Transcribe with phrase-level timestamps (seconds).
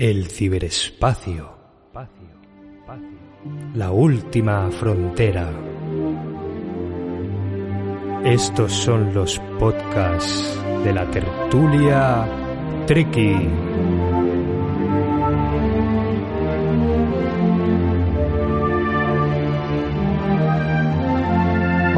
[0.00, 1.50] El ciberespacio.
[3.74, 5.52] La última frontera.
[8.24, 12.26] Estos son los podcasts de la tertulia
[12.86, 13.46] Tricky.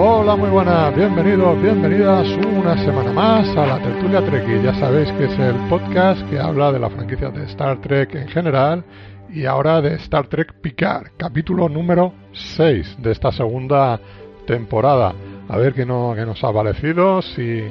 [0.04, 2.26] Hola, muy buenas, bienvenidos, bienvenidas
[2.56, 4.60] una semana más a la Tertulia Trek.
[4.60, 8.26] Ya sabéis que es el podcast que habla de la franquicia de Star Trek en
[8.26, 8.84] general
[9.30, 14.00] y ahora de Star Trek Picard, capítulo número 6 de esta segunda
[14.44, 15.14] temporada.
[15.48, 17.62] A ver qué, no, qué nos ha parecido, si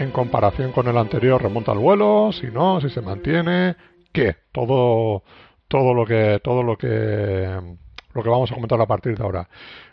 [0.00, 3.76] en comparación con el anterior remonta al vuelo, si no, si se mantiene,
[4.12, 5.22] qué, todo,
[5.68, 7.56] todo lo que, todo lo que,
[8.14, 9.48] lo que vamos a comentar a partir de ahora.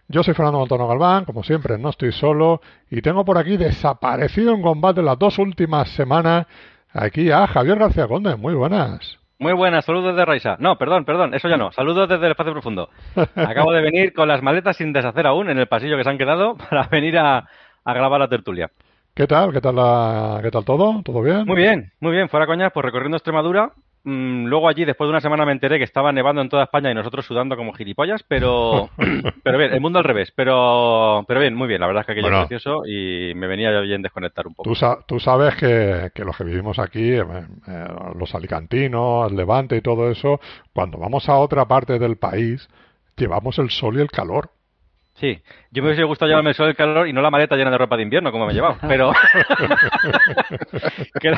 [0.08, 4.54] Yo soy Fernando Antonio Galván, como siempre, no estoy solo y tengo por aquí desaparecido
[4.54, 6.46] en combate las dos últimas semanas
[6.94, 8.36] aquí a Javier García Conde.
[8.36, 9.18] Muy buenas.
[9.40, 10.58] Muy buenas, saludos desde Raiza.
[10.60, 11.72] No, perdón, perdón, eso ya no.
[11.72, 12.90] Saludos desde el espacio profundo.
[13.36, 16.20] Acabo de venir con las maletas sin deshacer aún en el pasillo que se han
[16.20, 17.50] quedado para venir a,
[17.84, 18.70] a grabar la tertulia.
[19.16, 19.52] ¿Qué tal?
[19.54, 21.02] ¿Qué tal, la, ¿Qué tal todo?
[21.04, 21.46] ¿Todo bien?
[21.46, 22.30] Muy bien, muy bien.
[22.30, 23.72] Fuera coñas, pues recorriendo Extremadura.
[24.06, 26.92] Mm, luego allí, después de una semana, me enteré que estaba nevando en toda España
[26.92, 28.90] y nosotros sudando como gilipollas, pero
[29.44, 30.32] pero bien, el mundo al revés.
[30.36, 31.82] Pero pero bien, muy bien.
[31.82, 32.42] La verdad es que aquello Bueno.
[32.44, 34.70] es precioso y me venía bien desconectar un poco.
[34.70, 37.24] Tú, sa- tú sabes que, que los que vivimos aquí, eh,
[37.68, 37.86] eh,
[38.18, 40.40] los alicantinos, el Levante y todo eso,
[40.74, 42.70] cuando vamos a otra parte del país,
[43.18, 44.52] llevamos el sol y el calor.
[45.18, 47.72] Sí, yo me hubiese gustado llevarme el sol del calor y no la maleta llena
[47.72, 49.14] de ropa de invierno como me he llevado, pero
[51.22, 51.32] que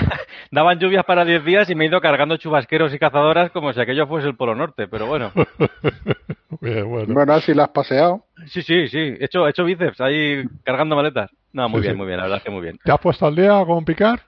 [0.51, 3.79] daban lluvias para 10 días y me he ido cargando chubasqueros y cazadoras como si
[3.79, 5.31] aquello fuese el Polo Norte, pero bueno.
[6.61, 7.13] Bien, bueno.
[7.13, 8.23] Bueno, así la has paseado.
[8.47, 11.29] Sí, sí, sí, he hecho, he hecho bíceps ahí cargando maletas.
[11.53, 11.97] No, muy Sí, bien, sí.
[11.97, 12.79] muy bien, la verdad es que muy bien.
[12.83, 14.19] ¿Te has puesto al día con picar?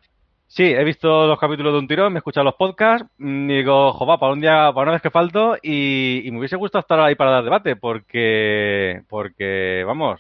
[0.52, 3.58] Sí, he visto los capítulos de un tirón, me he escuchado los podcasts, mm, y
[3.58, 6.80] digo, jova, para un día, para una vez que falto, y, y me hubiese gustado
[6.82, 10.20] estar ahí para dar debate, porque, porque, vamos,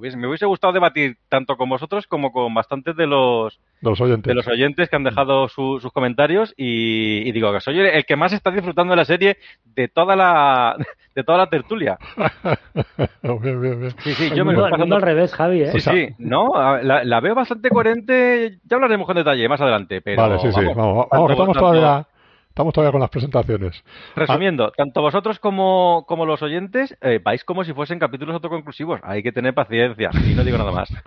[0.00, 4.00] hubiese- me hubiese gustado debatir tanto con vosotros como con bastantes de los, De los
[4.00, 4.28] oyentes.
[4.28, 8.04] de los oyentes que han dejado su- sus comentarios, y, y digo que soy el,
[8.04, 10.76] que más está disfrutando de la serie de toda la,
[11.14, 11.98] de toda la tertulia.
[13.22, 13.90] bien, bien, bien.
[14.02, 15.72] Sí, sí, El yo me lo pasando al revés, Javi, ¿eh?
[15.72, 16.52] Sí, sí, no,
[16.82, 20.60] la, la veo bastante coherente, ya hablaremos con detalle más adelante, pero vale, sí, sí.
[20.64, 22.06] vamos, Vamos, vamos, que estamos todavía,
[22.50, 23.82] estamos todavía con las presentaciones.
[24.14, 29.22] Resumiendo, tanto vosotros como, como los oyentes eh, vais como si fuesen capítulos autoconclusivos, hay
[29.22, 30.88] que tener paciencia, y no digo nada más.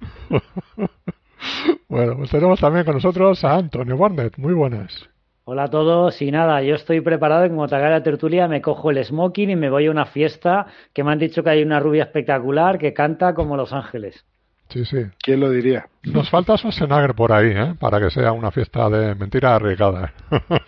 [1.89, 4.37] Bueno, pues tenemos también con nosotros a Antonio Barnett.
[4.37, 5.09] Muy buenas.
[5.45, 8.61] Hola a todos y nada, yo estoy preparado y como te haga la tertulia me
[8.61, 11.61] cojo el smoking y me voy a una fiesta que me han dicho que hay
[11.61, 14.25] una rubia espectacular que canta como Los Ángeles.
[14.73, 15.05] Sí, sí.
[15.21, 15.87] ¿Quién lo diría?
[16.03, 17.75] Nos falta Schwarzenegger por ahí, ¿eh?
[17.79, 20.13] Para que sea una fiesta de mentira arriesgada.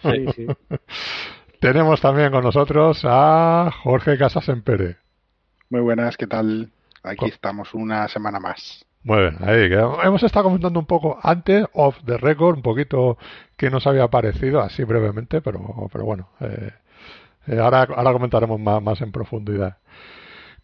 [0.04, 0.48] Sí, sí.
[1.60, 4.98] Tenemos también con nosotros a Jorge Casas Empere.
[5.70, 6.70] Muy buenas, ¿qué tal?
[7.04, 8.86] Aquí Co- estamos una semana más.
[9.04, 9.72] Muy bien, ahí
[10.08, 13.18] hemos estado comentando un poco antes, off the record, un poquito
[13.56, 16.72] que nos había parecido, así brevemente, pero, pero bueno, eh,
[17.48, 19.78] eh, ahora, ahora comentaremos más, más en profundidad.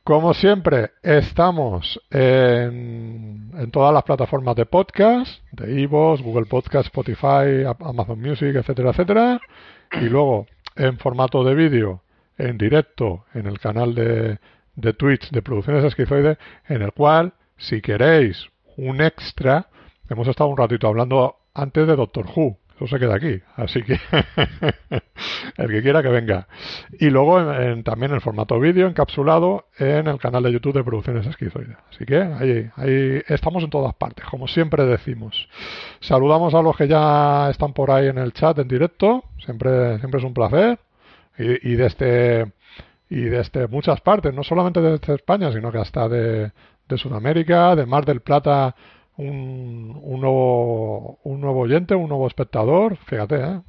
[0.04, 7.66] Como siempre, estamos en, en todas las plataformas de podcast, de Ivos, Google Podcast, Spotify,
[7.80, 9.40] Amazon Music, etcétera, etcétera.
[10.02, 12.02] Y luego, en formato de vídeo,
[12.40, 14.40] en directo, en el canal de,
[14.76, 18.48] de Twitch de Producciones Esquizoide, en el cual, si queréis
[18.78, 19.68] un extra,
[20.10, 22.58] hemos estado un ratito hablando antes de Doctor Who.
[22.88, 23.40] Se queda aquí.
[23.56, 24.00] Así que
[25.58, 26.48] el que quiera que venga.
[27.00, 30.84] Y luego en- en- también en formato vídeo, encapsulado en el canal de YouTube de
[30.84, 31.78] Producciones Esquizoide.
[31.90, 35.48] Así que ahí, ahí estamos en todas partes, como siempre decimos.
[36.00, 39.24] Saludamos a los que ya están por ahí en el chat en directo.
[39.46, 40.80] Siempre, siempre es un placer.
[41.38, 42.52] Y, y desde,
[43.10, 46.52] y desde muchas partes, no solamente desde España, sino que hasta de,
[46.88, 48.76] de Sudamérica, de Mar del Plata,
[49.22, 52.98] un, un, nuevo, un nuevo oyente, un nuevo espectador.
[53.06, 53.62] Fíjate, ¿eh?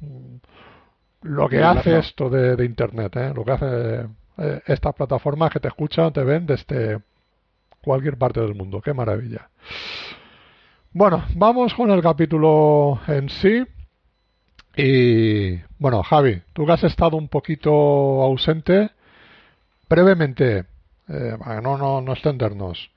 [1.21, 3.33] lo que hace esto de, de Internet, ¿eh?
[3.33, 4.07] lo que hace
[4.37, 6.99] eh, estas plataformas que te escuchan, te ven desde
[7.83, 8.81] cualquier parte del mundo.
[8.81, 9.49] Qué maravilla.
[10.91, 13.63] Bueno, vamos con el capítulo en sí.
[14.75, 18.89] Y bueno, Javi, tú que has estado un poquito ausente,
[19.87, 20.65] brevemente,
[21.07, 22.89] eh, para no, no, no extendernos,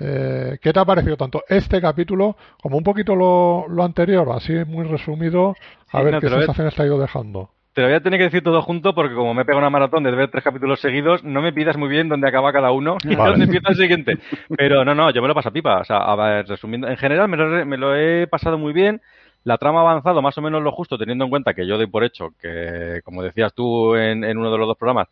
[0.00, 4.28] eh, ¿qué te ha parecido tanto este capítulo como un poquito lo, lo anterior?
[4.32, 5.58] Así muy resumido,
[5.90, 7.50] a Sí, ver no, qué sensaciones te ha ido dejando.
[7.72, 9.70] Te lo voy a tener que decir todo junto porque como me he pegado una
[9.70, 13.04] maratón de ver tres capítulos seguidos, no me pidas muy bien dónde acaba cada uno
[13.06, 13.22] y Vale.
[13.22, 14.18] dónde empieza el siguiente.
[14.56, 15.78] Pero no, no, yo me lo paso a pipa.
[15.80, 18.72] O sea, a ver, resumiendo, en general me lo, he- me lo he pasado muy
[18.72, 19.00] bien.
[19.44, 21.86] La trama ha avanzado más o menos lo justo, teniendo en cuenta que yo doy
[21.86, 25.06] por hecho que, como decías tú en, en uno de los dos programas,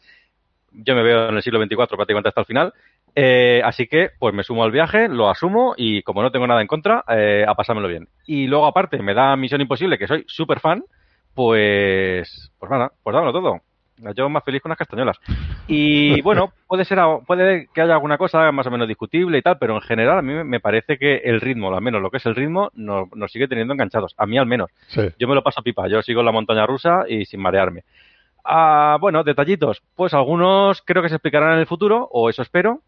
[0.73, 2.75] yo me veo en el siglo XXIV prácticamente hasta el final.
[3.15, 6.61] Eh, así que, pues me sumo al viaje, lo asumo y como no tengo nada
[6.61, 8.09] en contra, eh, a pasármelo bien.
[8.27, 10.85] Y luego, aparte, me da Misión Imposible, que soy súper fan,
[11.35, 13.61] pues, pues nada, pues dámelo todo.
[14.15, 15.19] Yo más feliz con las castañuelas.
[15.67, 19.59] Y bueno, puede ser, puede que haya alguna cosa más o menos discutible y tal,
[19.59, 22.27] pero en general a mí me parece que el ritmo, al menos lo que es
[22.27, 24.15] el ritmo, nos, nos sigue teniendo enganchados.
[24.17, 24.71] A mí al menos.
[24.89, 25.03] Sí.
[25.19, 27.83] Yo me lo paso pipa, yo sigo en la montaña rusa y sin marearme.
[28.45, 29.83] Ah, bueno, detallitos.
[29.95, 32.81] Pues algunos creo que se explicarán en el futuro, o eso espero.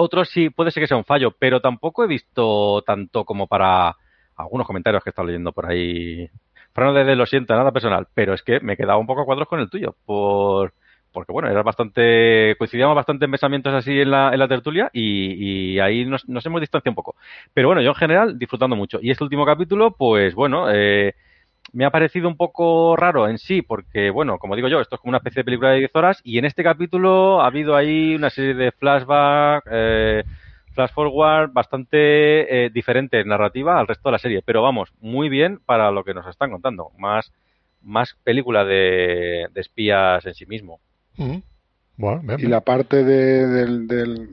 [0.00, 3.96] Otros sí, puede ser que sea un fallo, pero tampoco he visto tanto como para
[4.36, 6.30] algunos comentarios que he estado leyendo por ahí.
[6.72, 9.48] Fran desde lo siento, nada personal, pero es que me quedaba un poco a cuadros
[9.48, 10.72] con el tuyo, por
[11.10, 15.72] porque bueno, era bastante, coincidíamos bastante en pensamientos así en la, en la tertulia y,
[15.74, 17.16] y ahí nos, nos, hemos distanciado un poco.
[17.52, 19.00] Pero bueno, yo en general disfrutando mucho.
[19.02, 21.16] Y este último capítulo, pues bueno, eh,
[21.72, 25.00] me ha parecido un poco raro en sí, porque, bueno, como digo yo, esto es
[25.00, 28.14] como una especie de película de 10 horas y en este capítulo ha habido ahí
[28.14, 30.24] una serie de flashback, eh,
[30.72, 35.28] flash forward bastante eh, diferente en narrativa al resto de la serie, pero vamos, muy
[35.28, 37.32] bien para lo que nos están contando, más,
[37.82, 40.80] más película de, de espías en sí mismo.
[41.16, 41.42] Mm -hmm.
[41.98, 44.28] Bueno, bien, y la parte de, del, del,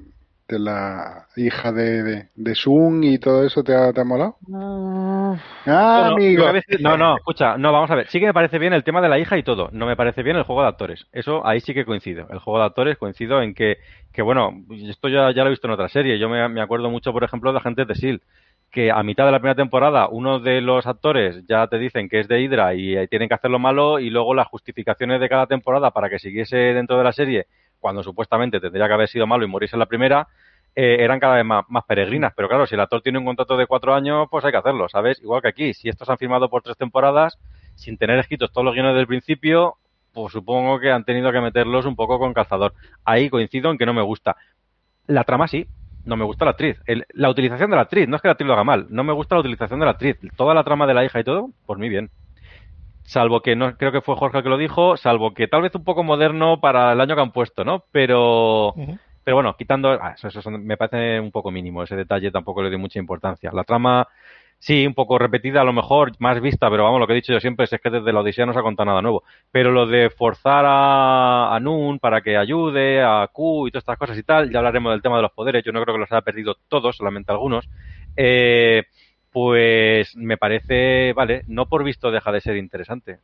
[0.47, 4.37] de la hija de, de, de Sun y todo eso, ¿te ha, te ha molado?
[4.47, 6.45] No, ah, amigo.
[6.79, 8.07] No, no, escucha, no, vamos a ver.
[8.09, 9.69] Sí que me parece bien el tema de la hija y todo.
[9.71, 11.07] No me parece bien el juego de actores.
[11.11, 12.27] Eso ahí sí que coincido.
[12.29, 13.77] El juego de actores coincido en que,
[14.13, 14.51] que bueno,
[14.87, 16.19] esto ya, ya lo he visto en otra serie.
[16.19, 18.23] Yo me, me acuerdo mucho, por ejemplo, de Agentes de S.H.I.E.L.D.,
[18.71, 22.19] que a mitad de la primera temporada uno de los actores ya te dicen que
[22.19, 25.47] es de Hydra y eh, tienen que hacerlo malo y luego las justificaciones de cada
[25.47, 27.47] temporada para que siguiese dentro de la serie
[27.79, 30.27] cuando supuestamente tendría que haber sido malo y morirse en la primera,
[30.75, 32.33] eh, eran cada vez más, peregrinas.
[32.35, 34.89] Pero claro, si el actor tiene un contrato de cuatro años, pues hay que hacerlo,
[34.89, 35.21] ¿sabes?
[35.21, 37.37] Igual que aquí, si estos han firmado por tres temporadas,
[37.75, 39.75] sin tener escritos todos los guiones del principio,
[40.13, 42.73] pues supongo que han tenido que meterlos un poco con calzador.
[43.03, 44.35] Ahí coincido en que no me gusta.
[45.07, 45.67] La trama sí,
[46.03, 46.81] no me gusta la actriz.
[46.85, 49.03] El, la utilización de la actriz, no es que la actriz lo haga mal, no
[49.03, 50.17] me gusta la utilización de la actriz.
[50.35, 52.09] Toda la trama de la hija y todo, por mí bien
[53.05, 55.73] salvo que no creo que fue Jorge el que lo dijo, salvo que tal vez
[55.75, 57.85] un poco moderno para el año que han puesto, ¿no?
[57.91, 58.99] Pero uh -huh.
[59.23, 62.69] pero bueno, quitando ah, eso, eso, me parece un poco mínimo ese detalle, tampoco le
[62.69, 63.51] doy mucha importancia.
[63.53, 64.07] La trama
[64.59, 67.33] sí, un poco repetida, a lo mejor más vista, pero vamos, lo que he dicho
[67.33, 69.23] yo siempre es que desde la Odisea no se ha contado nada nuevo.
[69.51, 73.97] Pero lo de forzar a, a Nun para que ayude, a Q y todas estas
[73.97, 76.11] cosas y tal, ya hablaremos del tema de los poderes, yo no creo que los
[76.11, 77.69] haya perdido todos, solamente algunos.
[78.17, 78.85] Eh,
[79.35, 83.19] pues me parece, vale, no por visto deja de ser interesante.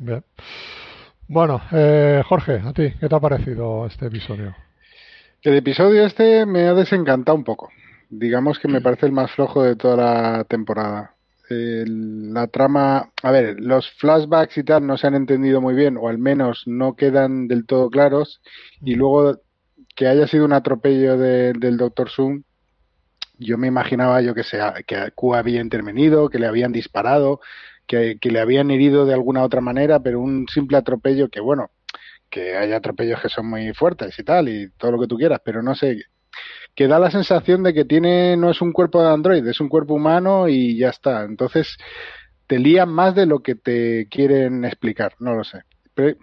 [0.00, 0.24] Bien.
[1.28, 4.56] Bueno, eh, Jorge, a ti, ¿qué te ha parecido este episodio?
[5.40, 7.70] El episodio este me ha desencantado un poco.
[8.10, 11.14] Digamos que me parece el más flojo de toda la temporada.
[11.48, 16.08] La trama, a ver, los flashbacks y tal no se han entendido muy bien, o
[16.08, 18.40] al menos no quedan del todo claros.
[18.80, 19.38] Y luego
[19.94, 22.10] que haya sido un atropello de, del Dr.
[22.10, 22.42] Zoom,
[23.38, 27.40] yo me imaginaba, yo que sé, que Q había intervenido, que le habían disparado,
[27.86, 31.70] que, que, le habían herido de alguna otra manera, pero un simple atropello que, bueno,
[32.30, 35.40] que hay atropellos que son muy fuertes y tal, y todo lo que tú quieras,
[35.44, 35.98] pero no sé,
[36.74, 39.68] que da la sensación de que tiene, no es un cuerpo de android, es un
[39.68, 41.24] cuerpo humano y ya está.
[41.24, 41.76] Entonces,
[42.46, 45.62] te lían más de lo que te quieren explicar, no lo sé.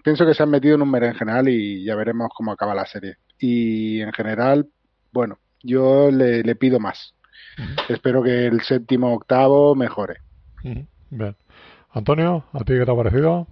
[0.04, 3.16] Pienso que se han metido en un general y ya veremos cómo acaba la serie.
[3.38, 4.68] Y en general,
[5.12, 7.14] bueno, yo le, le pido más.
[7.58, 7.94] Uh -huh.
[7.94, 10.16] Espero que el séptimo octavo mejore.
[10.64, 10.86] Uh -huh.
[11.10, 11.36] Bien.
[11.90, 13.46] Antonio, ¿a ti qué te ha parecido?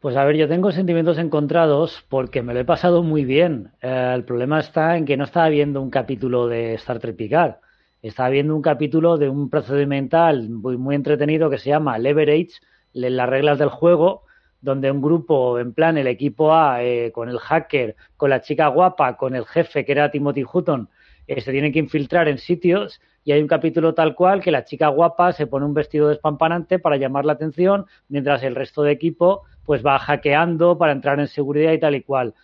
[0.00, 3.70] Pues a ver, yo tengo sentimientos encontrados porque me lo he pasado muy bien.
[3.80, 7.54] Eh, el problema está en que no estaba viendo un capítulo de Star Trek Picard.
[8.02, 12.60] Estaba viendo un capítulo de un procedimental muy, muy entretenido que se llama Leverage,
[12.92, 14.22] las reglas del juego,
[14.60, 18.68] donde un grupo, en plan el equipo A, eh, con el hacker, con la chica
[18.68, 20.88] guapa, con el jefe que era Timothy Hutton,
[21.26, 24.64] eh, se tienen que infiltrar en sitios y hay un capítulo tal cual que la
[24.64, 28.92] chica guapa se pone un vestido despampanante para llamar la atención, mientras el resto de
[28.92, 32.34] equipo pues va hackeando para entrar en seguridad y tal y cual.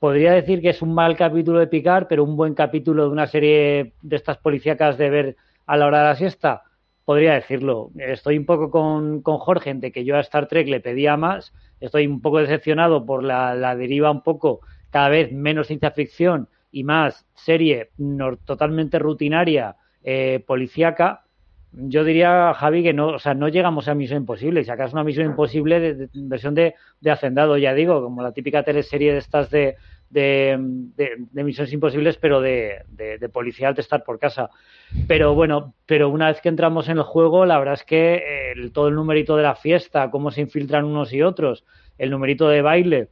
[0.00, 3.28] Podría decir que es un mal capítulo de Picard, pero un buen capítulo de una
[3.28, 6.64] serie de estas policíacas de ver a la hora de la siesta.
[7.04, 7.90] Podría decirlo.
[7.96, 11.54] Estoy un poco con, con Jorge de que yo a Star Trek le pedía más.
[11.80, 16.48] Estoy un poco decepcionado por la, la deriva un poco cada vez menos ciencia ficción
[16.76, 21.22] y más serie no, totalmente rutinaria, eh, policíaca,
[21.72, 24.62] yo diría, Javi, que no, o sea, no llegamos a Misión Imposible.
[24.62, 28.32] Si acaso una Misión Imposible de, de, versión de, de, Hacendado, ya digo, como la
[28.32, 29.76] típica teleserie de estas de,
[30.10, 30.58] de,
[31.32, 34.50] Misiones Imposibles, pero de, de, policial de estar por casa.
[35.08, 38.88] Pero bueno, pero una vez que entramos en el juego, la verdad es que todo
[38.88, 41.64] el numerito de la fiesta, cómo se infiltran unos y otros,
[41.96, 43.08] el numerito de baile,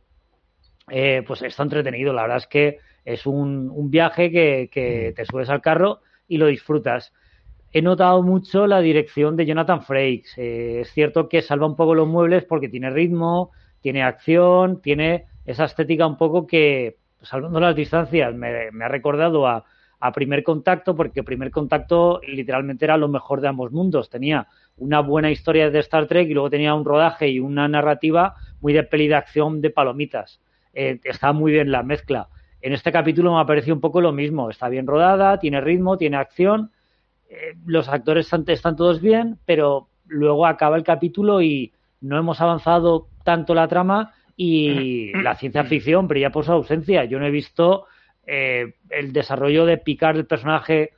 [0.90, 2.12] eh, pues está entretenido.
[2.12, 6.38] La verdad es que es un, un viaje que, que, te subes al carro y
[6.38, 7.12] lo disfrutas.
[7.72, 10.38] He notado mucho la dirección de Jonathan Frakes.
[10.38, 15.26] Eh, es cierto que salva un poco los muebles porque tiene ritmo, tiene acción, tiene
[15.44, 19.64] esa estética un poco que, salvando las distancias, me, ha recordado a,
[20.00, 24.08] a, Primer Contacto, porque Primer Contacto literalmente era lo mejor de ambos mundos.
[24.08, 24.46] Tenía
[24.76, 28.72] una buena historia de Star Trek y luego tenía un rodaje y una narrativa muy
[28.72, 30.40] de peli de acción de palomitas.
[30.72, 32.28] Eh, está muy bien la mezcla.
[32.64, 34.48] En este capítulo me ha parecido un poco lo mismo.
[34.48, 36.70] Está bien rodada, tiene ritmo, tiene acción.
[37.28, 42.40] Eh, los actores están, están todos bien, pero luego acaba el capítulo y no hemos
[42.40, 47.04] avanzado tanto la trama y la ciencia ficción brilla por su ausencia.
[47.04, 47.84] Yo no he visto
[48.26, 50.92] eh, el desarrollo de picar el personaje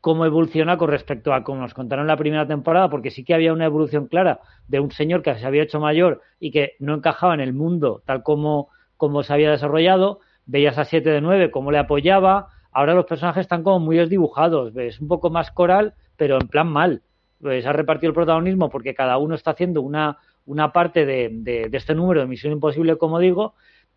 [0.00, 3.34] cómo evoluciona con respecto a cómo nos contaron en la primera temporada, porque sí que
[3.34, 6.94] había una evolución clara de un señor que se había hecho mayor y que no
[6.94, 10.20] encajaba en el mundo tal como, como se había desarrollado.
[10.46, 12.48] Veías a 7 de 9 cómo le apoyaba.
[12.72, 16.68] Ahora los personajes están como muy desdibujados, ves un poco más coral, pero en plan
[16.68, 17.02] mal.
[17.40, 21.68] Pues ha repartido el protagonismo porque cada uno está haciendo una, una parte de, de,
[21.68, 23.54] de este número de Misión Imposible, como digo,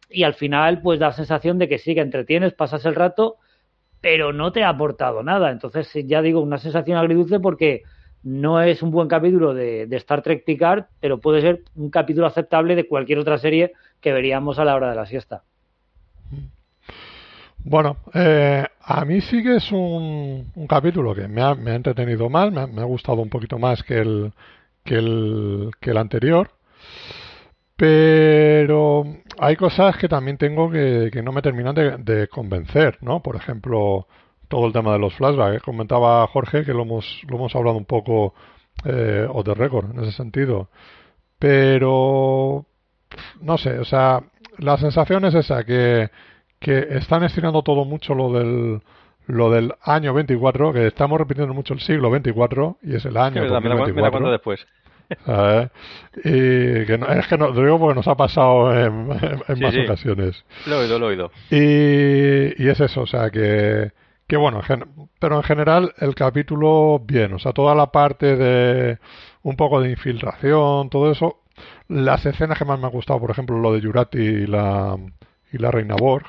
[0.10, 3.38] y al final pues da la sensación de que sí, que entretienes, pasas el rato,
[4.02, 5.52] pero no te ha aportado nada.
[5.52, 7.84] Entonces, ya digo, una sensación agridulce porque
[8.24, 12.76] no es un buen capítulo de, Star Trek Picard, pero puede ser un capítulo aceptable
[12.76, 15.44] de cualquier otra serie que veríamos a la hora de la siesta.
[17.70, 22.62] Bueno, eh, a mí sí que es un, capítulo que me ha, entretenido más, me
[22.62, 24.32] ha, gustado un poquito más que el,
[24.86, 26.50] que el, que el anterior.
[27.76, 29.04] Pero
[29.38, 33.22] hay cosas que también tengo que, que no me terminan de, convencer, ¿no?
[33.22, 34.08] Por ejemplo,
[34.48, 35.58] todo el tema de los flashbacks.
[35.58, 35.62] ¿eh?
[35.64, 38.34] Comentaba Jorge que lo hemos, lo hemos hablado un poco
[38.86, 40.70] eh, o de récord en ese sentido.
[41.38, 42.66] Pero,
[43.42, 44.24] no sé, o sea,
[44.58, 46.10] la sensación es esa, que,
[46.60, 48.82] que están estirando todo mucho lo del,
[49.28, 53.44] lo del año 24, que estamos repitiendo mucho el siglo 24 y es el año
[53.44, 54.20] sí, 2024.
[54.20, 54.68] Me después.
[56.18, 60.44] Y que es que no, lo digo porque nos ha pasado en, más ocasiones.
[60.66, 61.32] Lo he oído, lo he oído.
[61.50, 63.92] Y, y es eso, o sea, que,
[64.28, 64.62] que bueno,
[65.20, 68.98] pero en general el capítulo bien, o sea, toda la parte de
[69.44, 71.40] un poco de infiltración, todo eso,
[71.88, 74.98] las escenas que más me han gustado, por ejemplo, lo de Yurati y la,
[75.54, 76.26] y la Reina Borg,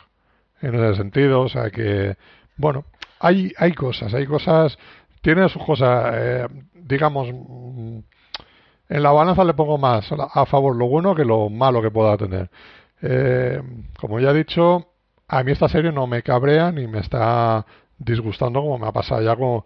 [0.61, 2.17] en ese sentido, o sea que,
[2.57, 2.85] bueno,
[3.21, 4.79] hay, hay cosas, hay cosas,
[5.23, 11.15] tiene sus cosas, eh, digamos, en la balanza le pongo más a favor lo bueno
[11.15, 12.51] que lo malo que pueda tener.
[13.03, 13.63] Eh,
[13.99, 14.89] como ya he dicho,
[15.29, 17.67] a mí esta serie no me cabrea ni me está
[17.99, 19.65] disgustando como me ha pasado ya con,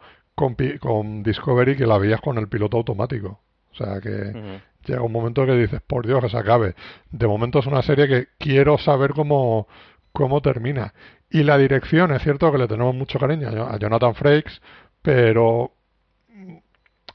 [0.80, 3.40] con, Discovery que la veías con el piloto automático.
[3.70, 6.74] O sea que llega un momento que dices, por Dios, que se acabe.
[7.10, 9.68] De momento es una serie que quiero saber cómo,
[10.12, 10.94] cómo termina.
[11.30, 14.60] Y la dirección, es cierto que le tenemos mucho cariño a Jonathan Frakes,
[15.00, 15.72] pero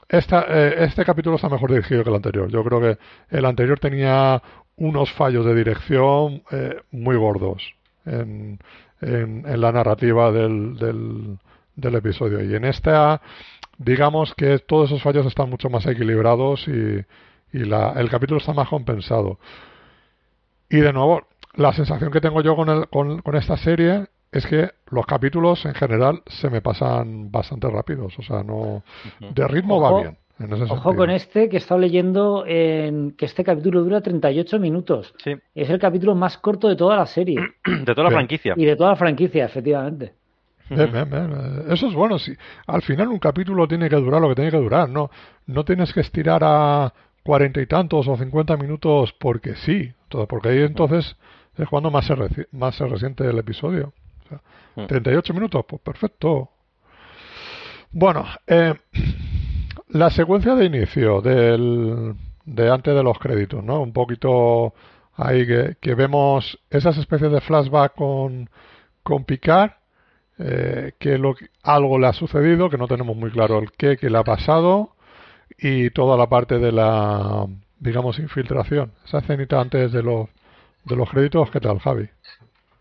[0.08, 2.48] esta, eh, este capítulo está mejor dirigido que el anterior.
[2.48, 2.98] Yo creo que
[3.30, 4.42] el anterior tenía
[4.76, 7.62] unos fallos de dirección eh, muy gordos
[8.06, 8.58] en,
[9.00, 11.38] en, la narrativa del, del,
[11.76, 12.42] del, episodio.
[12.42, 13.20] Y en esta,
[13.76, 17.04] digamos que todos esos fallos están mucho más equilibrados y,
[17.52, 19.38] y la, el capítulo está más compensado.
[20.70, 21.27] Y de nuevo,
[21.58, 25.64] la sensación que tengo yo con, el, con, con esta serie es que los capítulos
[25.64, 28.84] en general se me pasan bastante rápidos, o sea, no
[29.18, 30.18] de ritmo va bien.
[30.70, 35.12] ojo con este que he estado leyendo en que este capítulo dura 38 minutos.
[35.24, 35.34] Sí.
[35.54, 37.36] Es el capítulo más corto de toda la serie.
[37.84, 38.54] De toda la franquicia.
[38.56, 40.12] Y de toda la franquicia, efectivamente.
[40.70, 42.18] Eso es bueno.
[42.18, 42.32] Si,
[42.66, 44.88] al final un capítulo tiene que durar lo que tiene que durar.
[44.88, 45.10] No,
[45.46, 46.92] no tienes que estirar a
[47.24, 49.92] cuarenta y tantos o cincuenta minutos porque sí.
[50.28, 51.16] Porque ahí entonces
[51.58, 52.14] es cuando más se,
[52.52, 53.92] más se resiente el episodio.
[54.74, 55.36] 38 mm.
[55.36, 56.50] minutos, pues perfecto.
[57.90, 58.74] Bueno, eh,
[59.88, 63.80] la secuencia de inicio del, de antes de los créditos, ¿no?
[63.80, 64.74] Un poquito
[65.16, 68.48] ahí que, vemos esas especies de flashback con,
[69.02, 69.72] con Picard,
[70.38, 74.10] eh, que lo, algo le ha sucedido, que no tenemos muy claro el qué, qué
[74.10, 74.94] le ha pasado,
[75.58, 77.46] y toda la parte de la,
[77.80, 78.92] digamos, infiltración.
[79.04, 80.28] Esa escenita antes de los,
[80.88, 82.08] de los créditos, ¿qué tal, Javi?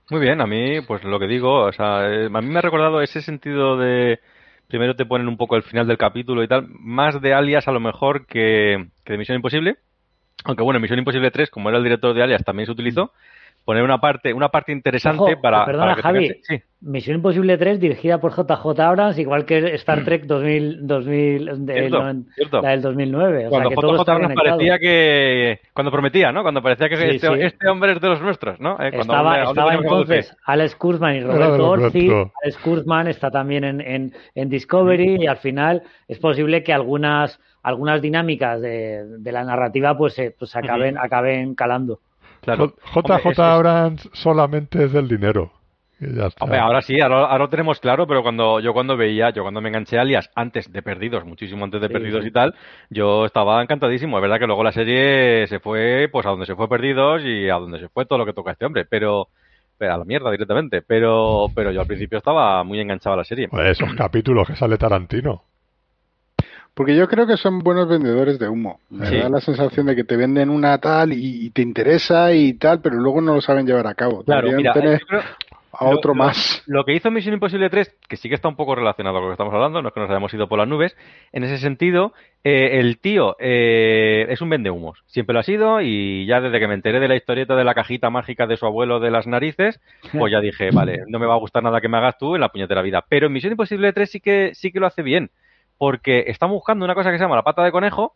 [0.09, 2.61] Muy bien, a mí, pues lo que digo, o sea, eh, a mí me ha
[2.61, 4.19] recordado ese sentido de
[4.67, 7.71] primero te ponen un poco el final del capítulo y tal, más de Alias a
[7.71, 9.77] lo mejor que, de Misión Imposible.
[10.43, 13.11] Aunque bueno, Misión Imposible 3, como era el director de Alias, también se utilizó.
[13.67, 15.65] Poner una parte, una parte interesante Ojo, para.
[15.65, 16.27] perdona, para que Javi.
[16.29, 16.61] tengas- sí.
[16.79, 22.13] Misión Imposible 3 dirigida por JJ Abrams, igual que Star Trek 2000, 2000 del Cierto,
[22.35, 22.61] cierto.
[22.61, 23.47] la del 2009.
[23.47, 25.59] O Cuando sea, que todo JJ Abrams parecía que.
[25.73, 26.43] Cuando prometía, ¿no?
[26.43, 27.33] Cuando parecía que Sí, este, sí.
[27.41, 28.77] este hombre es de los nuestros, ¿no?
[28.79, 29.41] Eh, Estaba,
[29.73, 32.09] entonces Alex Kurzman y de Roberto Orci.
[32.43, 37.39] Alex Kurzman está también en, en, en Discovery y al final es posible que algunas
[37.63, 41.99] algunas dinámicas de, de la narrativa pues, se- pues acaben, acaben calando.
[42.41, 42.73] Claro.
[42.81, 45.51] J- Hombre, JJ es- es- Abrams solamente es del dinero.
[45.99, 46.43] Y ya está.
[46.45, 49.61] Hombre, ahora sí, ahora, ahora lo tenemos claro, pero cuando yo cuando veía, yo cuando
[49.61, 52.27] me enganché a Alias, antes de Perdidos, muchísimo antes de Sí, Perdidos sí.
[52.29, 52.53] y tal,
[52.91, 54.17] yo estaba encantadísimo.
[54.17, 57.49] Es verdad que luego la serie se fue, pues a donde se fue Perdidos y
[57.49, 59.29] a donde se fue todo lo que toca este hombre, pero,
[59.79, 60.83] pero a la mierda directamente.
[60.83, 63.47] Pero, pero yo al principio estaba muy enganchado a la serie.
[63.47, 65.45] Pues esos capítulos que sale Tarantino.
[66.77, 68.79] Porque yo creo que son buenos vendedores de humo.
[68.91, 69.17] Me Sí.
[69.17, 72.81] da la sensación de que te venden una tal y, y te interesa y tal,
[72.81, 74.23] pero luego no lo saben llevar a cabo.
[74.23, 75.21] Claro, Deberían mira, tener creo-
[75.79, 76.63] a otro lo- más.
[76.67, 79.29] Lo que hizo Misión Imposible 3, que sí que está un poco relacionado con lo
[79.29, 80.95] que estamos hablando, no es que nos hayamos ido por las nubes,
[81.33, 84.99] en ese sentido, eh, el tío eh, es un vendehumos.
[85.07, 87.73] Siempre lo ha sido y ya desde que me enteré de la historieta de la
[87.73, 89.79] cajita mágica de su abuelo de las narices,
[90.17, 92.41] pues ya dije, vale, no me va a gustar nada que me hagas tú en
[92.41, 93.03] la puñetera vida.
[93.07, 95.29] Pero en Misión Imposible 3 sí que, sí que lo hace bien,
[95.77, 98.15] porque estamos buscando una cosa que se llama la pata de conejo,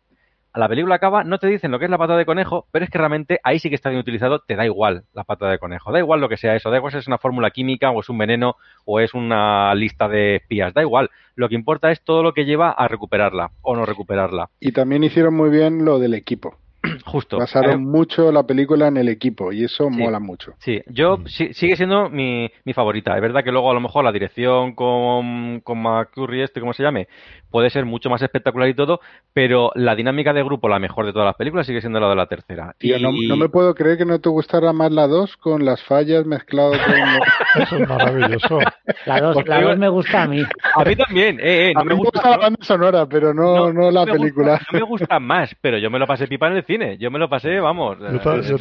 [0.52, 2.84] a la película acaba, no te dicen lo que es la pata de conejo, pero
[2.84, 5.58] es que realmente ahí sí que está bien utilizado, te da igual la pata de
[5.58, 8.00] conejo, da igual lo que sea eso, da igual si es una fórmula química o
[8.00, 12.02] es un veneno o es una lista de espías, da igual, lo que importa es
[12.02, 14.50] todo lo que lleva a recuperarla o no recuperarla.
[14.60, 16.56] Y también hicieron muy bien lo del equipo.
[17.04, 17.38] Justo.
[17.38, 19.98] Basaron Eh, mucho la película en el equipo y eso Sí.
[19.98, 20.52] mola mucho.
[20.58, 23.14] Sí, yo sí- sigue siendo mi, mi favorita.
[23.16, 26.82] Es verdad que luego a lo mejor la dirección con, con McCurry este, como se
[26.82, 27.08] llame,
[27.50, 29.00] puede ser mucho más espectacular y todo,
[29.32, 32.16] pero la dinámica de grupo, la mejor de todas las películas, sigue siendo la de
[32.16, 32.74] la tercera.
[32.78, 35.64] Tío, no, Y- no me puedo creer que no te gustara más la 2 con
[35.64, 36.80] las fallas mezclado con...
[37.62, 38.58] Eso es maravilloso.
[39.06, 40.42] La 2 Porque la dos me gusta a mí.
[40.74, 42.20] A mí también, eh, eh, A no mí me gusta.
[42.20, 44.60] gusta la banda sonora, pero no, no, la gusta- película.
[44.72, 46.91] no me gusta más, pero yo me lo pasé pipa en el cine.
[46.98, 47.98] Yo me lo pasé, vamos.
[47.98, 48.60] Yo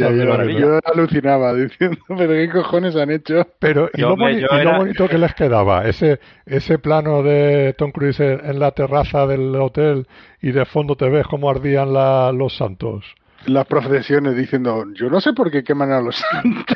[0.60, 3.46] yo alucinaba diciendo, pero qué cojones han hecho.
[3.60, 5.86] Pero, ¿y, Yo, lo, boni- yo y lo bonito que les quedaba?
[5.88, 10.08] Ese, ese plano de Tom Cruise en, en la terraza del hotel
[10.42, 13.06] y de fondo te ves cómo ardían la- los santos.
[13.48, 16.76] Las procesiones diciendo, yo no sé por qué queman a los santos.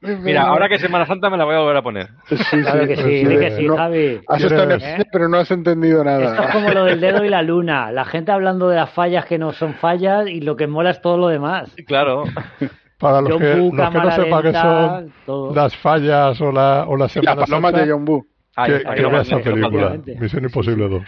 [0.22, 2.08] Mira, ahora que es Semana Santa me la voy a volver a poner.
[2.26, 4.20] Sí, Claro que sí, sí, di que sí, no- Javi.
[4.28, 6.52] Has estado en el pero no has entendido Esto es nada.
[6.52, 7.92] como lo del dedo y la luna.
[7.92, 11.02] La gente hablando de las fallas que no son fallas y lo que mola es
[11.02, 11.70] todo lo demás.
[11.86, 12.24] Claro.
[12.98, 14.62] Para los John que, los que no sepan qué lenta,
[15.00, 15.54] son todo.
[15.54, 19.02] las fallas o la, o la La Semana paloma Santa, de John que, que que
[19.02, 19.96] no vea me- esa que película.
[20.18, 21.02] Misión Imposible 2.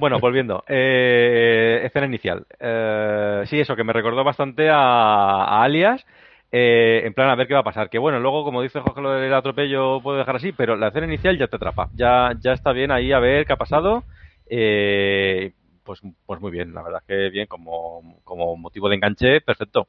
[0.00, 0.64] Bueno, volviendo.
[0.68, 2.46] Eh, escena inicial.
[2.58, 6.04] Eh, sí, eso, que me recordó bastante a, Alias.
[6.52, 7.88] eh, en plan, a ver qué va a pasar.
[7.90, 11.06] Que bueno, luego, como dice Jorge, lo del atropello puedo dejar así, pero la escena
[11.06, 11.88] inicial ya te atrapa.
[11.94, 14.04] Ya, ya está bien ahí a ver qué ha pasado.
[14.48, 15.52] Eh,
[15.84, 19.88] pues, pues muy bien, la verdad que bien, como, como motivo de enganche, perfecto.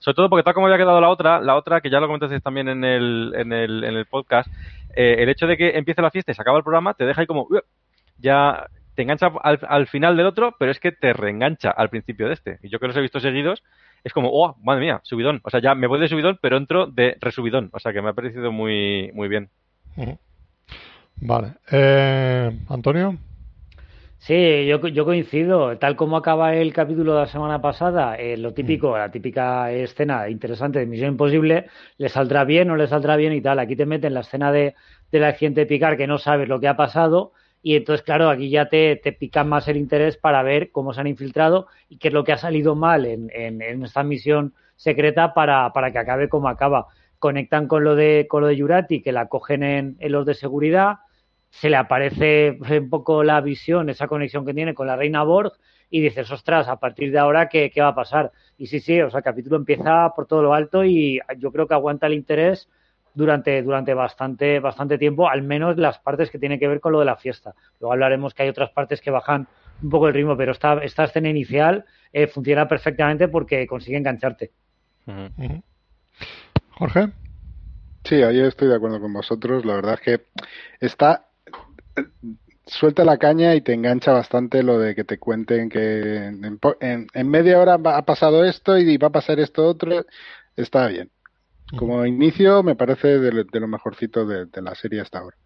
[0.00, 2.42] Sobre todo porque tal como había quedado la otra, la otra que ya lo comentasteis
[2.42, 4.48] también en el, en el, en el podcast,
[4.94, 7.20] eh, el hecho de que empiece la fiesta y se acaba el programa te deja
[7.20, 7.48] ahí como,
[8.18, 12.26] ya te engancha al, al final del otro, pero es que te reengancha al principio
[12.26, 12.58] de este.
[12.62, 13.62] Y yo que los he visto seguidos,
[14.04, 15.40] es como, oh, madre mía, subidón.
[15.44, 17.70] O sea, ya me voy de subidón, pero entro de resubidón.
[17.72, 19.50] O sea, que me ha parecido muy, muy bien.
[21.20, 21.54] Vale.
[21.70, 23.16] Eh, Antonio.
[24.18, 25.78] Sí, yo, yo coincido.
[25.78, 30.28] Tal como acaba el capítulo de la semana pasada, eh, lo típico, la típica escena
[30.28, 31.66] interesante de Misión Imposible,
[31.98, 33.58] le saldrá bien o le saldrá bien y tal.
[33.58, 34.74] Aquí te meten la escena de,
[35.12, 38.50] del accidente de Picar que no sabes lo que ha pasado y entonces, claro, aquí
[38.50, 42.08] ya te, te pica más el interés para ver cómo se han infiltrado y qué
[42.08, 45.98] es lo que ha salido mal en, en, en esta misión secreta para, para que
[45.98, 46.86] acabe como acaba.
[47.18, 50.34] Conectan con lo de, con lo de Yurati, que la cogen en, en los de
[50.34, 50.98] seguridad
[51.50, 55.52] se le aparece un poco la visión, esa conexión que tiene con la reina Borg
[55.90, 58.32] y dices, ostras, a partir de ahora, ¿qué, qué va a pasar?
[58.58, 61.66] Y sí, sí, o sea, el capítulo empieza por todo lo alto y yo creo
[61.66, 62.68] que aguanta el interés
[63.14, 67.00] durante, durante bastante, bastante tiempo, al menos las partes que tienen que ver con lo
[67.00, 67.54] de la fiesta.
[67.80, 69.48] Luego hablaremos que hay otras partes que bajan
[69.82, 74.52] un poco el ritmo, pero esta, esta escena inicial eh, funciona perfectamente porque consigue engancharte.
[76.70, 77.08] Jorge.
[78.04, 79.64] Sí, ahí estoy de acuerdo con vosotros.
[79.64, 80.26] La verdad es que
[80.80, 81.28] está
[82.66, 87.06] suelta la caña y te engancha bastante lo de que te cuenten que en, en-
[87.12, 90.04] en media hora va- ha pasado esto y va a pasar esto otro.
[90.56, 91.10] Está bien.
[91.76, 95.36] Como inicio me parece de, lo- de lo mejorcito de, de la serie hasta ahora.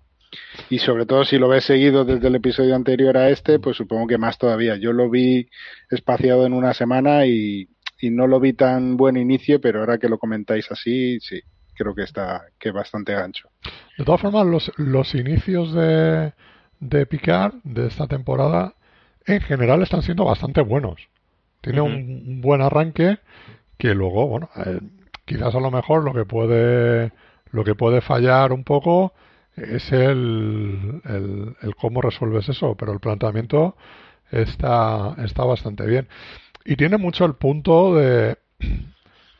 [0.70, 4.06] Y sobre todo si lo ves seguido desde el episodio anterior a este, pues supongo
[4.06, 4.76] que más todavía.
[4.76, 5.48] Yo lo vi
[5.90, 7.68] espaciado en una semana y,
[8.00, 11.40] y no lo vi tan buen inicio, pero ahora que lo comentáis así, sí,
[11.74, 13.48] creo que está que bastante gancho.
[13.98, 16.32] De todas formas, los, los inicios de,
[16.80, 18.74] de Picard de esta temporada
[19.26, 21.08] en general están siendo bastante buenos.
[21.60, 23.18] Tiene un, buen arranque
[23.78, 24.80] que luego, bueno, eh,
[25.32, 27.12] quizás a lo mejor lo que puede
[27.50, 29.12] lo que puede fallar un poco
[29.56, 33.76] es el, el, el cómo resuelves eso, pero el planteamiento
[34.30, 36.08] está, está bastante bien.
[36.64, 38.38] Y tiene mucho el punto de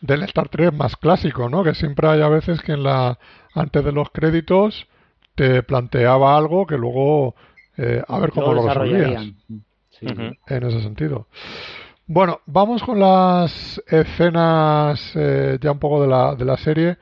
[0.01, 1.63] del Star Trek más clásico, ¿no?
[1.63, 3.19] Que siempre hay a veces que en la
[3.55, 4.87] antes de los créditos
[5.35, 7.35] te planteaba algo que luego
[7.77, 9.25] eh, a ver cómo lo, resolvías.
[10.01, 11.29] En ese sentido.
[12.15, 16.99] Bueno, vamos con las escenas eh, ya un poco de la, de la serie.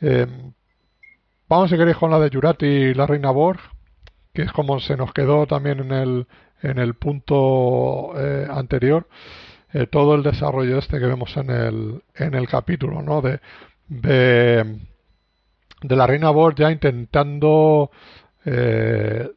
[0.00, 0.24] Eh,
[1.48, 3.58] vamos, si queréis, con la de Jurati y la Reina Borg,
[4.32, 6.26] que es como se nos quedó también en el,
[6.62, 8.12] en el punto
[8.48, 9.08] anterior.
[9.90, 13.22] todo el desarrollo este que vemos en el, en el capítulo, ¿no?
[13.22, 13.40] De,
[13.88, 14.78] de,
[15.82, 17.90] de la Reina Borg ya intentando
[18.44, 19.28] eh,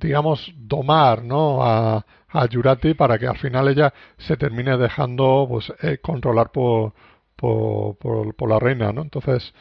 [0.00, 1.62] digamos, domar ¿no?
[1.62, 6.92] a, a Yurati para que al final ella se termine dejando pues, eh, controlar por,
[7.36, 7.96] por,
[8.34, 8.92] por, la reina.
[8.92, 9.02] ¿no?
[9.02, 9.54] Entonces,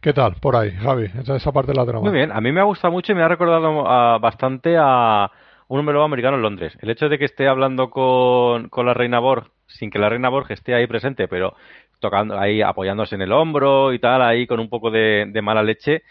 [0.00, 1.10] ¿qué tal por ahí, Javi?
[1.18, 2.00] Esa, esa parte de la trama.
[2.00, 5.30] Muy bien, a mí me ha gustado mucho y me ha recordado ah, bastante a
[5.68, 6.76] un número americano en Londres.
[6.80, 10.28] El hecho de que esté hablando con, con la reina Borg sin que la reina
[10.28, 11.54] Borg esté ahí presente, pero
[11.98, 16.02] tocando ahí, apoyándose en el hombro y tal, ahí con un poco de mala leche,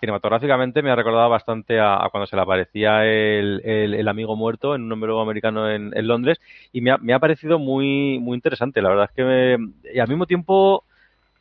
[0.00, 4.82] cinematográficamente me ha recordado bastante a, cuando se le aparecía el, el, amigo muerto en
[4.82, 6.40] un número americano en, Londres
[6.72, 8.82] y me ha, me ha, parecido muy, muy interesante.
[8.82, 10.84] La verdad es que me, y al mismo tiempo,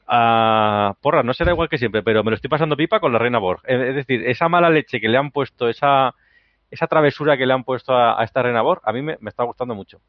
[0.07, 3.19] uh, porra, no será igual que siempre, pero me lo estoy pasando pipa con la
[3.19, 3.61] Reina Borg.
[3.65, 6.13] Es decir, esa mala leche que le han puesto, esa,
[6.69, 9.43] esa travesura que le han puesto a, esta Reina Borg, a mí me, me está
[9.43, 9.99] gustando mucho.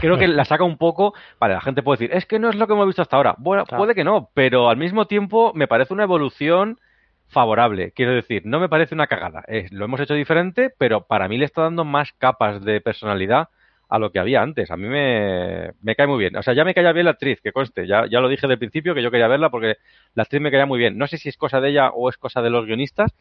[0.00, 1.12] Creo que la saca un poco.
[1.38, 3.34] Vale, la gente puede decir, es que no es lo que hemos visto hasta ahora.
[3.36, 6.78] Bueno, puede que no, pero al mismo tiempo me parece una evolución
[7.28, 7.92] favorable.
[7.92, 9.44] Quiero decir, no me parece una cagada.
[9.70, 13.48] lo hemos hecho diferente, pero para mí le está dando más capas de personalidad
[13.88, 14.70] a lo que había antes.
[14.70, 16.36] A mí me, me cae muy bien.
[16.36, 17.86] O sea, ya me caía bien la actriz, que conste.
[17.86, 19.76] Ya, ya lo dije del principio que yo quería verla porque
[20.14, 20.98] la actriz me caía muy bien.
[20.98, 23.14] No sé si es cosa de ella o es cosa de los guionistas,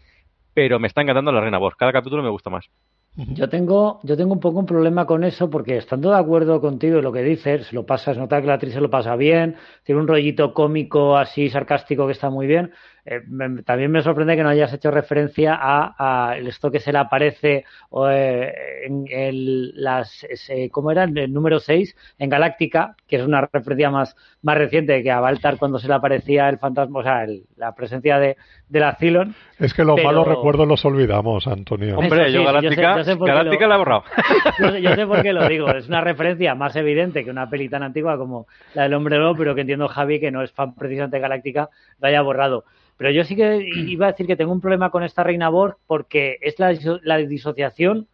[0.53, 1.77] pero me está encantando la Reina Borg.
[1.77, 2.69] Cada capítulo me gusta más.
[3.15, 6.97] Yo tengo, yo tengo un poco un problema con eso porque estando de acuerdo contigo
[6.97, 9.99] en lo que dices, lo pasas, nota que la actriz se lo pasa bien, tiene
[10.01, 12.73] un rollito cómico así sarcástico que está muy bien,
[13.09, 13.21] eh,
[13.65, 17.63] también me sorprende que no hayas hecho referencia a, esto que se le aparece
[18.09, 18.53] eh,
[18.85, 20.27] en el, las,
[20.71, 21.05] ¿cómo era?
[21.05, 25.57] El número 6 en Galáctica, que es una referencia más, más reciente que a Baltar
[25.57, 28.35] cuando se le aparecía el fantasma, o sea, la presencia de,
[28.67, 29.33] de la Cylon.
[29.57, 31.97] Es que los malos recuerdos los olvidamos, Antonio.
[31.97, 34.03] Hombre, yo Galáctica, Galáctica la he borrado.
[34.81, 37.83] Yo sé, por qué lo digo, es una referencia más evidente que una peli tan
[37.83, 41.17] antigua como la del Hombre Lobo, pero que entiendo Javi que no es fan precisamente
[41.17, 42.65] de Galáctica, lo haya borrado.
[42.97, 43.57] Pero yo sí que
[43.87, 47.17] iba a decir que tengo un problema con esta Reina Borg porque es la, la
[47.17, 48.07] disociación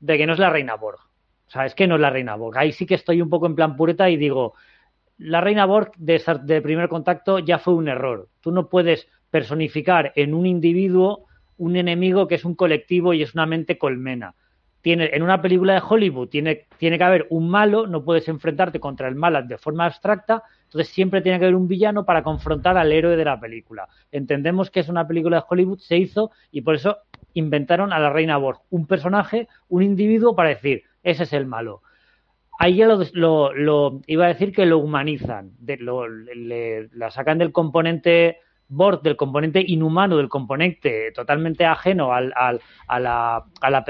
[0.00, 1.00] de que no es la Reina Borg.
[1.46, 2.58] O sea, es que no es la Reina Borg.
[2.58, 4.54] Ahí sí que estoy un poco en plan pureta y digo,
[5.16, 8.28] la Reina Borg de, de primer contacto ya fue un error.
[8.40, 13.34] Tú no puedes personificar en un individuo un enemigo que es un colectivo y es
[13.34, 14.34] una mente colmena.
[14.80, 18.78] Tiene, en una película de Hollywood tiene, tiene que haber un malo, no puedes enfrentarte
[18.78, 22.76] contra el mal de forma abstracta, entonces siempre tiene que haber un villano para confrontar
[22.76, 23.88] al héroe de la película.
[24.12, 26.98] Entendemos que es una película de Hollywood, se hizo y por eso
[27.32, 31.80] inventaron a la Reina Borg, un personaje, un individuo para decir, ese es el malo.
[32.58, 35.52] Ahí ya lo, iba a decir que lo humanizan,
[36.92, 43.84] la sacan del componente Borg, del componente inhumano, del componente totalmente ajeno a, la, a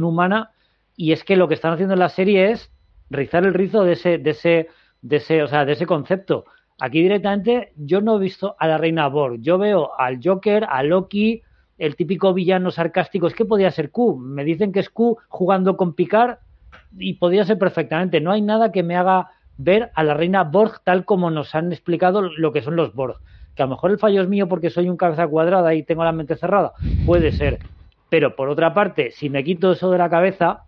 [0.00, 0.52] humana,
[0.96, 2.72] y es que lo que están haciendo en la serie es
[3.10, 4.68] rizar el rizo de ese, de ese
[5.02, 6.44] de ese, o sea, de ese concepto.
[6.80, 10.82] Aquí directamente yo no he visto a la reina Borg, yo veo al Joker, a
[10.82, 11.42] Loki,
[11.76, 15.76] el típico villano sarcástico, es que podía ser Q, me dicen que es Q jugando
[15.76, 16.38] con Picard
[16.98, 20.80] y podría ser perfectamente, no hay nada que me haga ver a la reina Borg
[20.84, 23.16] tal como nos han explicado lo que son los Borg,
[23.56, 26.04] que a lo mejor el fallo es mío porque soy un cabeza cuadrada y tengo
[26.04, 26.72] la mente cerrada,
[27.06, 27.58] puede ser,
[28.08, 30.64] pero por otra parte, si me quito eso de la cabeza,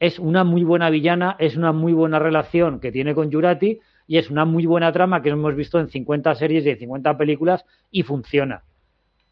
[0.00, 4.16] es una muy buena villana, es una muy buena relación que tiene con Jurati y
[4.16, 7.64] es una muy buena trama que hemos visto en 50 series y en 50 películas
[7.90, 8.64] y funciona.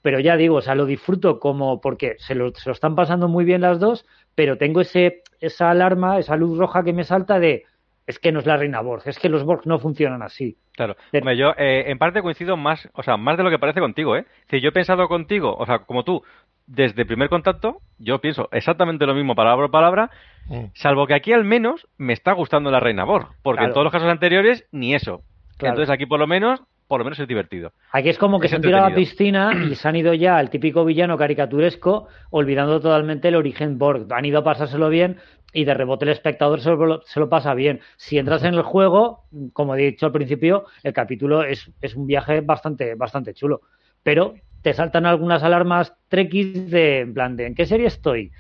[0.02, 3.28] Pero ya digo, o sea, lo disfruto como porque se lo, se lo están pasando
[3.28, 7.40] muy bien las dos, pero tengo ese, esa alarma, esa luz roja que me salta
[7.40, 7.64] de
[8.06, 10.56] es que no es la reina Borg, es que los Borg no funcionan así.
[10.72, 14.16] Claro, yo eh, en parte coincido más, o sea, más de lo que parece contigo,
[14.16, 14.24] ¿eh?
[14.48, 16.22] Si yo he pensado contigo, o sea, como tú,
[16.68, 20.10] desde primer contacto, yo pienso exactamente lo mismo palabra por palabra,
[20.46, 20.66] mm.
[20.74, 23.92] salvo que aquí al menos me está gustando la Reina Borg, porque en todos los
[23.92, 25.22] casos anteriores ni eso.
[25.58, 27.72] Entonces aquí por lo menos por lo menos es divertido.
[27.92, 30.38] Aquí es como que se han tirado a la piscina y se han ido ya
[30.38, 34.06] al típico villano caricaturesco, olvidando totalmente el origen Borg.
[34.10, 35.18] Han ido a pasárselo bien
[35.52, 37.80] y de rebote el espectador se lo, pasa bien.
[37.98, 42.06] Si entras en el juego, como he dicho al principio, el capítulo es, es un
[42.06, 43.60] viaje bastante, bastante chulo.
[44.02, 48.30] Pero te saltan algunas alarmas trekkies de, en plan, de ¿en qué serie estoy?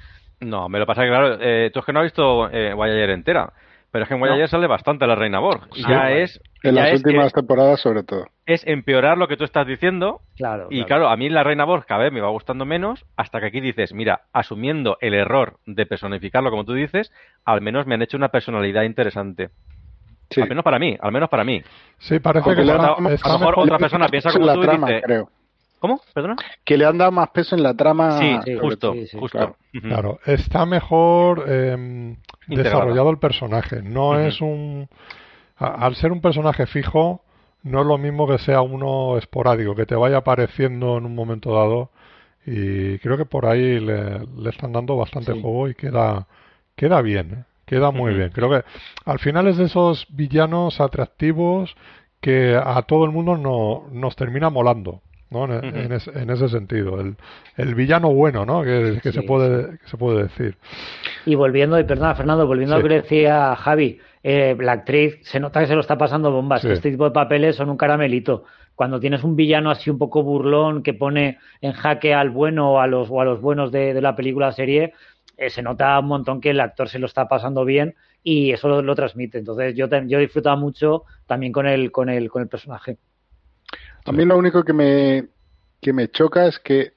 [0.40, 3.10] No, me lo pasa que, claro, eh, tú es que no has visto eh, Voyager
[3.10, 3.52] entera.
[3.90, 5.70] Pero es que en Voyager sale bastante la Reina Borg.
[5.74, 6.40] ya es.
[6.62, 8.26] En las últimas temporadas, sobre todo.
[8.44, 10.20] Es empeorar lo que tú estás diciendo.
[10.36, 10.66] Claro.
[10.70, 11.08] Y claro.
[11.08, 13.06] a mí la Reina Borg cada vez me va gustando menos.
[13.16, 17.12] Hasta que aquí dices, mira, asumiendo el error de personificarlo como tú dices,
[17.44, 19.50] al menos me han hecho una personalidad interesante.
[20.36, 21.62] Al menos para mí, al menos para mí.
[21.98, 25.30] Sí, parece que a, lo mejor otra persona piensa como tú y dice, creo.
[25.80, 26.00] ¿Cómo?
[26.12, 26.36] ¿Perdona?
[26.64, 28.18] Que le han dado más peso en la trama.
[28.18, 29.56] Sí, justo, justo.
[29.82, 30.18] Claro.
[30.26, 33.82] está mejor em, desarrollado el personaje.
[33.82, 34.88] No es un.
[35.56, 37.22] al ser un personaje fijo,
[37.62, 41.54] no es lo mismo que sea uno esporádico, que te vaya apareciendo en un momento
[41.54, 41.90] dado.
[42.46, 46.26] Y creo que por ahí le, están dando bastante juego y queda,
[46.74, 47.32] queda bien.
[47.32, 47.44] ¿eh?
[47.66, 48.30] Queda muy bien.
[48.30, 48.64] Creo que
[49.04, 51.76] al final es de esos villanos atractivos
[52.20, 55.02] que a todo el mundo no, nos termina molando.
[55.30, 55.44] ¿No?
[55.44, 57.16] En, ese sentido, el,
[57.56, 58.62] el, villano bueno, ¿no?
[58.62, 60.56] Que, se puede, se puede decir.
[61.26, 65.38] Y volviendo, y perdona Fernando, volviendo a lo que decía Javi, eh, la actriz se
[65.38, 68.44] nota que se lo está pasando bombas, este tipo de papeles son un caramelito.
[68.74, 72.80] Cuando tienes un villano así un poco burlón que pone en jaque al bueno o
[72.80, 74.92] a los, o a los buenos de, la película serie,
[75.36, 78.68] eh, se nota un montón que el actor se lo está pasando bien y eso
[78.68, 79.38] lo, lo transmite.
[79.38, 82.98] Entonces yo, yo he disfrutado mucho también con el, con el, con el personaje.
[84.08, 85.26] A mí lo único que me,
[85.80, 86.92] que me choca es que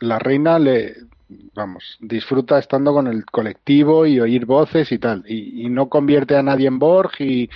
[0.00, 0.94] la reina le,
[1.54, 6.42] vamos, disfruta estando con el colectivo y oír voces y tal, y, no convierte a
[6.42, 7.48] nadie en Borg y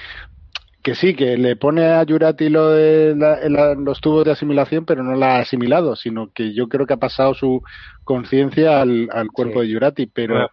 [0.82, 3.14] que sí, que le pone a Yurati lo de
[3.76, 6.98] los tubos de asimilación, pero no la ha asimilado, sino que yo creo que ha
[6.98, 7.62] pasado su
[8.04, 10.48] conciencia al, cuerpo de Yurati, pero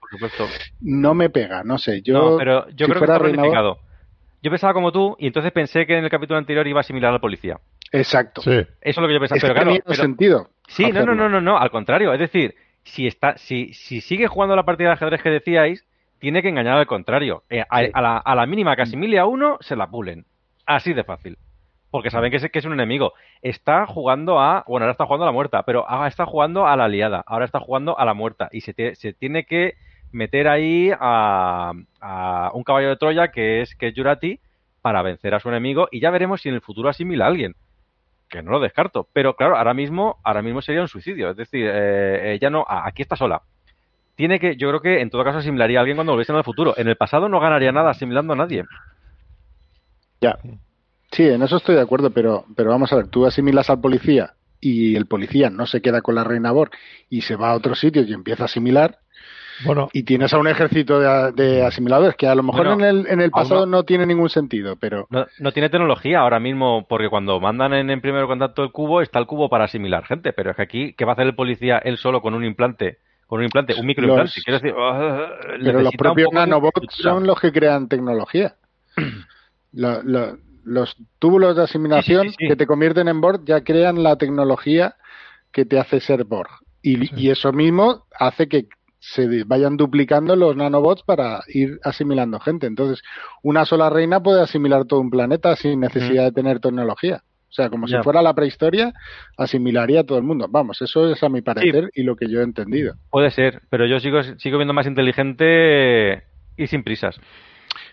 [0.81, 2.01] no me pega, no sé.
[2.01, 3.77] Yo, pero yo creo que está
[4.41, 7.13] Yo pensaba como tú y entonces pensé que en el capítulo anterior iba a asimilar
[7.13, 7.59] al policía.
[7.91, 8.41] Exacto.
[8.41, 8.51] Sí.
[8.51, 9.41] Eso es lo que yo pensaba.
[9.41, 10.49] pero claro, pero, sentido.
[10.67, 12.13] Sí, no, no, no, no, no, al contrario.
[12.13, 15.85] Es decir, si está, si, si sigue jugando la partida de ajedrez que decíais,
[16.19, 17.43] tiene que engañar al contrario.
[17.49, 20.25] Eh, a, la, a, la, mínima que asimile a uno, se la pulen.
[20.65, 21.37] Así de fácil.
[21.89, 23.13] Porque saben que es, que es un enemigo.
[23.41, 24.65] Está jugando a.
[24.67, 27.23] Bueno, ahora está jugando a la muerta, pero ahora está jugando a la aliada.
[27.25, 28.49] Ahora está jugando a la muerta.
[28.51, 29.75] Y se, se tiene que
[30.11, 31.71] meter ahí a,
[32.01, 34.39] a, un caballo de Troya que es, que es Jurati
[34.81, 35.87] para vencer a su enemigo.
[35.91, 37.55] Y ya veremos si en el futuro asimila a alguien
[38.29, 39.07] que no lo descarto.
[39.13, 41.31] Pero claro, ahora mismo, ahora mismo sería un suicidio.
[41.31, 43.41] Es decir, eh, ella no, aquí está sola.
[44.15, 46.73] Tiene que, yo creo que en todo caso asimilaría a alguien cuando en el futuro.
[46.77, 48.65] En el pasado no ganaría nada asimilando a nadie.
[50.21, 50.37] Ya.
[51.11, 54.33] Sí, en eso estoy de acuerdo, pero, pero vamos a ver, tú asimilas al policía
[54.59, 56.71] y el policía no se queda con la reina Bor
[57.09, 58.99] y se va a otro sitio y empieza a asimilar,
[59.65, 63.21] bueno, y tienes a un ejército de, asimiladores que a lo mejor en el, en
[63.21, 65.07] el pasado no, tiene ningún sentido, pero...
[65.09, 69.19] No, tiene tecnología ahora mismo, porque cuando mandan en, en primer contacto el cubo, está
[69.19, 71.79] el cubo para asimilar gente, pero es que aquí, ¿qué va a hacer el policía
[71.79, 72.99] él solo con un implante?
[73.25, 74.73] Con un implante, un microimplante, quiero decir...
[75.63, 78.55] Pero los propios nanobots son los que crean tecnología.
[79.73, 84.95] los túbulos de asimilación que te convierten en Borg ya crean la tecnología
[85.51, 86.49] que te hace ser Borg.
[86.81, 88.67] Y, y, eso mismo hace que
[88.99, 92.67] se vayan duplicando los nanobots para ir asimilando gente.
[92.67, 93.03] Entonces,
[93.43, 97.23] una sola reina puede asimilar todo un planeta sin necesidad de tener tecnología.
[97.49, 98.93] O sea, como si fuera la prehistoria,
[99.37, 100.47] asimilaría a todo el mundo.
[100.49, 102.95] Vamos, eso es a mi parecer y lo que yo he entendido.
[103.09, 106.23] Puede ser, pero yo sigo, sigo viendo más inteligente
[106.57, 107.19] y sin prisas.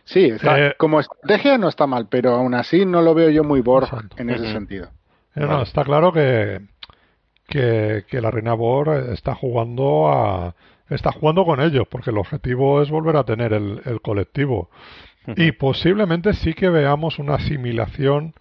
[0.05, 3.61] Sí, eh, como estrategia no está mal, pero aún así no lo veo yo muy
[3.61, 4.88] Borg en ese sentido.
[5.35, 6.61] Eh, no, está claro que,
[7.47, 10.55] que, que la reina Borg está jugando a
[10.88, 14.70] está jugando con ellos, porque el objetivo es volver a tener el, colectivo.
[15.37, 18.35] Y posiblemente sí que veamos una asimilación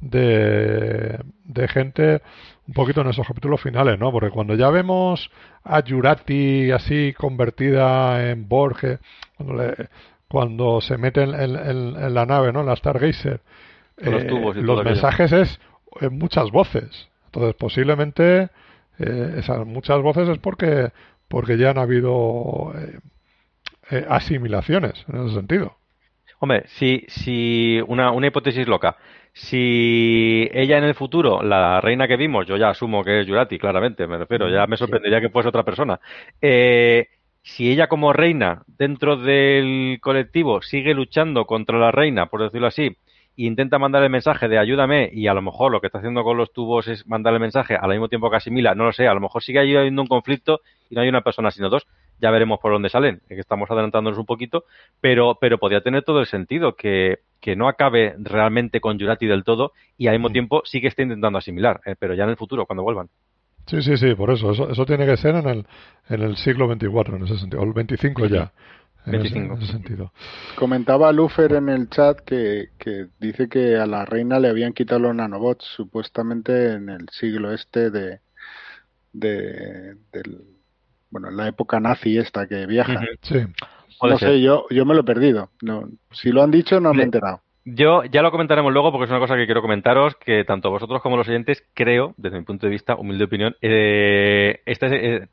[0.00, 2.22] de, de gente
[2.68, 4.12] un poquito en esos capítulos finales, ¿no?
[4.12, 5.30] Porque cuando ya vemos
[5.64, 9.00] a Jurati así convertida en Borges,
[9.36, 9.74] cuando,
[10.28, 12.60] cuando se mete en, la nave, ¿no?
[12.60, 13.40] En la Stargazer,
[13.96, 15.60] los, eh, los mensajes es
[16.00, 17.08] en muchas voces.
[17.26, 18.50] Entonces, posiblemente
[18.98, 20.92] eh, esas muchas voces es porque
[21.28, 22.98] porque ya han habido eh,
[23.90, 25.76] eh, asimilaciones en ese sentido.
[26.40, 28.96] Hombre, si, si una, una hipótesis loca.
[29.32, 33.58] Si ella en el futuro, la reina que vimos, yo ya asumo que es Yurati,
[33.58, 36.00] claramente, me refiero, ya me sorprendería que fuese otra persona.
[36.40, 37.06] Eh,
[37.42, 42.96] si ella como reina dentro del colectivo sigue luchando contra la reina, por decirlo así,
[43.38, 46.24] e intenta mandar el mensaje de ayúdame y a lo mejor lo que está haciendo
[46.24, 49.06] con los tubos es mandar el mensaje al mismo tiempo que asimila, no lo sé,
[49.06, 51.86] a lo mejor sigue habiendo un conflicto y no hay una persona sino dos,
[52.20, 54.64] ya veremos por dónde salen, que estamos adelantándonos un poquito,
[55.00, 59.44] pero, pero podría tener todo el sentido que, que no acabe realmente con Jurati del
[59.44, 62.36] todo y al mismo tiempo sí que esté intentando asimilar, eh, pero ya en el
[62.36, 63.08] futuro, cuando vuelvan.
[63.68, 64.50] Sí, sí, sí, por eso.
[64.50, 65.66] Eso, eso tiene que ser en el,
[66.08, 68.50] en el siglo XXIV, en ese sentido, o el 25 ya.
[69.08, 69.38] En, 25.
[69.38, 70.12] Ese, en ese sentido.
[70.56, 75.00] Comentaba Lufer en el chat que, que dice que a la reina le habían quitado
[75.00, 78.20] los nanobots supuestamente en el siglo este de,
[79.12, 80.42] de del,
[81.10, 83.00] bueno, en la época nazi esta que viaja.
[83.22, 83.38] Sí.
[84.00, 84.30] No ser.
[84.30, 85.50] sé, yo, yo me lo he perdido.
[85.60, 87.40] No, si lo han dicho, no me he enterado.
[87.64, 91.02] Yo ya lo comentaremos luego porque es una cosa que quiero comentaros que tanto vosotros
[91.02, 95.28] como los oyentes creo, desde mi punto de vista, humilde opinión, eh, este es, eh,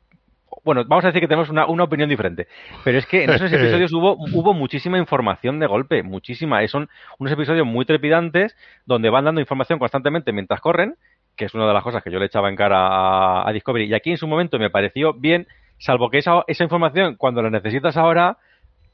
[0.64, 2.48] bueno, vamos a decir que tenemos una, una opinión diferente,
[2.84, 6.62] pero es que en esos episodios hubo, hubo muchísima información de golpe, muchísima.
[6.62, 6.88] Y son
[7.18, 10.96] unos episodios muy trepidantes donde van dando información constantemente mientras corren,
[11.36, 13.86] que es una de las cosas que yo le echaba en cara a, a Discovery.
[13.86, 15.46] Y aquí en su momento me pareció bien,
[15.78, 18.38] salvo que esa, esa información, cuando la necesitas ahora,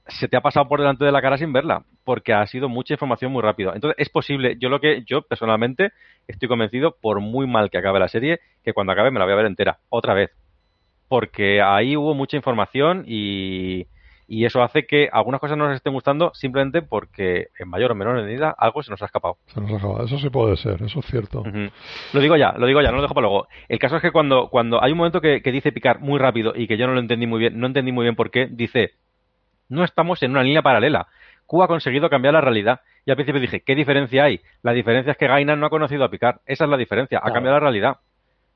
[0.09, 2.95] se te ha pasado por delante de la cara sin verla, porque ha sido mucha
[2.95, 3.75] información muy rápido.
[3.75, 5.93] Entonces, es posible, yo lo que, yo personalmente
[6.27, 9.35] estoy convencido, por muy mal que acabe la serie, que cuando acabe me la voy
[9.35, 10.31] a ver entera, otra vez.
[11.13, 13.87] Porque ahí hubo mucha información y,
[14.27, 17.95] y eso hace que algunas cosas no nos estén gustando simplemente porque, en mayor o
[17.95, 19.37] menor medida, algo se nos ha escapado.
[19.49, 20.05] Se nos acaba.
[20.05, 21.43] Eso sí puede ser, eso es cierto.
[22.15, 23.47] Lo digo ya, lo digo ya, no lo dejo para luego.
[23.69, 26.55] El caso es que cuando, cuando hay un momento que, que dice picar muy rápido
[26.57, 28.93] y que yo no lo entendí muy bien, no entendí muy bien por qué, dice,
[29.69, 31.09] no estamos en una línea paralela.
[31.45, 32.81] Q ha conseguido cambiar la realidad.
[33.05, 34.41] Y al principio dije, ¿qué diferencia hay?
[34.63, 36.37] La diferencia es que Gainan no ha conocido a Picard.
[36.47, 37.35] Esa es la diferencia, ha Claro.
[37.35, 37.97] cambiado la realidad.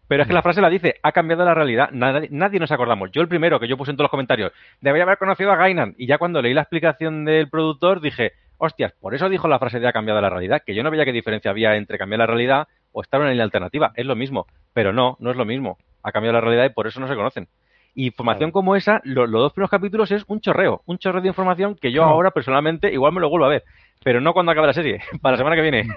[0.08, 1.90] Pero es que la frase la dice, ha cambiado la realidad.
[1.92, 3.10] Nadie, nadie nos acordamos.
[3.12, 5.94] Yo el primero que yo puse en todos los comentarios, debería haber conocido a Gainan.
[5.98, 9.80] Y ya cuando leí la explicación del productor dije, hostias, por eso dijo la frase
[9.80, 12.26] de ha cambiado la realidad, que yo no veía qué diferencia había entre cambiar la
[12.26, 13.92] realidad o estar en una línea alternativa.
[13.96, 14.46] Es lo mismo.
[14.72, 15.76] Pero no, no es lo mismo.
[16.02, 17.48] Ha cambiado la realidad y por eso no se conocen.
[17.94, 21.28] Y información como esa, lo- los dos primeros capítulos es un chorreo, un chorreo de
[21.28, 22.14] información que yo Claro.
[22.14, 23.64] ahora personalmente igual me lo vuelvo a ver,
[24.04, 25.88] pero no cuando acabe la serie, para la semana que viene.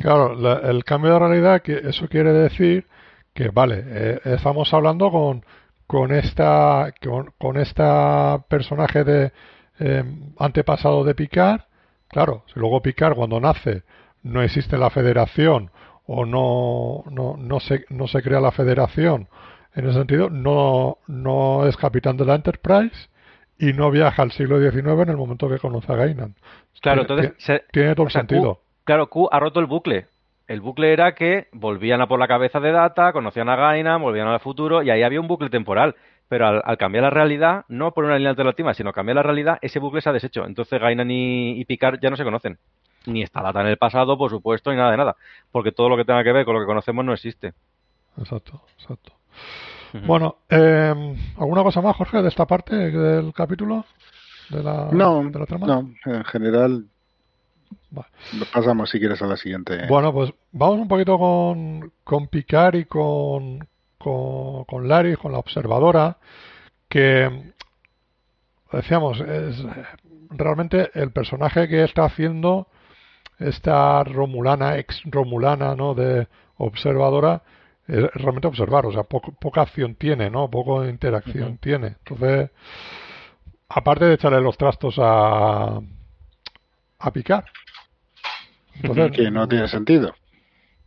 [0.00, 2.86] Claro, la- el cambio de realidad, que eso quiere decir
[3.40, 5.42] que, vale, eh, estamos hablando con,
[5.86, 9.32] con esta con, con esta personaje de
[9.78, 10.04] eh,
[10.38, 11.62] antepasado de Picard.
[12.08, 13.82] Claro, si luego Picard cuando nace
[14.22, 15.70] no existe la Federación
[16.06, 19.28] o no no no se no se crea la Federación
[19.74, 23.08] en ese sentido no no es capitán de la Enterprise
[23.58, 26.34] y no viaja al siglo XIX en el momento que conoce a Gainan.
[26.82, 28.60] Claro, Tiene- entonces, se- tiene todo el Q- sentido.
[28.84, 30.06] claro, Q ha roto el bucle.
[30.50, 34.26] El bucle era que volvían a por la cabeza de Data, conocían a Gainan, volvían
[34.26, 35.94] al futuro y ahí había un bucle temporal.
[36.28, 39.58] Pero al, al cambiar la realidad, no por una línea alternativa, sino cambiar la realidad,
[39.62, 40.44] ese bucle se ha deshecho.
[40.44, 42.58] Entonces Gainan y, y Picard ya no se conocen.
[43.06, 45.16] Ni está Data en el pasado, por supuesto, ni nada de nada.
[45.52, 47.52] Porque todo lo que tenga que ver con lo que conocemos no existe.
[48.18, 49.12] Exacto, exacto.
[50.04, 53.84] Bueno, eh, ¿alguna cosa más, Jorge, de esta parte del capítulo?
[54.48, 55.66] De la, No, de la trama?
[55.68, 56.86] no, en general.
[57.90, 58.08] Vale.
[58.52, 59.86] Pasamos si quieres a la siguiente.
[59.88, 63.66] Bueno, pues vamos un poquito con, con Picard y con,
[63.98, 66.16] con, con Laris, con la observadora,
[66.88, 67.52] que
[68.72, 69.56] decíamos, es
[70.30, 72.68] realmente el personaje que está haciendo
[73.38, 75.94] esta Romulana, ex Romulana, ¿no?
[75.94, 77.42] De observadora,
[77.88, 80.48] es realmente observar, o sea, poco- poca acción tiene, ¿no?
[80.48, 81.96] Poco interacción tiene.
[82.04, 82.50] Entonces,
[83.68, 85.80] aparte de echarle los trastos a,
[86.98, 87.44] a Picard.
[88.82, 90.14] Entonces, que no tiene sentido.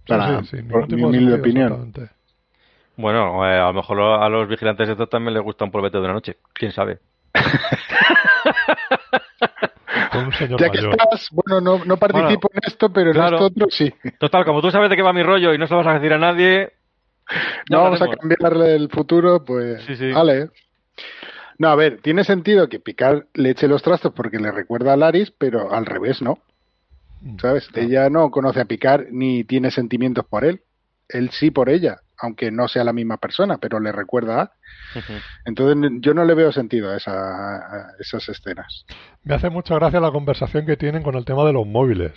[0.07, 1.93] Para, Sí, sí, sí, por ningún mi humilde opinión.
[2.95, 6.03] Bueno, eh, a lo mejor a los vigilantes estos también les gusta un polvete de
[6.03, 6.37] una noche.
[6.53, 6.99] ¿Quién sabe?
[10.11, 10.95] Con un señor Ya que mayor.
[10.99, 13.35] estás, bueno, no, no participo en esto, pero en claro.
[13.37, 13.91] esto otro sí.
[14.19, 15.93] Total, como tú sabes de qué va mi rollo y no se lo vas a
[15.99, 16.73] decir a nadie,
[17.69, 18.37] No vamos a hablaremos.
[18.39, 19.81] cambiar el futuro, pues.
[19.85, 20.11] Sí, sí.
[20.11, 20.49] Vale.
[21.57, 24.97] No, a ver, tiene sentido que Picard le eche los trastos porque le recuerda a
[24.97, 26.37] Laris, pero al revés, ¿no?
[27.41, 27.67] ¿Sabes?
[27.69, 27.87] Claro.
[27.87, 30.61] Ella no conoce a Picard ni tiene sentimientos por él.
[31.09, 34.51] Él sí por ella, aunque no sea la misma persona, pero le recuerda a.
[35.45, 38.85] Entonces yo no le veo sentido a, esa- a esas escenas.
[39.23, 42.13] Me hace mucha gracia la conversación que tienen con el tema de los móviles.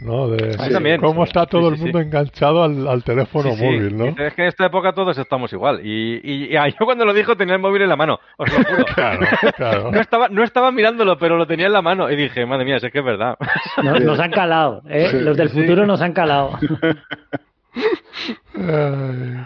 [0.00, 0.28] ¿No?
[0.28, 1.00] De Sí, también.
[1.00, 3.64] cómo Sí, está todo sí, el sí, mundo enganchado al, al teléfono Sí, sí.
[3.64, 4.04] móvil, ¿no?
[4.06, 5.80] Es que en esta época todos estamos igual.
[5.84, 8.64] Y, y- y yo cuando lo dijo tenía el móvil en la mano, os lo
[8.64, 8.84] juro.
[8.94, 9.26] Claro,
[9.56, 9.90] claro.
[9.92, 12.10] No estaba, no estaba mirándolo, pero lo tenía en la mano.
[12.10, 13.36] Y dije, madre mía, si es que es verdad.
[13.82, 15.08] Nos, nos han calado, ¿eh?
[15.10, 15.60] Sí, Los del sí.
[15.60, 16.58] futuro nos han calado.
[18.54, 19.44] Ay.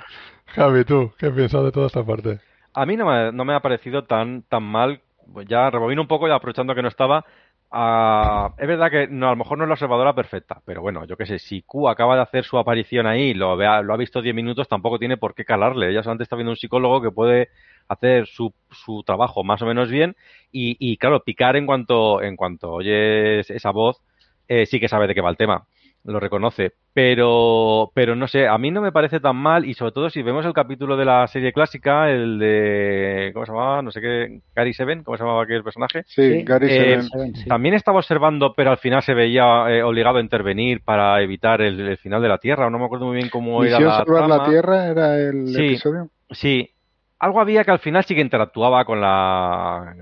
[0.55, 2.41] Javi, ¿tú qué piensas de toda esta parte?
[2.75, 5.01] A mí no me, no me ha parecido tan, tan mal.
[5.33, 7.25] Pues ya rebobino un poco y aprovechando que no estaba.
[7.71, 11.05] Ah, es verdad que no, a lo mejor no es la observadora perfecta, pero bueno,
[11.05, 14.23] yo qué sé, si Q acaba de hacer su aparición ahí, lo, lo ha visto
[14.23, 15.91] 10 minutos, tampoco tiene por qué calarle.
[15.91, 17.49] Ella solamente está viendo un psicólogo que puede
[17.89, 20.17] hacer su, su trabajo más o menos bien
[20.53, 24.01] y, y, claro, picar en cuanto, en cuanto oyes esa voz,
[24.49, 25.67] eh, sí que sabe de qué va el tema,
[26.05, 29.93] lo reconoce, pero, pero no sé, a mí no me parece tan mal y sobre
[29.93, 33.83] todo si vemos el capítulo de la serie clásica, el de, ¿cómo se llamaba?
[33.83, 36.03] No sé qué, Gary Seven, ¿cómo se llamaba aquel personaje?
[36.07, 36.43] Sí.
[36.43, 37.35] Gary Eh, Seven.
[37.35, 37.49] Sí.
[37.49, 41.79] También estaba observando, pero al final se veía eh, obligado a intervenir para evitar el,
[41.81, 44.29] el final de la Tierra, o no me acuerdo muy bien cómo era la Salvar
[44.29, 44.49] la trama.
[44.51, 45.67] Tierra era el Sí.
[45.67, 46.09] episodio.
[46.31, 46.71] Sí,
[47.19, 49.95] algo había que al final sí que interactuaba con la,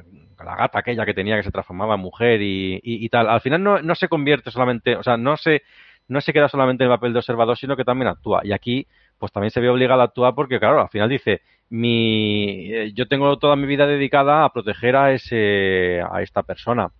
[0.45, 3.29] la gata aquella que tenía que se transformaba en mujer y, y- y tal.
[3.29, 5.63] Al final no, no se convierte solamente, o sea, no se,
[6.09, 8.41] no se queda solamente en el papel de observador, sino que también actúa.
[8.45, 8.87] Y aquí,
[9.19, 13.07] pues también se ve obligado a actuar porque, claro, al final dice, mi, eh, yo
[13.07, 16.91] tengo toda mi vida dedicada a proteger a ese, a esta persona.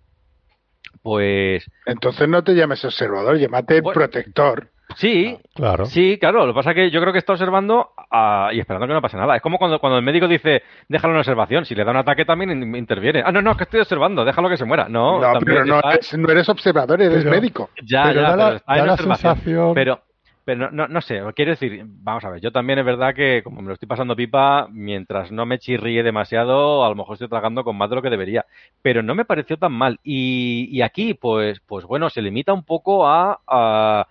[1.01, 3.99] Pues Entonces no te llames observador, llámate Bueno.
[3.99, 4.69] protector.
[4.95, 5.85] Sí, Claro.
[5.85, 6.45] Sí, claro.
[6.45, 9.01] Lo que pasa es que yo creo que está observando ah, y esperando que no
[9.01, 9.35] pase nada.
[9.35, 11.65] Es como cuando, cuando el médico dice, déjalo en observación.
[11.65, 13.21] Si le da un ataque también in- interviene.
[13.25, 14.87] Ah, no, no, es que estoy observando, déjalo que se muera.
[14.87, 15.81] No, No, también pero no
[16.17, 17.69] no eres observador, eres Pero- médico.
[17.83, 19.73] Ya, pero ya, da la, pero está en da la sensación...
[19.73, 19.99] Pero,
[20.45, 23.43] pero no, no, no sé, quiero decir, vamos a ver, yo también es verdad que
[23.43, 27.27] como me lo estoy pasando pipa, mientras no me chirríe demasiado, a lo mejor estoy
[27.29, 28.45] tragando con más de lo que debería.
[28.81, 29.99] Pero no me pareció tan mal.
[30.03, 34.07] Y, y aquí, pues, pues bueno, se limita un poco a, a-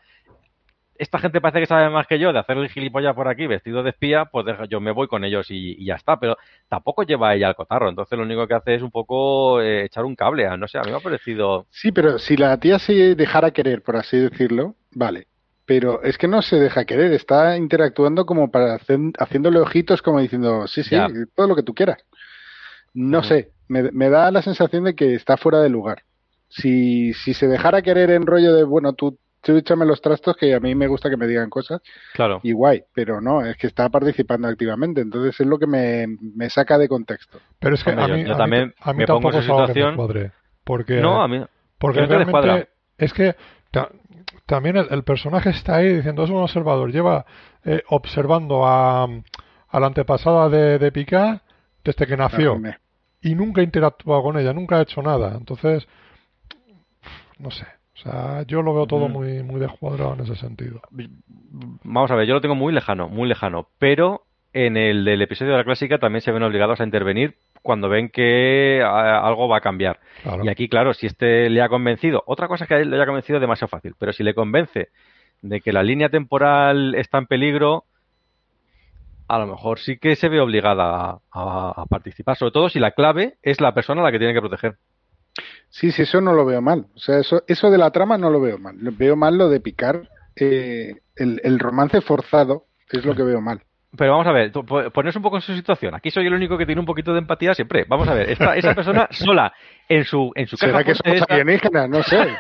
[0.98, 3.82] esta gente parece que sabe más que yo de hacer el gilipollas por aquí vestido
[3.82, 6.18] de espía, pues deja- yo me voy con ellos y, y ya está.
[6.20, 6.36] Pero
[6.68, 7.88] tampoco lleva ella al cotarro.
[7.88, 10.46] Entonces lo único que hace es un poco eh, echar un cable.
[10.46, 11.66] a- No sé, a mí me ha parecido...
[11.70, 15.26] Sí, pero si la tía se dejara querer, por así decirlo, vale.
[15.64, 20.18] Pero es que no se deja querer, está interactuando como para hacer, haciéndole ojitos como
[20.20, 21.08] diciendo, sí, sí, Ya.
[21.34, 21.98] todo lo que tú quieras.
[22.94, 26.02] No sé, me, me da la sensación de que está fuera de lugar.
[26.48, 30.54] Si, si se dejara querer en rollo de, bueno, tú, tú échame los trastos que
[30.54, 31.80] a mí me gusta que me digan cosas,
[32.14, 32.40] Claro.
[32.42, 36.50] y guay, pero no, es que está participando activamente, entonces es lo que me, me
[36.50, 37.38] saca de contexto.
[37.58, 39.36] Pero es que Hombre, a mí, yo a mí- también a mí me pongo tampoco
[39.36, 39.96] en es esa situación.
[39.96, 40.32] cuadre.
[40.64, 41.42] Porque, No, a mí...
[41.78, 42.68] porque realmente
[42.98, 43.36] es que
[43.70, 43.88] ta-
[44.46, 47.24] también el, el personaje está ahí diciendo es un observador, lleva
[47.64, 51.38] eh, observando a, a la antepasada de, de Picard
[51.84, 52.60] desde que nació
[53.22, 55.34] y nunca ha interactuado con ella, nunca ha hecho nada.
[55.36, 55.86] Entonces,
[57.38, 57.66] no sé.
[57.98, 60.80] O sea, yo lo veo todo muy, muy descuadrado en ese sentido.
[61.82, 64.22] Vamos a ver, yo lo tengo muy lejano, muy lejano, pero
[64.52, 68.08] en el del episodio de la clásica también se ven obligados a intervenir cuando ven
[68.08, 69.98] que ah, algo va a cambiar.
[70.22, 70.44] Claro.
[70.44, 72.96] Y aquí, claro, si este le ha convencido, otra cosa es que a él le
[72.96, 74.90] haya convencido demasiado fácil, pero si le convence
[75.42, 77.84] de que la línea temporal está en peligro,
[79.26, 82.78] a lo mejor sí que se ve obligada a, a- a participar, sobre todo si
[82.78, 84.76] la clave es la persona a la que tiene que proteger.
[85.68, 86.86] Sí, sí, eso no lo veo mal.
[86.94, 88.76] O sea, eso, eso de la trama no lo veo mal.
[88.78, 93.62] Veo mal lo de picar eh, el, el romance forzado, es lo que veo mal.
[93.96, 95.94] Pero vamos a ver, tú, po- poneros un poco en su situación.
[95.94, 97.84] Aquí soy el único que tiene un poquito de empatía siempre.
[97.88, 99.52] Vamos a ver, esta, esa persona sola
[99.88, 101.88] en su, en su ¿Será caja que somos esa- alienígenas?
[101.88, 102.18] No sé.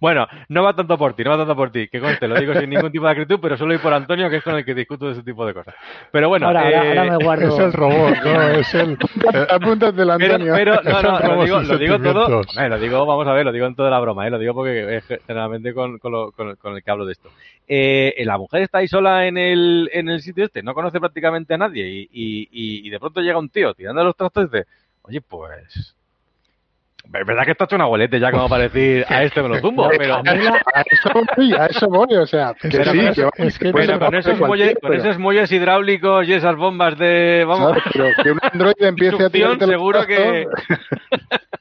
[0.00, 2.54] Bueno, no va tanto por ti, no va tanto por ti, que conste, lo digo
[2.54, 4.72] sin ningún tipo de acritud, pero solo y por Antonio, que es con el que
[4.74, 5.74] discuto de ese tipo de cosas.
[6.12, 7.48] Pero bueno, ahora, ahora- eh, ahora me guardo.
[7.48, 8.42] Es el robot, ¿no?
[8.50, 8.92] Es el...
[8.92, 10.54] eh, Apúntate el pero, Antonio.
[10.54, 13.52] pero, no, no, lo digo, sin lo digo todo, lo digo, vamos a ver, lo
[13.52, 14.30] digo en toda la broma, ¿eh?
[14.30, 17.30] lo digo porque es generalmente con, con, lo- con- con el que hablo de esto.
[17.66, 21.54] Eh, la mujer está ahí sola en el, en el sitio este, no conoce prácticamente
[21.54, 24.46] a nadie y, y, y- y de pronto llega un tío tirando los trastos y
[24.56, 24.66] dice,
[25.02, 25.96] oye, pues...
[27.04, 29.58] Es verdad que está hecho un abuelete ya como para decir, a este me lo
[29.60, 30.16] zumbo, pero...
[30.16, 33.30] a, eso, a eso voy, a eso voy, o sea, que Pero sí, con eso-
[33.36, 37.44] es que Pero no con esos, muelles, con esos muelles hidráulicos y esas bombas de...
[37.46, 37.82] Vamos, ¿sabes?
[37.92, 40.46] Pero que un androide empiece a los seguro que-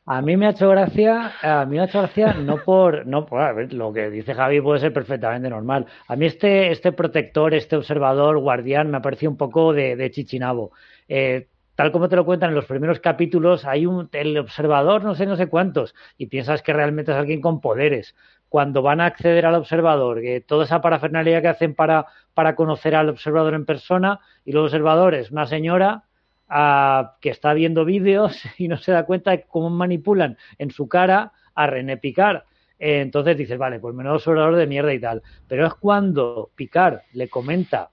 [0.06, 3.26] A mí me ha hecho gracia, a mí me ha hecho gracia no por, no
[3.26, 5.86] por, a ver, lo que dice Javi puede ser perfectamente normal.
[6.08, 10.10] A mí este, este protector, este observador, guardián, me ha parecido un poco de, de
[10.12, 10.72] chichinabo.
[11.08, 11.48] Eh,
[11.80, 15.26] tal como te lo cuentan en los primeros capítulos, hay un, el observador, no sé,
[15.26, 18.18] no sé cuántos, y piensas que realmente es alguien con poderes.
[18.50, 22.96] Cuando van a acceder al observador, que toda esa parafernalia que hacen para, para conocer
[22.96, 26.04] al observador en persona, y los observadores, una señora
[26.50, 30.90] a- que está viendo vídeos y no se da cuenta de cómo manipulan en su
[30.90, 32.42] cara a René Picard.
[32.78, 35.24] eh, entonces dices, vale, pues menos orador de mierda y tal.
[35.48, 37.90] Pero es cuando Picard le comenta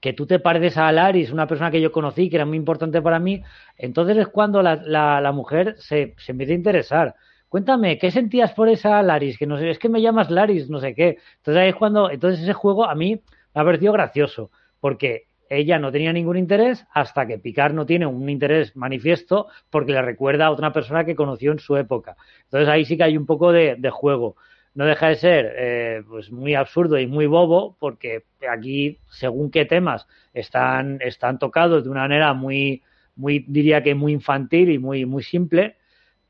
[0.00, 3.02] que tú te pareces a Alaris, una persona que yo conocí, que era muy importante
[3.02, 3.42] para mí,
[3.76, 7.14] entonces es cuando la, la, mujer se, se empieza a interesar.
[7.48, 9.38] Cuéntame, ¿qué sentías por esa Laris?
[9.38, 11.18] Que no sé, es que me llamas Laris, no sé qué.
[11.38, 13.20] Entonces ahí es cuando, entonces ese juego a mí
[13.54, 18.06] me ha parecido gracioso, porque ella no tenía ningún interés hasta que Picard no tiene
[18.06, 22.16] un interés manifiesto porque le recuerda a otra persona que conoció en su época.
[22.44, 24.36] Entonces ahí sí que hay un poco de, juego.
[24.78, 29.64] No deja de ser eh, pues muy absurdo y muy bobo porque aquí, según qué
[29.64, 32.84] temas, están, están tocados de una manera muy,
[33.16, 35.74] muy, diría que muy infantil y muy, muy simple.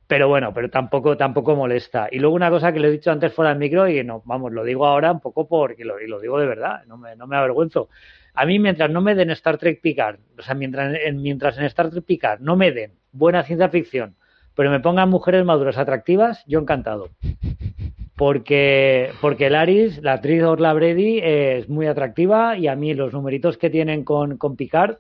[0.06, 2.08] Pero bueno, pero tampoco, tampoco molesta.
[2.10, 4.50] Y luego una cosa que le he dicho antes fuera del micro y no, vamos,
[4.50, 7.26] lo digo ahora un poco porque lo, y lo digo de verdad, no me, no
[7.26, 7.90] me avergüenzo.
[8.32, 11.64] A mí, mientras no me den Star Trek Picard, o sea, mientras en, mientras en
[11.64, 14.16] Star Trek Picard no me den buena ciencia ficción,
[14.54, 17.10] pero me pongan mujeres maduras atractivas, yo encantado.
[18.18, 23.56] Porque, porque Laris, la actriz Orla Brady, es muy atractiva y a mí los numeritos
[23.56, 24.96] que tienen con, con Picard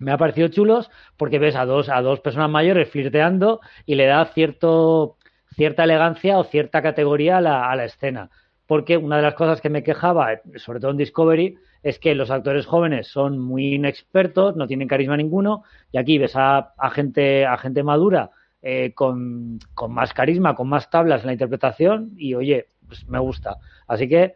[0.00, 4.06] me ha parecido chulos porque ves a dos, a dos personas mayores flirteando y le
[4.06, 5.18] da cierto,
[5.54, 8.28] cierta elegancia o cierta categoría a la, a la escena.
[8.66, 12.32] Porque una de las cosas que me quejaba, sobre todo en Discovery, es que los
[12.32, 15.62] actores jóvenes son muy inexpertos, no tienen carisma ninguno,
[15.92, 18.32] y aquí ves a, gente, a gente madura
[18.68, 23.58] eh, con, más carisma, con más tablas en la interpretación, y oye, pues me gusta.
[23.86, 24.34] Así que,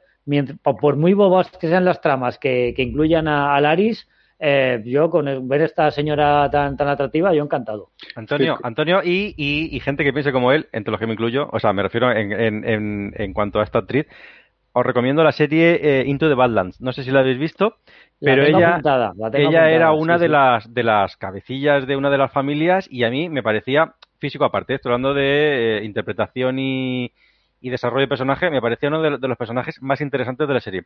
[0.63, 4.09] por muy bobas que sean las tramas que, incluyan a, Laris,
[4.39, 7.91] eh, yo con ver esta señora tan tan atractiva, yo encantado.
[8.15, 11.59] Antonio, Antonio y, y, gente que piense como él, entre los que me incluyo, o
[11.59, 14.07] sea, me refiero en, en, en cuanto a esta actriz,
[14.73, 16.81] os recomiendo la serie eh, Into the Badlands.
[16.81, 17.79] No sé si la habéis visto,
[18.21, 18.81] pero ella,
[19.33, 23.11] ella era una de las de las cabecillas de una de las familias y a
[23.11, 24.75] mí me parecía físico aparte.
[24.75, 27.13] Estoy hablando de eh, interpretación y,
[27.61, 28.51] desarrollo de personaje.
[28.51, 30.83] Me parecía uno de, los personajes más interesantes de la serie.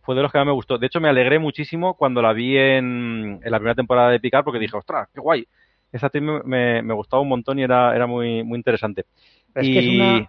[0.00, 0.78] Fue de los que más me gustó.
[0.78, 4.58] De hecho, me alegré muchísimo cuando la vi en, la primera temporada de Picar porque
[4.58, 5.46] dije, ostras, qué guay.
[5.92, 9.04] Esa actriz me, me, gustaba un montón y era, era muy, muy interesante.
[9.60, 10.26] y...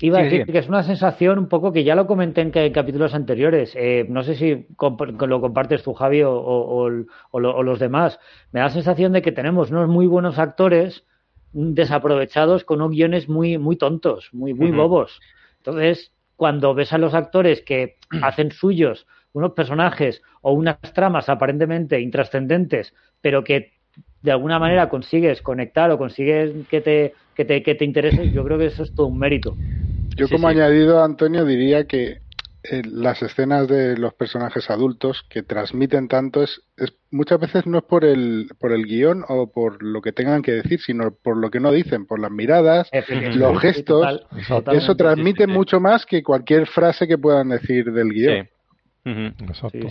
[0.00, 3.14] Iba a decir que es una sensación un poco que ya lo comenté en, capítulos
[3.14, 3.72] anteriores.
[3.76, 6.90] Eh, no sé si lo compartes tú, Javi, o,
[7.32, 8.18] los demás.
[8.52, 11.04] Me da la sensación de que tenemos unos muy buenos actores
[11.56, 15.20] desaprovechados con unos guiones muy, muy tontos, muy, muy bobos.
[15.58, 22.00] Entonces, cuando ves a los actores que hacen suyos unos personajes o unas tramas aparentemente
[22.00, 23.72] intrascendentes, pero que
[24.22, 28.44] de alguna manera consigues conectar o consigues que te, que te, que te interese, yo
[28.44, 29.56] creo que eso es todo un mérito.
[30.16, 32.20] Yo como añadido, Antonio, diría que
[32.70, 36.62] eh, las escenas de los personajes adultos que transmiten tanto es,
[37.10, 40.52] muchas veces no es por el por el guion o por lo que tengan que
[40.52, 42.90] decir sino por lo que no dicen por las miradas
[43.34, 44.26] los gestos.
[44.72, 48.48] eso transmite mucho más que cualquier frase que puedan decir del guion.
[49.04, 49.86] Exacto.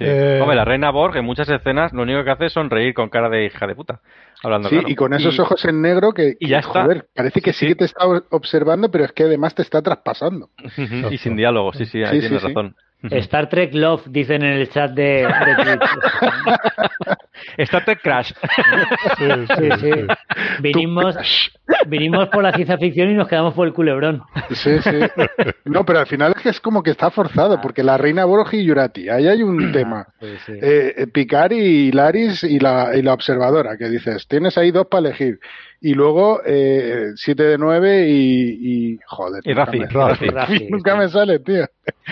[0.00, 3.08] Eh, Hombre, la reina Borg en muchas escenas lo único que hace es sonreír con
[3.08, 4.00] cara de hija de puta.
[4.42, 7.66] Hablando sí, y con esos ojos en negro que, y ya joder, parece que sí.
[7.66, 10.50] que te está observando, pero es que además te está traspasando.
[11.10, 12.76] y sin diálogo, sí, sí, ahí tienes razón.
[13.02, 15.26] Star Trek Love, dicen en el chat de, de
[17.56, 18.32] Star Trek Crash.
[19.18, 19.90] Sí, sí.
[20.60, 21.16] Vinimos,
[21.86, 24.22] vinimos por la ciencia ficción y nos quedamos por el culebrón.
[24.50, 25.00] Sí, sí.
[25.64, 27.60] No, pero al final es que es como que está forzado, ah.
[27.60, 30.06] porque la reina Borg y Yurati, ahí hay un tema.
[30.20, 34.86] Eh, eh, Picard y Laris y la, y la observadora, que dices, tienes ahí dos
[34.86, 35.38] para elegir
[35.80, 39.42] y luego eh, 7 de 9 y, y joder.
[39.44, 39.80] Y Rafi,
[40.70, 41.66] Nunca me sale, tío.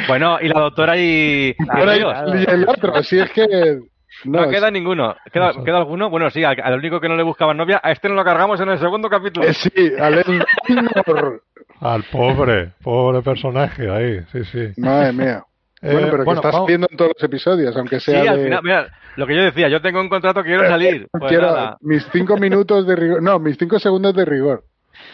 [0.07, 3.81] Bueno, y la doctora y, y, el otro, si es que...
[4.25, 5.15] No, queda ninguno.
[5.33, 6.11] ¿Queda, ¿Queda, alguno?
[6.11, 8.71] Bueno, sí, al, único que no le buscaban novia, a este no lo cargamos en
[8.71, 9.47] el segundo capítulo.
[9.47, 10.25] Eh, sí, al
[11.81, 14.81] Al pobre, pobre personaje ahí, sí, sí.
[14.81, 15.45] Madre mía.
[15.83, 18.23] Eh, bueno, pero que estás viendo en todos los episodios, aunque sea.
[18.23, 18.87] Sí, al final, mira,
[19.17, 21.09] lo que yo decía, yo tengo un contrato que quiero eh, salir.
[21.13, 24.65] Pues quiero mis cinco minutos de rigor, no, mis cinco segundos de rigor.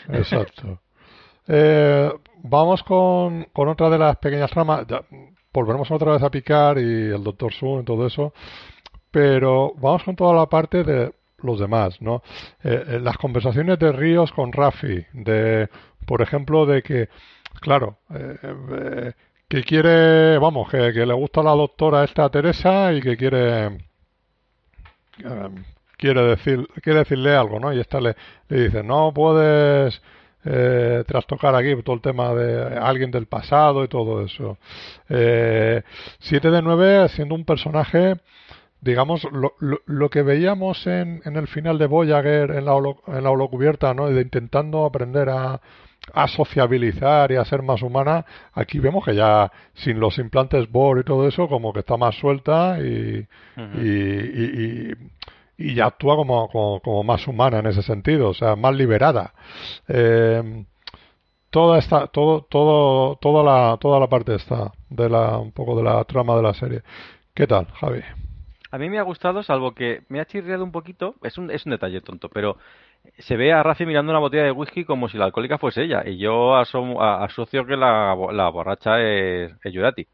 [0.09, 0.80] Exacto.
[1.48, 2.11] Eh,
[2.44, 4.86] vamos con, con, otra de las pequeñas tramas.
[4.86, 5.03] Ya,
[5.53, 8.32] volveremos otra vez a picar y el Doctor Sun y todo eso.
[9.12, 12.22] Pero vamos con toda la parte de los demás, ¿no?
[12.62, 15.68] las conversaciones de Ríos con Rafi, de,
[16.06, 17.08] por ejemplo, de que,
[17.60, 19.12] claro, eh,
[19.52, 25.48] que quiere, vamos, que, le gusta la doctora esta Teresa y que quiere eh,
[25.98, 27.70] quiere decir quiere decirle algo, ¿no?
[27.70, 28.16] Y esta le,
[28.48, 30.00] le dice, no puedes
[30.44, 34.56] eh, trastocar aquí todo el tema de alguien del pasado y todo eso.
[35.10, 35.82] Eh,
[36.18, 38.16] siete de nueve siendo un personaje
[38.82, 39.54] digamos, lo,
[39.86, 42.74] lo, que veíamos en, en, el final de Voyager en la,
[43.06, 44.08] en la holocubierta, ¿no?
[44.08, 45.60] De intentando aprender a,
[46.12, 50.98] a sociabilizar y a ser más humana, aquí vemos que ya sin los implantes Bohr
[50.98, 53.24] y todo eso, como que está más suelta y,
[53.56, 54.92] y, y,
[55.58, 59.32] y, ya actúa como, como, más humana en ese sentido, o sea, más liberada.
[59.86, 60.64] Eh,
[61.50, 65.84] toda esta, todo, todo, toda la, toda la parte esta de la, un poco de
[65.84, 66.82] la trama de la serie.
[67.32, 68.02] ¿Qué tal, Javi?
[68.72, 71.66] A mí me ha gustado, salvo que me ha chirriado un poquito, es un, es
[71.66, 72.56] un detalle tonto, pero
[73.18, 76.02] se ve a Rafi mirando una botella de whisky como si la alcohólica fuese ella.
[76.06, 80.06] Y yo asocio que la, la borracha es, es Yurati.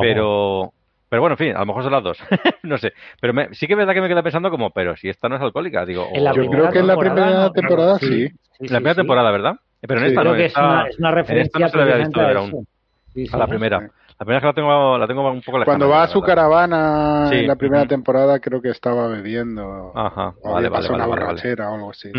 [0.00, 0.72] Pero,
[1.08, 2.18] pero bueno, en fin, a lo mejor son las dos.
[2.64, 2.92] no sé.
[3.20, 5.42] Pero sí que es verdad que me queda pensando como, pero si esta no es
[5.42, 6.08] alcohólica, digo.
[6.12, 8.28] yo creo que en la primera temporada sí.
[8.58, 9.54] la primera temporada, ¿verdad?
[9.80, 10.34] Pero en esta no.
[10.34, 13.90] Que es, una, es una referencia no se le había visto a, la primera.
[14.20, 15.64] La primera que la tengo, la tengo un poco lejana.
[15.64, 19.92] Cuando va a su caravana en la primera temporada, creo que estaba bebiendo.
[19.96, 22.12] Ajá, vale, vale, una borrachera o algo así.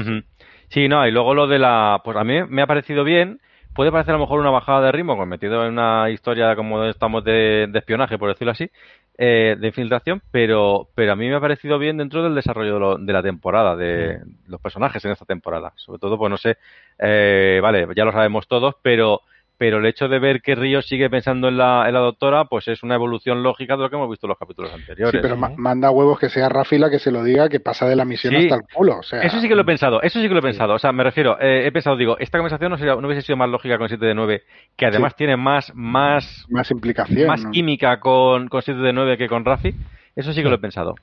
[0.69, 2.01] Sí, no, y luego lo de la.
[2.03, 3.39] Pues a mí me ha parecido bien.
[3.75, 6.83] Puede parecer a lo mejor una bajada de ritmo, pues metido en una historia como
[6.85, 8.69] estamos de, espionaje, por decirlo así,
[9.17, 13.13] eh, de infiltración, pero, pero a mí me ha parecido bien dentro del desarrollo de,
[13.13, 15.71] la temporada, de los personajes en esta temporada.
[15.75, 16.57] Sobre todo, pues no sé,
[16.97, 19.21] eh, vale, ya lo sabemos todos, pero
[19.62, 22.68] pero el hecho de ver que Ríos sigue pensando en la, en la doctora, pues
[22.68, 25.12] es una evolución lógica de lo que hemos visto en los capítulos anteriores.
[25.12, 28.03] Sí, pero manda huevos que sea Rafila que se lo diga, que pasa de la
[28.03, 28.97] misión hasta el culo.
[28.97, 29.22] O sea...
[29.22, 30.74] Eso sí que lo he pensado, eso sí que lo he pensado.
[30.74, 33.49] O sea, me refiero, eh, he pensado, digo, esta conversación no, no hubiese sido más
[33.49, 34.41] lógica con 7 de 9,
[34.76, 39.28] que además tiene más, más, más implicación, más química con, con 7 de 9 que
[39.28, 39.76] con Rafi.
[40.16, 40.95] Eso sí que lo he pensado.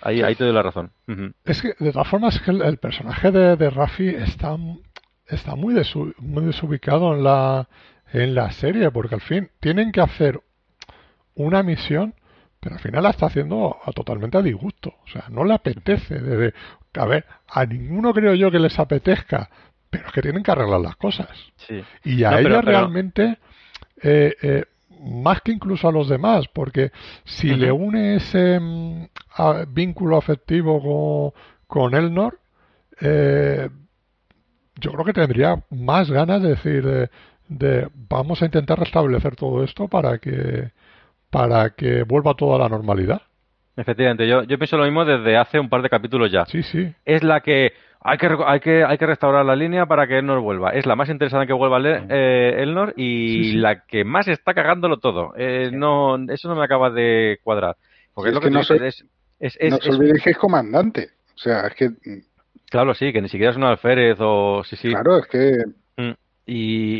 [0.00, 0.90] Ahí, ahí te doy la razón.
[1.44, 4.56] Es que, de todas formas, es que el, personaje de, de Rafi está,
[5.26, 5.74] está muy,
[6.18, 7.68] muy desubicado en la
[8.12, 10.40] en la serie, porque al fin tienen que hacer
[11.34, 12.14] una misión,
[12.60, 14.94] pero al final la está haciendo a, totalmente a disgusto.
[15.04, 16.52] O sea, no le apetece.
[16.94, 19.48] A ver, a ninguno creo yo que les apetezca,
[19.90, 21.28] pero es que tienen que arreglar las cosas.
[22.04, 23.38] Y a ella realmente,
[24.02, 24.64] eh, eh,
[25.00, 26.90] más que incluso a los demás, porque
[27.24, 29.08] si le une ese mm,
[29.68, 32.40] vínculo afectivo con, con Elnor,
[33.00, 33.68] eh,
[34.80, 37.10] yo creo que tendría más ganas de decir,
[37.48, 40.70] de vamos a intentar restablecer todo esto para que
[41.30, 43.22] para que vuelva toda la normalidad.
[43.76, 46.46] Efectivamente, yo, yo pienso lo mismo desde hace un par de capítulos ya.
[46.46, 46.94] Sí, sí.
[47.04, 50.40] Es la que hay que, hay que, hay que restaurar la línea para que Elnor
[50.40, 50.70] vuelva.
[50.70, 55.34] Es la más interesante que vuelva eh, Elnor y la que más está cagándolo todo.
[55.36, 57.76] Eh, no, eso no me acaba de cuadrar.
[58.14, 59.04] Porque es, lo que, no, es,
[59.40, 61.10] es, no se olvide que es comandante.
[61.34, 61.90] O sea, es que.
[62.70, 64.62] Claro, sí, que ni siquiera es un alférez o.
[64.64, 64.88] Sí, sí.
[64.88, 65.64] Claro, es que.
[66.46, 66.52] Mm.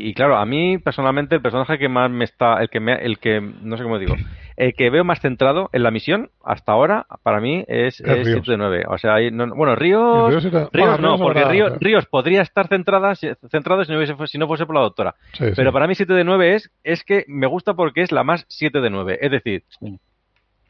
[0.07, 3.18] Y, claro, a mí personalmente el personaje que más me está, el que me, el
[3.18, 4.14] que, no sé cómo digo,
[4.57, 8.51] el que veo más centrado en la misión hasta ahora, para mí es, es 7
[8.51, 8.84] de 9.
[8.88, 9.16] O sea,
[9.55, 10.42] bueno, Ríos,
[10.72, 14.66] Ríos, no, porque Ríos, Ríos, podría estar centrada, centrado si no, hubiese, si no fuese
[14.66, 15.14] por la doctora.
[15.38, 18.47] Pero para mí 7 de 9 es, es que me gusta porque es la más
[18.49, 19.18] 7 de 9.
[19.20, 19.62] Es decir,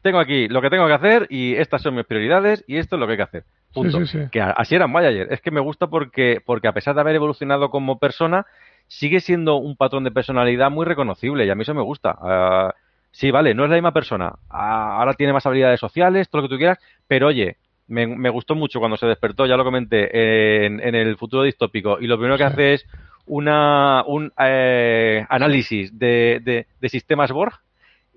[0.03, 2.99] tengo aquí lo que tengo que hacer y estas son mis prioridades y esto es
[2.99, 3.43] lo que hay que hacer.
[3.73, 3.99] Punto.
[4.31, 5.27] que así era ayer.
[5.31, 8.45] Es que me gusta porque, porque a pesar de haber evolucionado como persona,
[8.87, 12.17] sigue siendo un patrón de personalidad muy reconocible y a mí eso me gusta.
[12.21, 12.71] Uh,
[13.11, 14.33] sí, vale, no es la misma persona.
[14.49, 17.57] Ah, ahora tiene más habilidades sociales, todo lo que tú quieras, pero oye,
[17.87, 21.97] me, me gustó mucho cuando se despertó, ya lo comenté, en, en el futuro distópico
[21.99, 22.85] y lo primero que hace es
[23.25, 27.59] una, un eh, análisis de, de, de sistemas Borg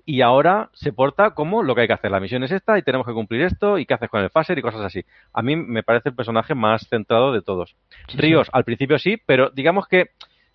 [0.05, 2.11] y ahora se porta como lo que hay que hacer.
[2.11, 4.57] La misión es esta y tenemos que cumplir esto y qué haces con el phaser
[4.57, 5.05] y cosas así.
[5.33, 7.75] A mí me parece el personaje más centrado de todos.
[8.15, 10.11] Ríos, al principio sí, pero digamos que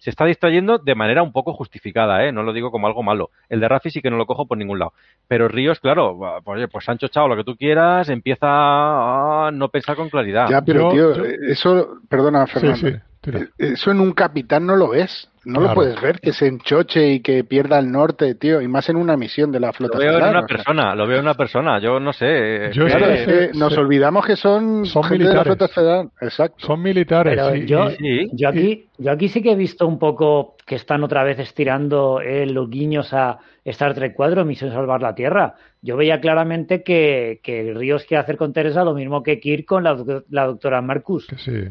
[0.06, 2.30] se está distrayendo de manera un poco justificada, ¿eh?
[2.30, 3.30] No lo digo como algo malo.
[3.48, 4.92] El de Rafi sí que no lo cojo por ningún lado.
[5.26, 9.96] Pero Ríos, claro, pues, pues Sancho Chao, lo que tú quieras, empieza a no pensar
[9.96, 10.48] con claridad.
[10.48, 12.86] Ya, pero tío, eso, perdona, Fernando.
[12.86, 13.00] Eh,
[13.58, 15.28] eso en un capitán no lo ves.
[15.46, 18.60] No lo puedes ver, que se enchoche y que pierda el norte, tío.
[18.60, 19.96] Y más en una misión de la flota.
[19.96, 21.78] Lo veo en una persona, lo veo en una persona.
[21.78, 22.70] Yo no sé.
[22.74, 25.28] claro, es que nos olvidamos que son, son militares.
[25.28, 26.10] de la flota federal.
[26.20, 26.66] Exacto.
[26.66, 27.40] Son militares.
[27.64, 27.90] yo,
[28.32, 32.20] yo, aquí, yo aquí sí que he visto un poco que están otra vez estirando
[32.20, 35.54] eh, los guiños a Star Trek 4, Misión Salvar la Tierra.
[35.80, 39.84] Yo veía claramente que, que Ríos quiere hacer con Teresa lo mismo que Kirk con
[39.84, 41.28] la, doctora Marcus.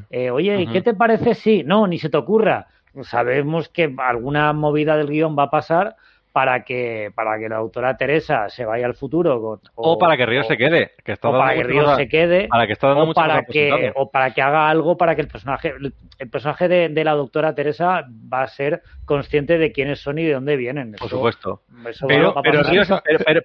[0.09, 1.63] Eh, oye, ¿y qué te parece si?
[1.63, 2.67] No, ni se te ocurra
[3.03, 5.95] sabemos que alguna movida del guion va a pasar
[6.35, 10.43] para que para que la autora Teresa se vaya al futuro o, para que Río
[10.43, 13.13] se quede que está o para que Río se quede para que está dando o
[13.13, 15.73] para que o para que haga algo para que el personaje
[16.19, 20.33] el personaje de, la doctora Teresa va a ser consciente de quiénes son y de
[20.33, 20.93] dónde vienen.
[20.93, 21.61] Por supuesto.
[22.05, 22.89] pero, pero, Ríos,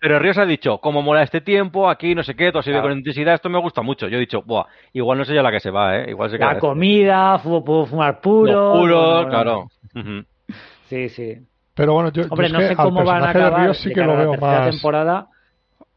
[0.01, 2.81] pero, Ríos, ha dicho como mola este tiempo aquí no sé qué todo así de
[2.81, 4.43] con intensidad esto me gusta mucho yo he dicho
[4.93, 8.21] igual no sé ya la que se va eh igual se la comida puedo fumar
[8.21, 9.69] puro puro claro.
[10.89, 11.39] Sí, sí.
[11.75, 14.15] Pero bueno, yo, Hombre, no sé cómo van a acabar Ríos sí que lo a
[14.15, 14.71] la veo tercera más.
[14.71, 15.27] temporada.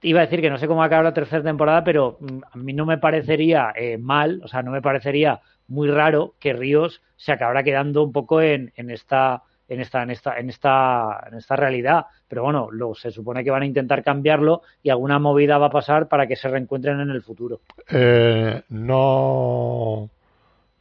[0.01, 2.73] Iba a decir que no sé cómo acabar la tercera temporada, pero mm, a mí
[2.73, 7.31] no me parecería eh, mal, o sea, no me parecería muy raro que Ríos se
[7.31, 11.55] acabara quedando un poco en, en esta en esta en esta en esta en esta
[11.55, 15.67] realidad pero bueno lo, se supone que van a intentar cambiarlo y alguna movida va
[15.67, 20.09] a pasar para que se reencuentren en el futuro Eh, no.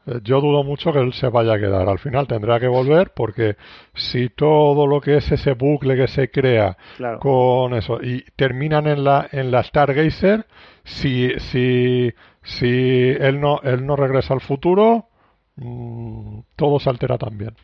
[0.06, 1.88] Eh, Yo dudo mucho que él se vaya a quedar.
[1.88, 3.56] Al final tendrá que volver porque
[3.94, 8.86] si todo lo que es ese bucle que se crea claro con eso y terminan
[8.86, 10.46] en la en la Stargazer,
[10.84, 15.06] si si si él no él no regresa al futuro,
[15.56, 17.54] mm, todo se altera también.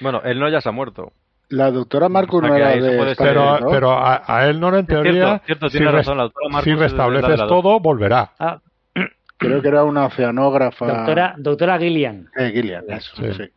[0.00, 1.12] Bueno, él no ya se ha muerto.
[1.48, 4.74] La doctora Marcus O sea, no era de ser, Pero pero a, a él no
[4.74, 5.12] en teoría
[5.44, 7.78] cierto, cierto, si, tiene razón, la doctora Marcus si es la de restableces la todo
[7.78, 8.30] volverá.
[8.38, 8.58] Ah,
[9.42, 10.86] Creo que era una oceanógrafa.
[10.86, 13.32] doctora doctora Gillian Eh, Gillian, eso, Sí.
[13.34, 13.50] sí.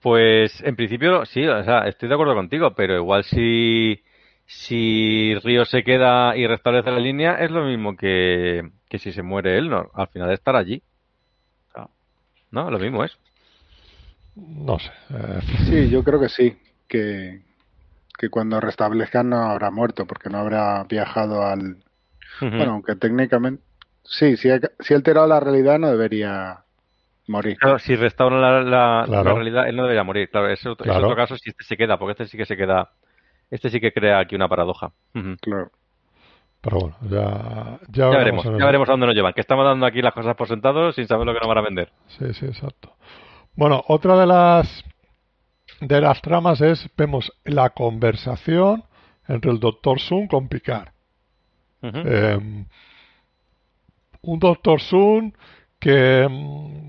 [0.00, 4.00] Pues en principio sí, o sea, estoy de acuerdo contigo, pero igual si,
[4.46, 9.22] si Río se queda y restablece la línea es lo mismo que, que si se
[9.22, 9.90] muere él, ¿no?
[9.94, 10.82] Al final estar allí.
[12.50, 12.70] ¿No?
[12.70, 13.12] Lo mismo es.
[14.36, 14.90] No sé.
[15.10, 16.56] eh, Sí, yo creo que sí.
[16.88, 17.42] Que,
[18.18, 21.76] que cuando restablezcan no habrá muerto porque no habrá viajado al.
[22.40, 23.62] Bueno, aunque técnicamente.
[24.10, 26.60] Sí, si ha, si ha alterado la realidad no debería
[27.26, 27.56] morir.
[27.58, 29.24] Claro, si restauran la, la- Claro.
[29.24, 30.30] la realidad, él no debería morir.
[30.30, 32.56] Claro, es otro, es otro caso si este se queda, porque este sí que se
[32.56, 32.90] queda.
[33.50, 34.92] Este sí que crea aquí una paradoja.
[35.40, 35.70] Claro.
[36.60, 39.32] pero bueno, ya ya, Ya veremos, ya veremos a dónde nos llevan.
[39.34, 41.62] Que estamos dando aquí las cosas por sentado sin saber lo que nos van a
[41.62, 41.92] vender.
[42.08, 42.94] Sí, sí, exacto.
[43.54, 44.84] Bueno, otra de las
[45.80, 48.84] de las tramas es vemos la conversación
[49.28, 50.88] entre el Doctor Sun con Picard.
[51.82, 52.64] Eh,
[54.30, 55.34] un Doctor Sun
[55.78, 56.86] que mm,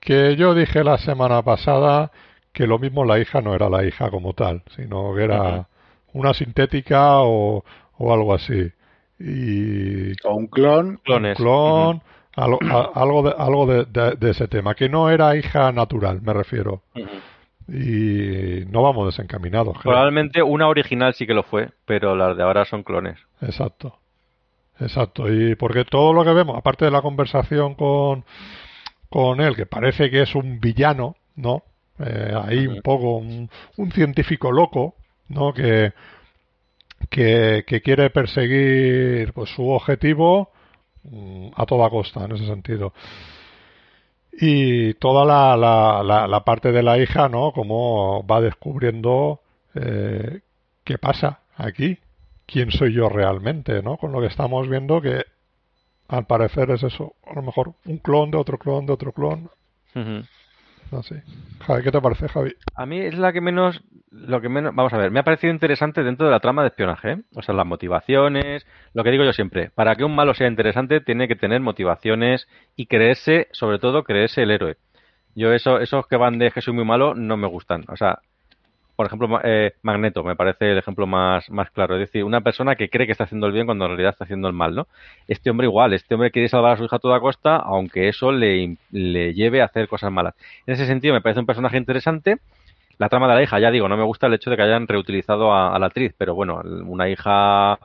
[0.00, 2.10] que yo dije la semana pasada
[2.52, 5.68] que lo mismo la hija no era la hija como tal, sino que era
[6.12, 7.64] una sintética o,
[7.98, 8.72] o algo así.
[9.20, 10.96] Y O un clon.
[11.04, 11.36] Clones.
[11.36, 12.02] clon,
[12.34, 16.20] algo, a- algo, de, algo de, de- de ese tema, que no era hija natural,
[16.22, 16.82] me refiero.
[17.68, 19.74] Y no vamos desencaminados.
[19.74, 19.92] creo.
[19.92, 23.16] Probablemente una original sí que lo fue, pero las de ahora son clones.
[23.40, 23.96] Exacto.
[24.80, 25.32] Exacto.
[25.32, 28.24] Y porque todo lo que vemos, aparte de la conversación con,
[29.08, 31.62] con él, que parece que es un villano, ¿no?
[31.98, 34.94] Eh, ahí un poco un, un científico loco,
[35.28, 35.52] ¿no?
[35.52, 35.92] Que,
[37.10, 40.50] que, que quiere perseguir pues, su objetivo
[41.04, 42.94] mm, a toda costa, en ese sentido.
[44.32, 47.52] Y toda la, la, la, la parte de la hija, ¿no?
[47.52, 49.40] Como va descubriendo
[49.74, 50.40] eh,
[50.84, 51.98] qué pasa aquí,
[52.50, 53.96] quién soy yo realmente, ¿no?
[53.96, 55.24] Con lo que estamos viendo que
[56.08, 59.48] al parecer es eso, a lo mejor un clon de otro clon de otro clon,
[60.90, 61.14] así.
[61.60, 62.52] Javi, ¿qué te parece, Javi?
[62.74, 63.80] A mí es la que menos,
[64.10, 66.68] lo que menos, vamos a ver, me ha parecido interesante dentro de la trama de
[66.68, 67.22] espionaje, ¿eh?
[67.34, 71.00] o sea, las motivaciones, lo que digo yo siempre, para que un malo sea interesante
[71.00, 74.76] tiene que tener motivaciones y creerse, sobre todo creerse el héroe.
[75.36, 78.18] Yo eso, esos que van de que soy muy malo no me gustan, o sea,
[79.00, 82.76] por ejemplo, eh, Magneto me parece el ejemplo más, más claro, es decir, una persona
[82.76, 84.88] que cree que está haciendo el bien cuando en realidad está haciendo el mal, ¿no?
[85.26, 88.30] Este hombre igual, este hombre quiere salvar a su hija a toda costa, aunque eso
[88.30, 90.34] le, le lleve a hacer cosas malas.
[90.66, 92.36] En ese sentido me parece un personaje interesante.
[92.98, 94.86] La trama de la hija, ya digo, no me gusta el hecho de que hayan
[94.86, 97.78] reutilizado a, a la actriz, pero bueno, una hija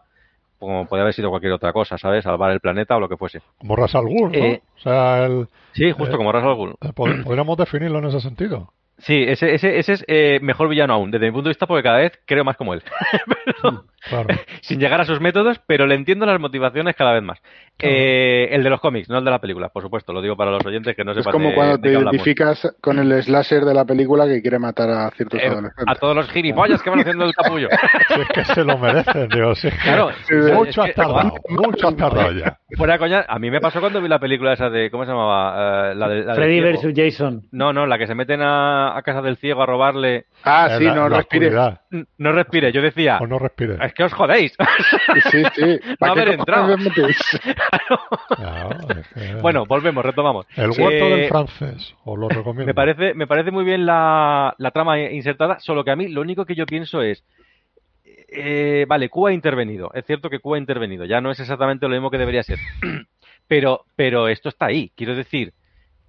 [0.59, 2.25] como podría haber sido cualquier otra cosa, ¿sabes?
[2.25, 3.41] Salvar el planeta o lo que fuese.
[3.57, 4.37] Como Ras Al Ghul, ¿no?
[4.37, 6.75] Eh, o sea, el, Sí, justo Eh, como Ra's al Ghul.
[6.81, 8.73] eh, pod- podríamos definirlo en ese sentido.
[8.97, 11.83] Sí, ese, ese, ese es eh, mejor villano aún, desde mi punto de vista, porque
[11.83, 12.81] cada vez creo más como él.
[13.61, 14.27] Pero- Claro.
[14.61, 17.39] sin llegar a sus métodos, pero le entiendo las motivaciones cada vez más.
[17.79, 20.49] Eh, el de los cómics, no el de la película, por supuesto, lo digo para
[20.51, 23.65] los oyentes que no Es sepan como de- cuando de te identificas con el slasher
[23.65, 25.85] de la película que quiere matar a ciertos Eh, adolescentes.
[25.87, 27.67] a todos los gilipollas que van haciendo el capullo.
[28.15, 30.09] Si es que se lo merecen, digo, si es que Claro,
[30.53, 32.57] mucho es has que- tardado, mucho has tardado ya.
[32.77, 35.91] Fuera coña, a mí me pasó cuando vi la película esa de, ¿cómo se llamaba?
[35.91, 38.95] Eh, la de, la del Freddy versus Jason No, no, la que se meten a,
[38.97, 40.25] a casa del ciego a robarle.
[40.45, 41.07] Ah, sí, la- no.
[41.91, 43.79] N- No respire, yo decía, O no respires.
[43.81, 44.55] es que os jodéis.
[45.31, 45.79] Sí, sí.
[45.99, 46.75] ¿Para haber entrado.
[46.77, 47.13] que-
[49.41, 50.45] bueno, volvemos, retomamos.
[50.55, 52.65] el huerto Eh, del francés, os lo recomiendo.
[52.65, 56.21] Me parece, me parece muy bien la, la trama insertada, solo que a mí lo
[56.21, 57.23] único que yo pienso es,
[58.03, 61.85] eh, vale, Cuba ha intervenido, es cierto que Cuba ha intervenido, ya no es exactamente
[61.87, 62.59] lo mismo que debería ser,
[63.47, 65.53] pero, pero esto está ahí, quiero decir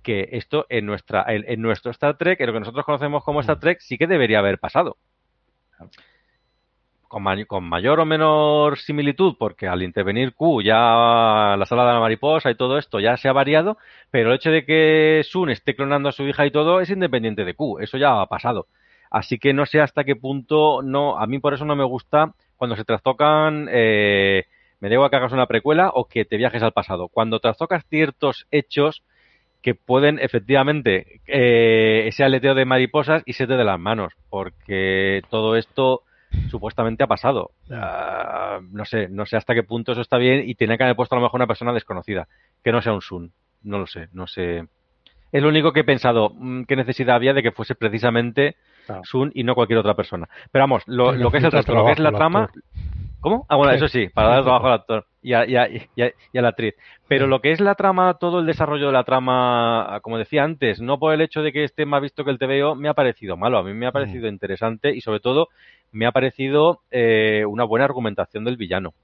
[0.07, 3.40] que esto en nuestra, en, en nuestro Star Trek, en lo que nosotros conocemos como
[3.40, 4.96] Star Trek, sí que debería haber pasado.
[7.09, 12.00] con, con, mayor o menor similitud, porque al intervenir Q ya la sala de la
[12.00, 13.78] mariposa y todo esto ya se ha variado,
[14.12, 17.44] pero el hecho de que Sun esté clonando a su hija y todo es independiente
[17.44, 18.68] de Q, eso ya ha pasado.
[19.11, 22.34] Así que no sé hasta qué punto, no, a mí por eso no me gusta
[22.57, 24.44] cuando se trastocan, eh,
[24.78, 27.09] me digo que hagas una precuela o que te viajes al pasado.
[27.09, 29.02] Cuando trastocas ciertos hechos,
[29.67, 35.23] que pueden efectivamente eh, ese aleteo de mariposas y se te de las manos, porque
[35.29, 36.03] todo esto
[36.49, 37.51] supuestamente ha pasado.
[37.69, 40.95] Uh, no sé, no sé hasta qué punto eso está bien y tiene que haber
[40.95, 42.29] puesto a lo mejor una persona desconocida,
[42.62, 43.33] que no sea un Sun.
[43.64, 44.69] No lo sé, no sé.
[45.33, 48.55] Es lo único que he pensado, mm, qué necesidad había de que fuese precisamente
[48.87, 49.03] claro.
[49.03, 50.29] Sun y no cualquier otra persona.
[50.53, 52.51] Pero vamos, lo, lo que es el resto, lo que es la trama,
[53.27, 53.45] ¿Cómo?
[53.49, 56.12] Ah, bueno, eso sí, para dar trabajo al actor y a, y, a, y, a,
[56.33, 56.77] y a, la actriz.
[57.09, 60.81] Pero lo que es la trama, todo el desarrollo de la trama, como decía antes,
[60.81, 63.37] no por el hecho de que esté más visto que el TVO, me ha parecido
[63.37, 63.59] malo.
[63.59, 64.33] A mí me ha parecido mm.
[64.33, 65.49] interesante y sobre todo
[65.91, 68.95] me ha parecido eh, una buena argumentación del villano.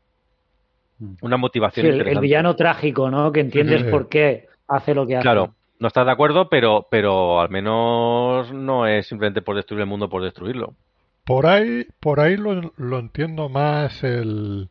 [1.20, 2.16] Una motivación sí, interesante.
[2.16, 3.32] El villano trágico, ¿no?
[3.32, 5.22] Que entiendes por qué hace lo que hace.
[5.22, 9.88] Claro, no estás de acuerdo, pero, pero al menos no es simplemente por destruir el
[9.88, 10.76] mundo por destruirlo.
[11.24, 14.68] Por ahí, por ahí lo, lo entiendo más el,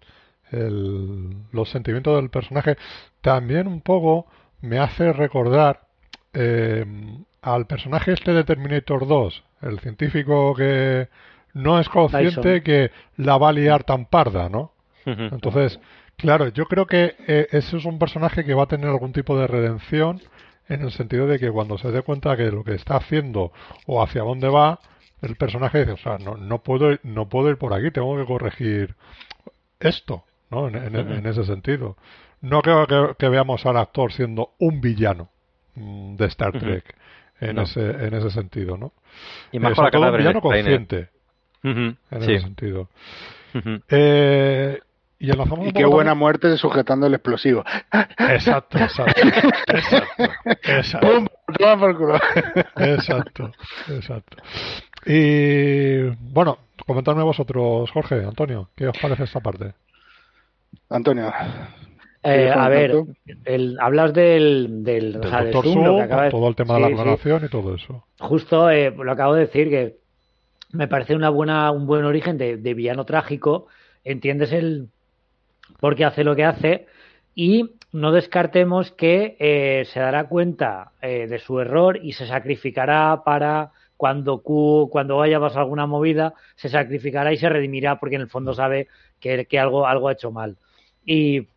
[0.52, 2.78] el, los sentimientos del personaje.
[3.22, 4.28] También un poco
[4.62, 5.82] me hace recordar
[6.34, 6.86] eh,
[7.42, 11.10] al personaje este de Terminator 2, el científico que
[11.54, 12.62] no es consciente Dyson.
[12.62, 14.72] que la va a liar tan parda, ¿no?
[15.04, 15.80] Entonces,
[16.16, 19.38] claro, yo creo que eh, ese es un personaje que va a tener algún tipo
[19.38, 20.22] de redención
[20.70, 23.52] en el sentido de que cuando se dé cuenta que lo que está haciendo
[23.88, 24.80] o hacia dónde va,
[25.22, 28.26] el personaje dice, o sea, no, no puedo no puedo ir por aquí, tengo que
[28.26, 28.96] corregir
[29.80, 30.68] esto, ¿no?
[30.68, 31.96] En, en, en ese sentido.
[32.42, 35.30] No creo que, que, veamos al actor siendo un villano
[35.76, 36.96] mm, de Star Trek
[37.40, 37.64] en no.
[37.64, 38.94] ese en ese sentido, ¿no?
[39.52, 41.10] Y más eh, con la todo un villano consciente
[41.64, 42.90] en ese sentido.
[43.90, 44.80] Eh,
[45.20, 47.64] y, y qué buena muerte sujetando el explosivo.
[48.18, 49.22] Exacto, exacto.
[49.68, 50.24] exacto,
[50.64, 51.08] exacto.
[51.08, 51.28] ¡Pum!
[51.60, 52.20] Toma por culo.
[52.78, 53.52] Exacto,
[53.88, 54.38] exacto.
[55.06, 59.74] Y bueno, comentadme vosotros, Jorge, Antonio, ¿qué os parece esta parte?
[60.90, 61.32] Antonio.
[62.24, 62.94] Eh, a ver,
[63.46, 66.30] el, hablas del, del, del o sea, de Zoom, lo que acaba de...
[66.32, 67.46] todo el tema sí, de la clonación sí.
[67.48, 68.06] y todo eso.
[68.20, 69.98] Justo eh, lo acabo de decir que
[70.72, 73.68] me parece una buena, un buen origen de, de villano trágico.
[74.04, 74.90] Entiendes el
[75.80, 76.86] por qué hace lo que hace
[77.34, 83.24] y no descartemos que eh, se dará cuenta eh, de su error y se sacrificará
[83.26, 83.72] para
[84.02, 88.22] cuando Q, cuando vaya a pasar alguna movida, se sacrificará y se redimirá porque en
[88.22, 88.88] el fondo sabe
[89.20, 90.58] que, que algo, algo ha hecho mal.
[91.06, 91.50] Y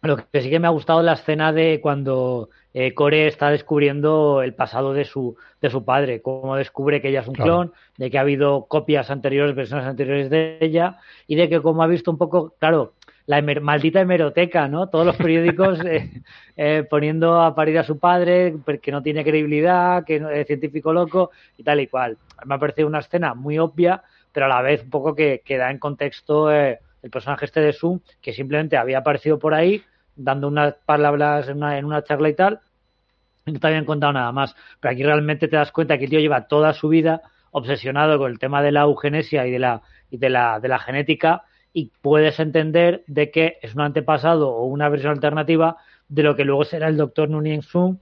[0.00, 3.50] lo que sí que me ha gustado es la escena de cuando eh, Core está
[3.50, 7.52] descubriendo el pasado de su, de su padre, cómo descubre que ella es un claro.
[7.52, 10.96] clon, de que ha habido copias anteriores, versiones anteriores de ella,
[11.26, 12.94] y de que como ha visto un poco, claro,
[13.28, 14.88] la hemer maldita hemeroteca, ¿no?
[14.88, 16.10] Todos los periódicos eh,
[16.56, 21.30] eh, poniendo a parir a su padre, que no tiene credibilidad, que es científico loco
[21.58, 22.16] y tal y cual.
[22.46, 24.02] Me ha parecido una escena muy obvia,
[24.32, 27.60] pero a la vez un poco que, que da en contexto eh, el personaje este
[27.60, 29.82] de Zoom, que simplemente había aparecido por ahí
[30.16, 32.60] dando unas palabras en una, en una charla y tal,
[33.44, 34.56] y no te habían contado nada más.
[34.80, 37.20] Pero aquí realmente te das cuenta que el tío lleva toda su vida
[37.50, 40.78] obsesionado con el tema de la eugenesia y de la, y de la, de la
[40.78, 45.76] genética y puedes entender de que es un antepasado o una versión alternativa
[46.08, 48.00] de lo que luego será el doctor Nunien Sun,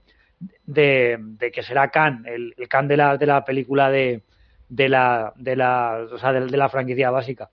[0.65, 4.21] de, de, que será Khan, el, el Khan de la, de la película de,
[4.69, 7.49] de la, de la, o sea, de, de la franquicia básica.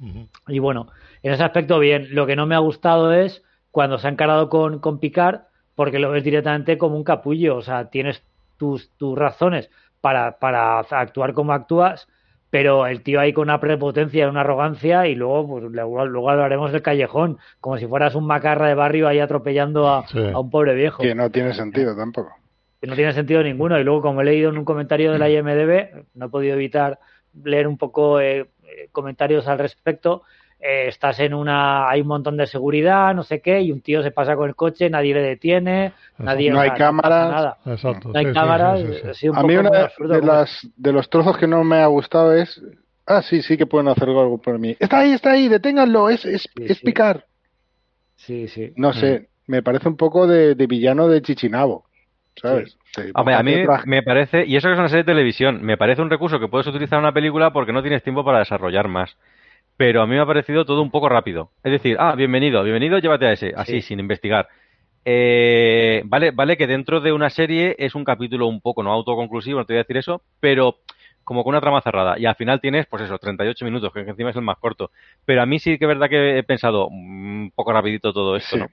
[0.00, 0.28] Uh -huh.
[0.48, 0.88] Y bueno,
[1.22, 2.08] en ese aspecto bien.
[2.14, 5.42] Lo que no me ha gustado es cuando se ha encarado con, con Picard,
[5.74, 7.56] porque lo ves directamente como un capullo.
[7.56, 8.22] O sea, tienes
[8.56, 12.08] tus, tus razones para, para actuar como actúas,
[12.52, 16.70] pero el tío ahí con una prepotencia, una arrogancia y luego pues luego, luego hablaremos
[16.70, 20.18] del callejón, como si fueras un macarra de barrio ahí atropellando a, sí.
[20.18, 21.02] a un pobre viejo.
[21.02, 22.30] Que no tiene sentido tampoco.
[22.78, 25.30] Que no tiene sentido ninguno y luego como he leído en un comentario de la
[25.30, 26.98] IMDB, no he podido evitar
[27.42, 28.50] leer un poco eh,
[28.92, 30.22] comentarios al respecto,
[30.64, 34.00] eh, estás en una, hay un montón de seguridad, no sé qué, y un tío
[34.00, 36.22] se pasa con el coche, nadie le detiene, Exacto.
[36.22, 37.58] nadie no hay cámaras, nada.
[37.66, 38.10] Exacto.
[38.10, 38.80] no hay sí, cámaras.
[38.80, 39.28] sí, sí, sí.
[39.28, 42.62] Un a mí una de, las, de los trozos que no me ha gustado es,
[43.06, 44.76] ah, sí, sí que pueden hacer algo por mí.
[44.78, 47.26] Está ahí, está ahí, deténganlo, es, es, es picar.
[48.14, 48.72] Sí, sí.
[48.76, 51.86] No sé, me parece un poco de, de villano de Chichinabo.
[52.36, 52.78] ¿Sabes?
[52.94, 53.02] Sí.
[53.14, 53.56] Hombre, a mí
[53.86, 56.48] me parece, y eso que es una serie de televisión, me parece un recurso que
[56.48, 59.16] puedes utilizar en una película porque no tienes tiempo para desarrollar más
[59.76, 61.50] pero a mí me ha parecido todo un poco rápido.
[61.64, 63.82] Es decir, ah, bienvenido, bienvenido, llévate a ese, así, sí.
[63.82, 64.48] sin investigar.
[65.04, 69.58] Eh, vale, vale que dentro de una serie es un capítulo un poco no autoconclusivo,
[69.58, 70.76] no te voy a decir eso, pero
[71.24, 72.18] como con una trama cerrada.
[72.18, 74.90] Y al final tienes, pues eso, 38 minutos, que encima es el más corto.
[75.24, 78.36] Pero a mí sí que es verdad que he pensado mm, un poco rapidito todo
[78.36, 78.62] esto, Sí.
[78.62, 78.68] ¿no?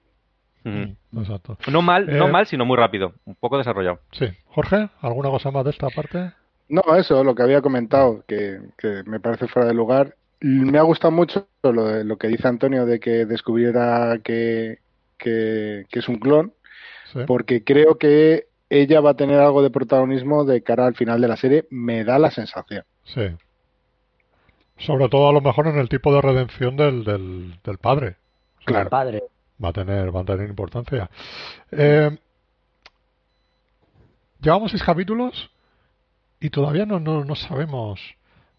[0.72, 1.58] Mm, Exacto.
[1.72, 3.14] No mal, no Eh, mal, sino muy rápido.
[3.26, 4.00] Un poco desarrollado.
[4.12, 4.26] Sí.
[4.48, 6.32] Jorge, ¿alguna cosa más de esta parte?
[6.68, 10.16] No, eso, lo que había comentado, que, que me parece fuera de lugar.
[10.42, 14.80] Me ha gustado mucho lo, de- lo que dice Antonio de que descubriera que,
[15.18, 16.54] que, que es un clon,
[17.12, 17.20] Sí.
[17.26, 21.28] porque creo que ella va a tener algo de protagonismo de cara al final de
[21.28, 22.84] la serie, me da la sensación.
[23.04, 23.24] Sí.
[24.78, 28.10] Sobre todo a lo mejor en el tipo de redención del, del, del padre.
[28.10, 28.90] O sea, Claro.
[28.92, 29.24] Padre.
[29.62, 31.10] Va a tener, va a tener importancia.
[31.72, 32.16] Eh,
[34.42, 35.50] llevamos seis capítulos
[36.40, 38.00] y todavía no, no, no sabemos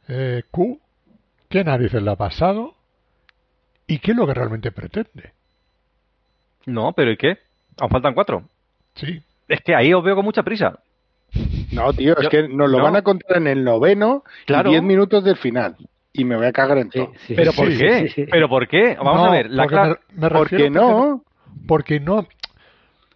[0.08, 0.78] eh, Q,
[1.50, 2.74] qué narices le ha pasado
[3.86, 5.32] y qué es lo que realmente pretende.
[6.66, 7.38] No, pero ¿y qué?
[7.78, 8.44] Aún faltan cuatro.
[8.94, 10.78] Sí, Es que ahí os veo con mucha prisa.
[11.72, 12.84] No, tío, es que nos lo no.
[12.84, 14.68] van a contar en el noveno Claro.
[14.70, 15.76] y diez minutos del final.
[16.12, 17.12] Y me voy a cagar en todo.
[17.26, 18.00] sí, ¿Pero sí, por sí, qué?
[18.00, 18.26] sí, sí.
[18.30, 18.96] ¿Pero por qué?
[18.96, 19.50] Vamos No, a ver.
[19.50, 21.24] La porque me, me ¿Por refiero qué no?
[21.68, 22.26] Porque no.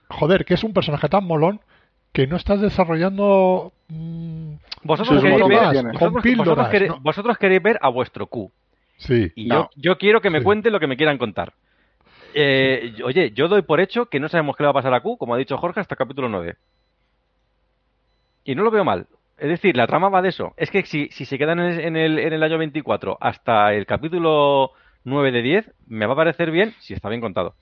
[0.09, 1.61] Joder, que es un personaje tan molón
[2.13, 3.73] que no estás desarrollando.
[3.89, 4.55] mm,
[4.85, 5.59] Vosotros queréis, ver,
[5.93, 7.01] vosotros, vosotros queréis- ¿no?
[7.01, 8.53] vosotros queréis ver a vuestro Q.
[8.97, 9.55] sí, Y No.
[9.55, 10.45] yo, yo quiero que me Sí.
[10.45, 11.53] cuente lo que me quieran contar.
[12.35, 15.01] Eh, oye, yo doy por hecho que no sabemos qué le va a pasar a
[15.01, 16.57] Q, como ha dicho Jorge, hasta el capítulo 9.
[18.45, 19.07] Y no lo veo mal.
[19.39, 20.55] Es decir, la trama va de eso.
[20.57, 23.73] Es que si, si se quedan en el, en, el, en el año 24 hasta
[23.75, 24.71] el capítulo
[25.05, 27.55] 9 de 10, me va a parecer bien si está bien contado.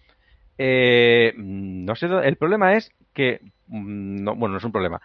[0.59, 3.41] Eh, no sé, el problema es que.
[3.69, 5.01] mm, No, bueno, no es un problema.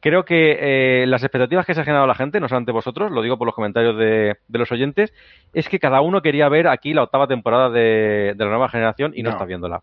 [0.00, 3.20] Creo que eh, las expectativas que se ha generado la gente, no solamente vosotros, lo
[3.22, 5.12] digo por los comentarios de, de los oyentes,
[5.52, 9.12] es que cada uno quería ver aquí la octava temporada de, de la nueva generación
[9.14, 9.36] y no, No.
[9.36, 9.82] está viéndola.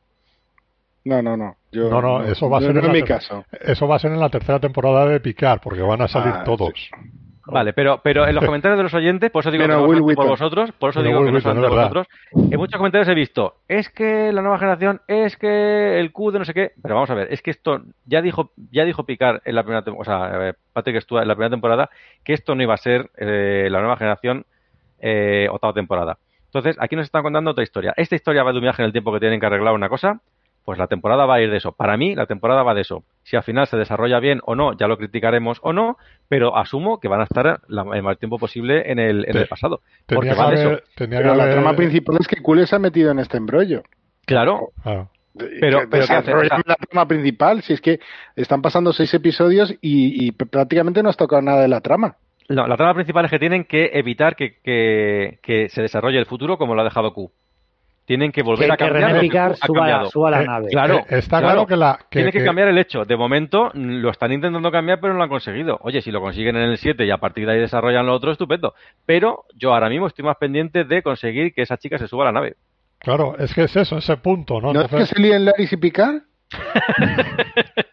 [1.06, 1.56] No, no, no.
[1.72, 3.46] Yo, No, no, eso va a ser no en es la mi ter- caso.
[3.62, 6.44] Eso va a ser en la tercera temporada de Picar, porque van a salir Ah,
[6.44, 6.74] todos.
[7.50, 10.16] Vale, pero, pero en los comentarios de los oyentes, por eso digo que no solamente
[10.16, 11.78] por vosotros, por eso digo Will que no es por verdad.
[11.78, 12.08] vosotros.
[12.34, 16.40] En muchos comentarios he visto, es que la nueva generación, es que el Q de
[16.40, 19.42] no sé qué, pero vamos a ver, es que esto ya dijo, ya dijo Picar
[19.46, 21.90] en la primera temporada, o sea, eh, Patrick Stewart en la primera temporada,
[22.24, 24.46] que esto no iba a ser eh, la nueva generación
[25.00, 26.18] eh, octava temporada.
[26.46, 27.94] Entonces, aquí nos están contando otra historia.
[27.98, 30.22] Esta historia va de un viaje en el tiempo que tienen que arreglar una cosa,
[30.68, 31.72] pues la temporada va a ir de eso.
[31.72, 33.06] Para mí, la temporada va de eso.
[33.24, 35.96] Si al final se desarrolla bien o no, ya lo criticaremos o no,
[36.28, 39.40] pero asumo que van a estar la- el mayor tiempo posible en el, en Te-
[39.44, 39.80] el pasado.
[40.06, 40.84] Tenía Porque que va de eso.
[40.94, 43.38] tenía Pero que la haber- trama principal es que Cule se ha metido en este
[43.38, 43.82] embrollo.
[44.26, 45.10] Claro, Claro.
[45.62, 48.00] Pero- la trama principal, si es que
[48.36, 52.18] están pasando seis episodios y, y prácticamente no has tocado nada de la trama.
[52.50, 56.26] No, la trama principal es que tienen que evitar que, que- que se desarrolle el
[56.26, 57.32] futuro como lo ha dejado Q.
[58.08, 60.68] Tienen que volver que, a cambiar René que ha suba, suba la Eh, nave.
[60.70, 61.46] Claro, Eh, está claro.
[61.48, 61.98] claro que la.
[62.00, 63.04] Que, Tienen que, que- cambiar el hecho.
[63.04, 65.78] De momento lo están intentando cambiar, pero no lo han conseguido.
[65.82, 68.32] Oye, si lo consiguen en el 7 y a partir de ahí desarrollan lo otro,
[68.32, 68.74] estupendo.
[69.06, 72.28] Pero yo ahora mismo estoy más pendiente de conseguir que esa chica se suba a
[72.28, 72.56] la nave.
[73.00, 74.72] Claro, es que es eso, ese punto, ¿no?
[74.72, 76.22] ¿No es que se líen Laris y Picard?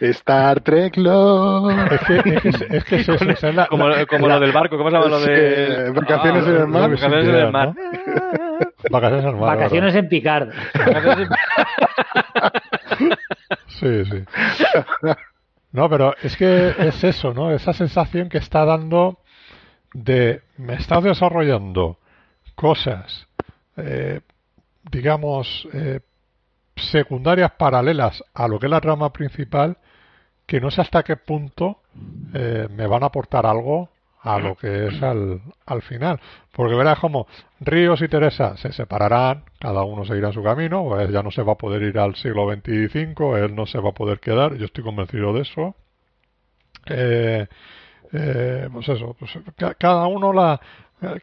[0.00, 1.92] Star Trek Love.
[1.92, 4.34] es que es, que es, es que es eso, es la- Como, la- como la-
[4.34, 5.86] lo del barco, ¿cómo se llama lo de...?
[5.88, 6.90] Eh, vacaciones en el mar.
[6.90, 7.72] Vacaciones en el mar.
[8.90, 10.48] Vacaciones en el mar, Vacaciones en Picard.
[13.68, 14.24] Sí, sí.
[15.72, 17.50] No, pero es que es eso, ¿no?
[17.52, 19.18] Esa sensación que está dando
[19.92, 21.98] de me estás desarrollando
[22.54, 23.26] cosas,
[23.76, 24.20] eh,
[24.90, 26.00] digamos, eh,
[26.76, 29.76] secundarias paralelas a lo que es la trama principal,
[30.46, 31.80] que no sé hasta qué punto
[32.34, 33.88] eh, me van a aportar algo
[34.22, 36.20] a lo que es al, al final.
[36.52, 37.26] Porque verás como
[37.60, 41.56] Ríos y Teresa se separarán, cada uno seguirá su camino, ya no se va a
[41.56, 45.32] poder ir al siglo XXV, él no se va a poder quedar, yo estoy convencido
[45.32, 45.74] de eso.
[46.86, 47.46] Eh,
[48.12, 50.60] eh, pues eso, pues ca- cada uno la,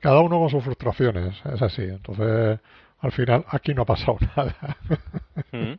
[0.01, 1.83] cada uno con sus frustraciones, es así.
[1.83, 2.59] Entonces,
[2.99, 4.55] al final aquí no ha pasado nada.
[5.51, 5.73] Mm.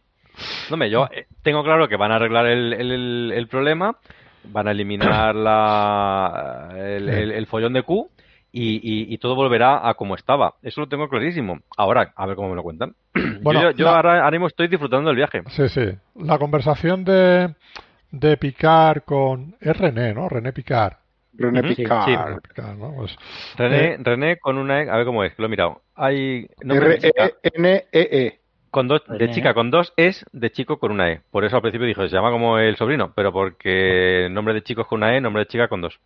[0.70, 3.97] No, me, yo eh, tengo claro que van a arreglar el, el- el- el problema,
[4.45, 8.11] van a eliminar la, el, el- el follón de Q
[8.53, 10.55] y, y- y todo volverá a como estaba.
[10.62, 11.59] Eso lo tengo clarísimo.
[11.76, 12.95] Ahora, a ver cómo me lo cuentan.
[13.43, 15.43] Bueno, yo yo la- ahora, ahora mismo estoy disfrutando del viaje.
[15.49, 15.93] Sí, sí.
[16.16, 17.55] La conversación de,
[18.11, 19.57] de Picard con...
[19.61, 20.28] Es René, ¿no?
[20.28, 20.95] René Picard.
[21.37, 22.05] René Ujú, Picard.
[22.05, 22.16] sí.
[22.16, 22.95] René Picard, ¿no?
[22.95, 23.16] Pues,
[23.57, 25.82] René, Eh, René con una E, a ver cómo es, que lo he mirado.
[25.97, 28.41] Hay chica R-E-N-E-E.
[28.74, 29.32] Con dos, de René.
[29.32, 31.20] chica con dos es de chico con una E.
[31.30, 34.82] Por eso al principio dijo, se llama como el sobrino, pero porque nombre de chico
[34.82, 35.98] es con una E, nombre de chica con dos.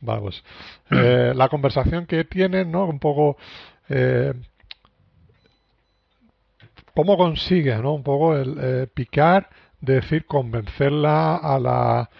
[0.00, 0.44] Vale, pues,
[0.90, 2.84] eh, la conversación que tienen, ¿no?
[2.84, 3.36] Un poco...
[3.88, 4.34] eh,
[6.94, 7.92] ¿Cómo consigue, ¿no?
[7.94, 9.44] Un poco el eh, Picard
[9.80, 12.10] de decir, convencerla a la,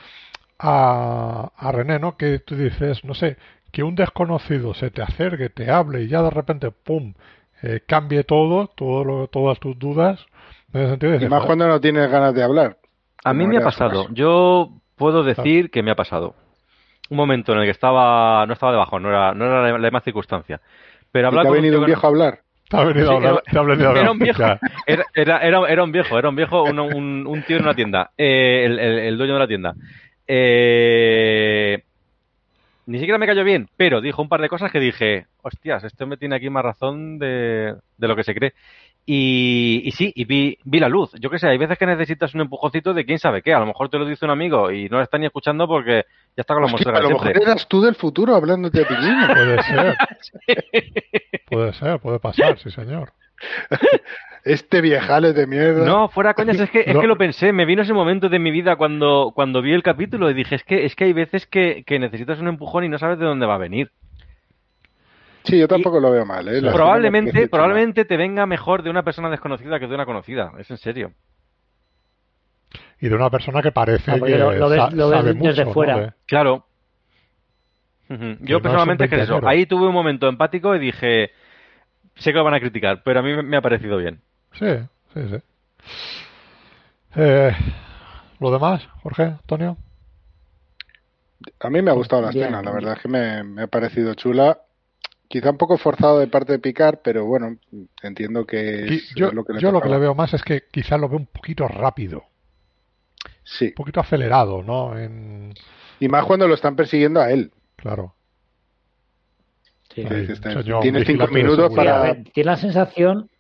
[0.58, 2.16] a, a René, ¿no?
[2.16, 3.36] Que tú dices, no sé,
[3.72, 7.14] que un desconocido se te acerque, te hable y ya de repente, ¡pum!,
[7.62, 10.24] eh, cambie todo, todo lo, todas tus dudas.
[10.72, 12.76] En ese sentido, Y dices, más "Joder, cuando no tienes ganas de hablar.
[13.24, 14.08] A mí me ha pasado.
[14.12, 16.34] Yo puedo decir que me ha pasado.
[17.08, 19.78] Un momento en el que estaba, no estaba debajo, no era, no era la, la
[19.78, 20.60] misma circunstancia.
[21.12, 22.40] Pero ¿Y hablar te ha con venido un viejo a hablar?
[22.68, 24.02] te ha venido a Sí, hablar, era- te ha venido a hablar.
[24.02, 24.42] Era un viejo,
[24.86, 27.74] era, era, era, era un viejo, era un viejo, un, un, un tío en una
[27.74, 29.74] tienda, eh, el, el- el dueño de la tienda.
[30.26, 31.82] Eh,
[32.86, 36.06] ni siquiera me cayó bien, pero dijo un par de cosas que dije, hostias, este
[36.06, 38.54] me tiene aquí más razón de, de lo que se cree.
[39.08, 41.12] Y, y sí, y vi, vi la luz.
[41.20, 43.54] Yo qué sé, hay veces que necesitas un empujoncito de quién sabe qué.
[43.54, 46.04] A lo mejor te lo dice un amigo y no lo está ni escuchando porque
[46.36, 48.88] ya está con la Hostia, mosquera a lo mejor eras tú del futuro hablándote a
[48.88, 49.26] ti mismo.
[49.34, 49.96] Puede ser.
[51.48, 53.12] Puede ser, puede pasar, sí, señor.
[54.44, 55.84] Este viejales de mierda.
[55.84, 57.00] No, fuera coñas, es que, es No.
[57.00, 60.30] que lo pensé, me vino ese momento de mi vida cuando, cuando vi el capítulo
[60.30, 62.96] y dije, es que, es que hay veces que, que necesitas un empujón y no
[62.98, 63.90] sabes de dónde va a venir.
[65.46, 66.46] Sí, yo tampoco lo veo mal.
[66.48, 66.60] ¿eh?
[66.60, 70.76] Probablemente, probablemente te venga mejor de una persona desconocida que de una conocida, es en
[70.78, 71.12] serio.
[73.00, 75.72] Y de una persona que parece Ah, que lo- lo ves- desde ¿no?
[75.72, 76.16] fuera.
[76.26, 76.66] Claro.
[78.40, 81.32] Yo personalmente es que es eso, ahí tuve un momento empático y dije,
[82.14, 84.20] sé que lo van a criticar, pero a mí me- ha parecido bien.
[84.52, 84.66] Sí,
[85.12, 85.36] sí, sí.
[87.16, 87.52] Eh,
[88.40, 89.76] ¿Lo demás, Jorge, Antonio?
[91.60, 92.44] A mí me ha gustado la Bien.
[92.44, 94.58] escena, la verdad es que me, me ha parecido chula.
[95.28, 97.56] Quizá un poco forzado de parte de Picar, pero bueno,
[98.02, 100.64] entiendo que es yo lo que le yo lo que le veo más es que
[100.70, 102.24] quizás lo veo un poquito rápido,
[103.42, 104.98] Sí, un poquito acelerado, ¿no?
[104.98, 105.54] En...
[106.00, 107.52] y más cuando lo están persiguiendo a él.
[107.76, 108.14] Claro.
[109.94, 110.04] Sí.
[110.04, 112.02] Señor, Tienes cinco minutos para...
[112.02, 113.30] ver, tiene la sensación.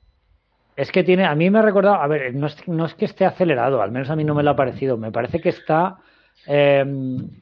[0.76, 1.24] Es que tiene.
[1.24, 1.96] A mí me ha recordado.
[1.96, 4.42] A ver, no es, no es que esté acelerado, al menos a mí no me
[4.42, 4.96] lo ha parecido.
[4.96, 5.98] Me parece que está.
[6.46, 6.84] Eh,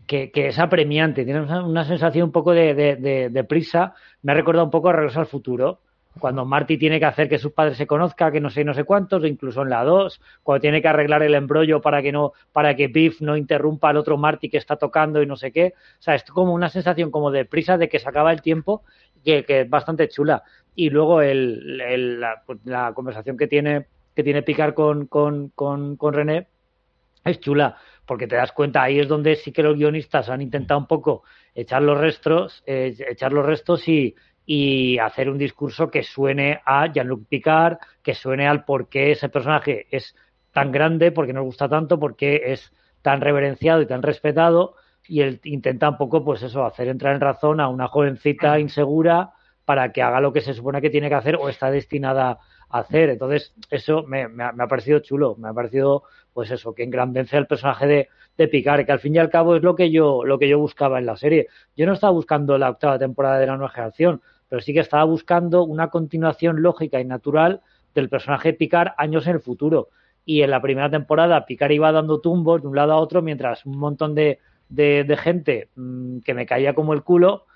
[0.07, 1.24] que, que es apremiante.
[1.24, 3.95] Tiene una, sensación un poco de, prisa.
[4.22, 5.80] Me ha recordado un poco a Regreso al Futuro.
[6.18, 8.84] Cuando Marty tiene que hacer que sus padres se conozcan, que no sé, no sé
[8.84, 12.76] cuántos, incluso en la 2, cuando tiene que arreglar el embrollo para que no, para
[12.76, 15.74] que Biff no interrumpa al otro Marty que está tocando y no sé qué.
[15.99, 18.84] O sea, es como una sensación como de prisa de que se acaba el tiempo,
[19.24, 20.45] que, es bastante chula.
[20.76, 25.49] Y luego el, el- la, pues, la conversación que tiene, que tiene Picard con, con,
[25.49, 26.47] con, con René
[27.24, 27.76] es chula,
[28.07, 31.22] porque te das cuenta, ahí es donde sí que los guionistas han intentado un poco
[31.55, 34.14] echar los restos, eh, echar los restos y,
[34.46, 39.28] y hacer un discurso que suene a Jean-Luc Picard, que suene al por qué ese
[39.28, 40.14] personaje es
[40.52, 44.76] tan grande, porque nos gusta tanto, porque es tan reverenciado y tan respetado,
[45.07, 49.32] y él intenta un poco, pues eso, hacer entrar en razón a una jovencita insegura
[49.64, 52.38] para que haga lo que se supone que tiene que hacer o está destinada
[52.68, 53.11] a hacer.
[53.11, 56.05] Entonces, eso me, me ha, me ha parecido chulo, me ha parecido,
[56.35, 59.57] pues eso, que engrandece al personaje de, de Picard, que al fin y al cabo
[59.57, 61.47] es lo que yo, lo que yo buscaba en la serie.
[61.76, 65.05] Yo no estaba buscando la octava temporada de la nueva generación, pero sí que estaba
[65.05, 67.62] buscando una continuación lógica y natural
[67.95, 69.89] del personaje de Picard años en el futuro.
[70.26, 73.64] Y en la primera temporada Picard iba dando tumbos de un lado a otro mientras
[73.64, 77.47] un montón de, de, gente mmm, que me caía como el culo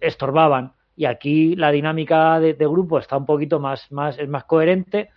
[0.00, 0.72] estorbaban.
[0.96, 5.10] Y aquí la dinámica de, de, grupo está un poquito más, más, es más coherente.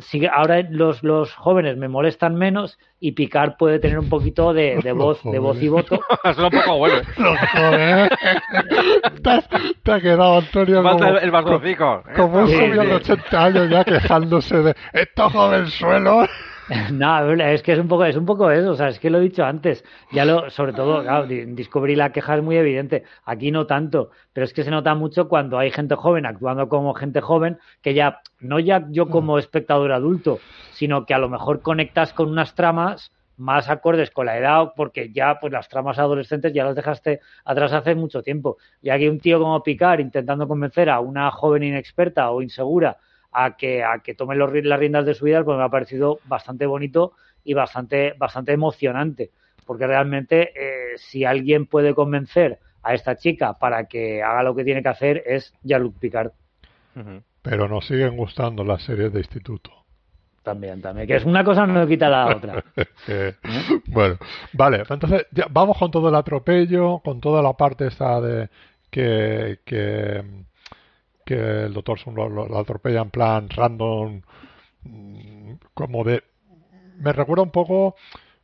[0.00, 4.78] Sigue, ahora los, los jóvenes me molestan menos y Picard puede tener un poquito de,
[4.82, 6.00] de voz, de voz y voto.
[6.24, 6.96] es un poco bueno.
[7.16, 8.10] Los jóvenes.
[9.22, 9.48] te, has,
[9.82, 12.02] te, ha quedado Antonio como, el, el bastoncico.
[12.16, 12.68] como un Sí, sí.
[12.70, 16.28] de 80 años ya quejándose de estos jovenzuelos.
[16.92, 19.18] No, es que es un poco, es un poco eso, o sea, es que lo
[19.18, 23.50] he dicho antes, ya lo, sobre todo, claro, Discovery la queja es muy evidente, aquí
[23.50, 27.20] no tanto, pero es que se nota mucho cuando hay gente joven actuando como gente
[27.20, 30.40] joven, que ya, no ya yo como espectador adulto,
[30.72, 35.12] sino que a lo mejor conectas con unas tramas más acordes con la edad, porque
[35.12, 38.56] ya pues las tramas adolescentes ya las dejaste atrás hace mucho tiempo.
[38.82, 42.98] Y aquí un tío como Picard intentando convencer a una joven inexperta o insegura
[43.32, 46.20] a que, a que tome los, las riendas de su vida, pues me ha parecido
[46.24, 47.12] bastante bonito
[47.44, 49.30] y bastante, bastante emocionante.
[49.66, 54.64] Porque realmente, eh, si alguien puede convencer a esta chica para que haga lo que
[54.64, 56.32] tiene que hacer, es Jean-Luc Picard.
[57.42, 59.70] Pero nos siguen gustando las series de instituto.
[60.42, 61.06] También, también.
[61.06, 62.64] Que es una cosa no quita la otra.
[63.08, 63.34] eh,
[63.86, 64.16] bueno,
[64.54, 64.82] vale.
[64.88, 68.48] Entonces, ya, vamos con todo el atropello, con toda la parte esta de
[68.90, 70.24] que, que
[71.28, 74.22] que el doctor Sun lo, lo, lo, atropella en plan random,
[75.74, 76.22] como de...
[76.96, 77.96] Me recuerda un poco,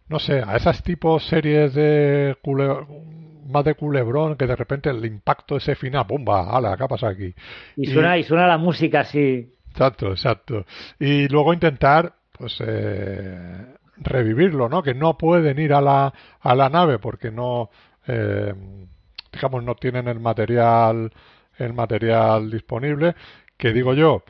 [0.09, 2.69] no sé, a esas tipos series de cule,
[3.47, 6.55] más de culebrón que de repente el impacto ese final, ¡bomba!
[6.55, 6.77] ¡Hala!
[6.77, 7.35] ¿Qué pasa aquí?
[7.77, 9.51] Y suena, y, y suena la música así.
[9.70, 10.66] Exacto, exacto.
[11.01, 14.82] Y luego intentar, pues, eh, revivirlo, ¿no?
[14.82, 17.70] Que no pueden ir a la, a la nave porque no,
[18.06, 18.52] eh,
[19.32, 21.11] digamos, no tienen el material,
[21.59, 23.15] el material disponible.
[23.57, 24.23] Que digo yo,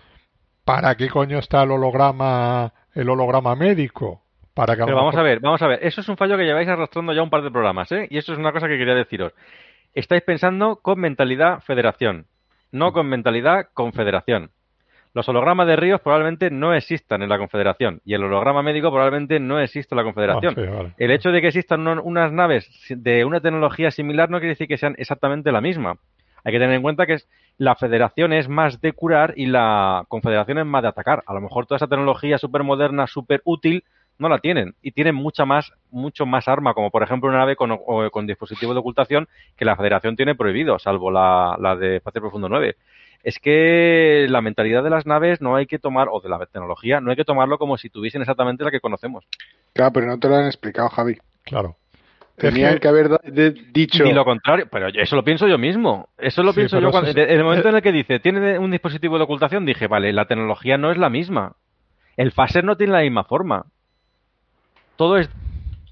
[0.64, 4.22] ¿para qué coño está el holograma, el holograma médico?
[4.54, 5.80] Para que a vamos mejor- a ver, vamos a ver.
[5.82, 8.06] Eso es un fallo que lleváis arrastrando ya un par de programas, ¿eh?
[8.10, 9.32] Y eso es una cosa que quería deciros.
[9.94, 12.26] Estáis pensando con mentalidad federación,
[12.70, 14.50] no con mentalidad confederación.
[15.12, 19.38] Los hologramas de ríos probablemente no existan en la confederación y el holograma médico probablemente
[19.38, 20.54] no existe en la confederación.
[20.58, 20.92] Ah, sí, vale.
[20.98, 24.66] El hecho de que existan un- unas naves de una tecnología similar no quiere decir
[24.66, 25.98] que sean exactamente la misma.
[26.44, 30.04] Hay que tener en cuenta que es, la federación es más de curar y la
[30.08, 31.22] confederación es más de atacar.
[31.26, 33.84] A lo mejor toda esa tecnología súper moderna, súper útil,
[34.18, 34.74] no la tienen.
[34.82, 38.26] Y tienen mucha más, mucho más arma, como por ejemplo una nave con, o- con
[38.26, 42.76] dispositivo de ocultación que la federación tiene prohibido, salvo la, la de Espacio Profundo 9.
[43.22, 47.00] Es que la mentalidad de las naves no hay que tomar, o de la tecnología,
[47.00, 49.24] no hay que tomarlo como si tuviesen exactamente la que conocemos.
[49.72, 51.16] Claro, pero no te lo han explicado, Javi.
[51.42, 51.76] Claro.
[52.36, 53.20] Tenían que- haber
[53.72, 54.02] dicho.
[54.04, 56.08] Ni lo contrario, pero eso lo pienso yo mismo.
[56.18, 58.58] Eso lo Sí, pienso yo cuando, es- en el momento en el que dice, tiene
[58.58, 61.52] un dispositivo de ocultación, dije, vale, la tecnología no es la misma.
[62.16, 63.66] El phaser no tiene la misma forma.
[64.96, 65.30] Todo es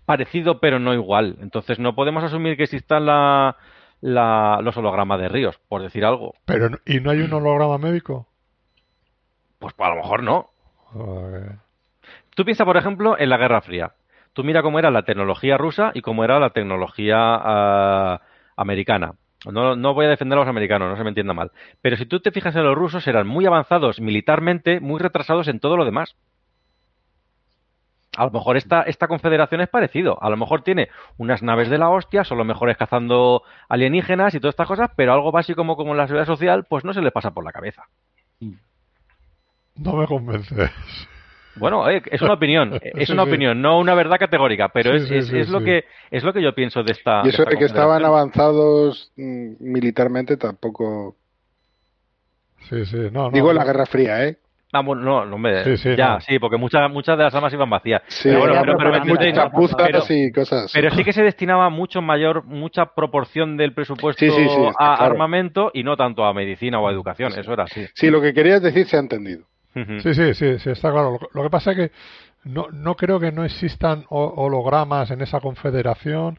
[0.04, 1.36] parecido pero no igual.
[1.40, 3.56] Entonces no podemos asumir que existan la,
[4.00, 6.34] la- los hologramas de ríos, por decir algo.
[6.44, 8.26] Pero, ¿y no hay un holograma médico?
[9.60, 10.50] Pues a lo mejor no.
[10.92, 11.52] Joder.
[12.34, 13.92] Tú piensa, por ejemplo, en la Guerra Fría.
[14.32, 18.20] Tú mira cómo era la tecnología rusa y cómo era la tecnología ah,
[18.56, 19.14] americana.
[19.50, 21.50] No, no voy a defender a los americanos, no se me entienda mal.
[21.80, 25.58] Pero si tú te fijas en los rusos, eran muy avanzados militarmente, muy retrasados en
[25.58, 26.16] todo lo demás.
[28.16, 30.22] A lo mejor esta, esta confederación es parecido.
[30.22, 34.40] A lo mejor tiene unas naves de la hostia, son los mejores cazando alienígenas y
[34.40, 37.12] todas estas cosas, pero algo básico como, como la seguridad social, pues no se les
[37.12, 37.84] pasa por la cabeza.
[39.76, 40.70] No me convences.
[41.56, 43.28] Bueno, eh, es una opinión, es una sí.
[43.28, 45.64] opinión, no una verdad categórica, pero Sí, es, sí, es, sí, es lo sí.
[45.66, 47.22] que es lo que yo pienso de esta.
[47.24, 51.16] y eso esta de que estaban avanzados mm, militarmente tampoco.
[52.68, 52.96] Sí, sí.
[53.10, 53.66] No, no, Digo en la no.
[53.66, 54.38] Guerra Fría, ¿eh?
[54.74, 56.20] Ah, bueno, no, no, hombre, Sí, sí, ya, no.
[56.22, 58.00] sí, porque muchas muchas de las armas iban vacías.
[58.06, 59.34] Sí, Pero bueno, pero, pero me muchas ¿no?
[59.34, 60.72] chapuzas Pero- y cosas.
[60.72, 64.94] pero sí que se destinaba mucho mayor, mucha proporción del presupuesto Sí, sí, sí, está
[64.94, 65.12] a claro.
[65.12, 67.84] armamento y no tanto a medicina o a educación, eso era así.
[67.94, 69.44] Sí, lo que querías decir se ha entendido.
[70.02, 71.12] Sí, sí, sí, sí, está claro.
[71.12, 71.92] Lo, que- lo que pasa es que
[72.44, 76.38] no, no creo que no existan ho- hologramas en esa confederación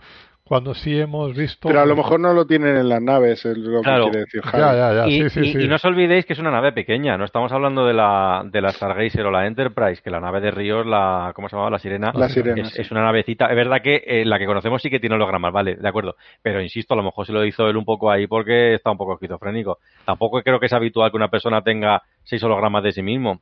[0.54, 1.68] cuando sí hemos visto.
[1.68, 4.06] Pero a lo mejor no lo tienen en las naves, es lo Claro.
[4.06, 4.64] que quiere decir Javi.
[4.64, 5.08] Ya, ya, ya.
[5.08, 5.62] y, sí, sí, y- sí.
[5.64, 8.62] y no os olvidéis que es una nave pequeña, no estamos hablando de la, de
[8.62, 11.72] la Stargazer o la Enterprise, que la nave de Ríos, la, ¿cómo se llamaba?
[11.72, 12.12] La Sirena.
[12.14, 12.82] La Sirena, Es, sí.
[12.82, 13.48] es una navecita.
[13.48, 16.16] Es verdad que eh, la que conocemos sí que tiene hologramas, vale, de acuerdo.
[16.42, 18.98] Pero insisto, a lo mejor se lo hizo él un poco ahí porque está un
[18.98, 19.80] poco esquizofrénico.
[20.06, 23.42] Tampoco creo que es habitual que una persona tenga seis hologramas de sí mismo.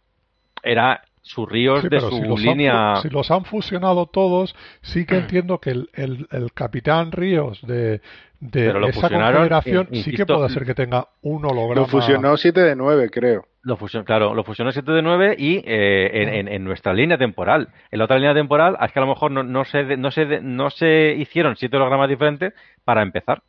[0.63, 2.95] Era sus ríos Sí, de su si línea.
[2.95, 7.61] han, si los han fusionado todos, sí que entiendo que el, el, el capitán Ríos
[7.65, 8.01] de,
[8.39, 11.75] de esa confederación eh, sí que puede ser que tenga un holograma.
[11.81, 13.45] Lo fusionó 7 de 9, creo.
[13.63, 17.19] Lo fusionó, claro, lo fusionó 7 de 9 y eh, en, en- en nuestra línea
[17.19, 17.67] temporal.
[17.91, 20.09] En la otra línea temporal es que a lo mejor no, no, se, de- no,
[20.09, 22.53] se, de- no se hicieron siete hologramas diferentes
[22.83, 23.43] para empezar.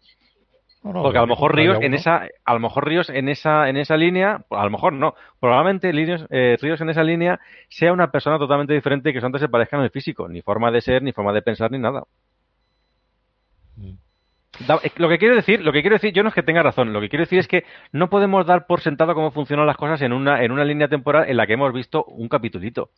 [0.84, 3.68] No, no, Porque a lo mejor Ríos en esa, a lo mejor Ríos en esa,
[3.68, 7.38] en esa línea, a lo mejor no, probablemente Ríos, eh, Ríos en esa línea
[7.68, 10.72] sea una persona totalmente diferente y que solamente se parezcan en el físico, ni forma
[10.72, 12.02] de ser, ni forma de pensar, ni nada.
[13.76, 13.92] Mm.
[14.66, 16.62] Da- eh, Lo que quiero decir, lo que quiero decir, yo no es que tenga
[16.62, 19.76] razón, lo que quiero decir es que no podemos dar por sentado cómo funcionan las
[19.76, 22.90] cosas en una, en una línea temporal en la que hemos visto un capitulito.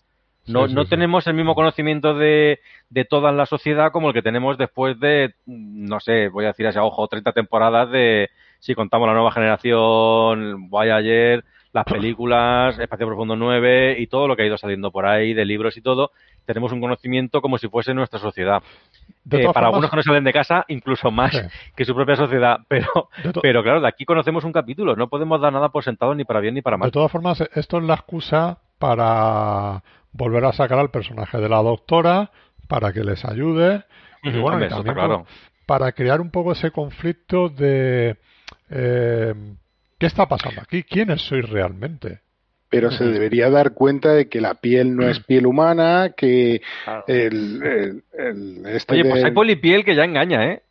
[0.47, 0.91] No, Sí, no sí.
[0.91, 2.61] tenemos el mismo conocimiento de,
[2.91, 6.67] de toda la sociedad como el que tenemos después de, no sé, voy a decir
[6.67, 13.07] así a ojo, 30 temporadas de, si contamos la nueva generación, Voyager, las películas, Espacio
[13.07, 16.13] Profundo 9 y todo lo que ha ido saliendo por ahí, de libros y todo,
[16.45, 18.63] tenemos un conocimiento como si fuese nuestra sociedad.
[19.25, 21.33] De Eh, para formas- algunos que no salen de casa, incluso más
[21.75, 22.59] que su propia sociedad.
[22.69, 24.95] Pero, De pero claro, de aquí conocemos un capítulo.
[24.95, 26.91] No podemos dar nada por sentado ni para bien ni para De mal.
[26.93, 29.83] todas formas, esto es la excusa para
[30.15, 32.31] volver a sacar al personaje de la doctora,
[32.69, 33.85] para que les ayude.
[34.23, 35.27] Y bueno, hombre, y eso también está claro.
[35.67, 38.17] para crear un poco ese conflicto de
[38.71, 39.35] eh,
[39.99, 40.83] ¿qué está pasando aquí?
[40.83, 42.21] ¿Quiénes sois realmente?
[42.71, 47.05] Pero se debería dar cuenta de que la piel no es piel humana, que Claro.
[47.07, 50.63] el, el- el- este Oye, pues de- hay polipiel que ya engaña, ¿eh?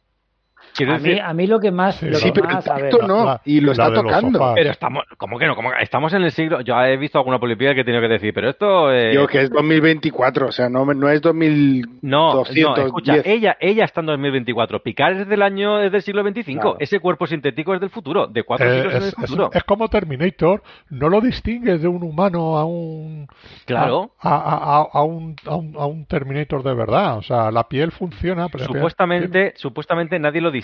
[0.75, 1.95] Quiero A mí, a mí lo que más.
[1.97, 3.93] Sí, lo Sí, que pero el más a ver, tacto no, la- y lo está
[3.93, 4.51] tocando.
[4.55, 5.55] pero estamos, ¿cómo que no?
[5.55, 6.61] ¿Cómo que- estamos en el siglo.
[6.61, 8.91] Yo he visto alguna polipía que he tenido que decir, pero esto.
[8.91, 12.01] eh, Digo que es 2024, o sea, no, no es 2210.
[12.01, 12.33] No,
[12.75, 14.81] no, escucha, ella, ella está en 2024.
[14.81, 16.61] Picard es del año, es del siglo 25.
[16.61, 16.77] Claro.
[16.79, 19.49] Ese cuerpo sintético es del futuro, de cuatro Eh, siglos en es, el es- futuro.
[19.53, 23.27] es como Terminator, no lo distingues de un humano a un
[23.65, 24.11] Claro.
[24.19, 27.17] a, a- a- a un, a, un, a un Terminator de verdad.
[27.17, 30.62] O sea, la piel funciona, pero piel- Supuestamente, supuestamente nadie lo distingue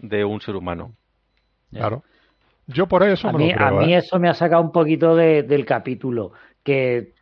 [0.00, 0.92] de un ser humano.
[1.70, 2.02] claro.
[2.66, 3.66] Yo por eso a me mí, lo creo.
[3.66, 3.98] a mí ¿eh?
[3.98, 6.32] eso me ha sacado un poquito de- del capítulo.
[6.62, 7.14] Que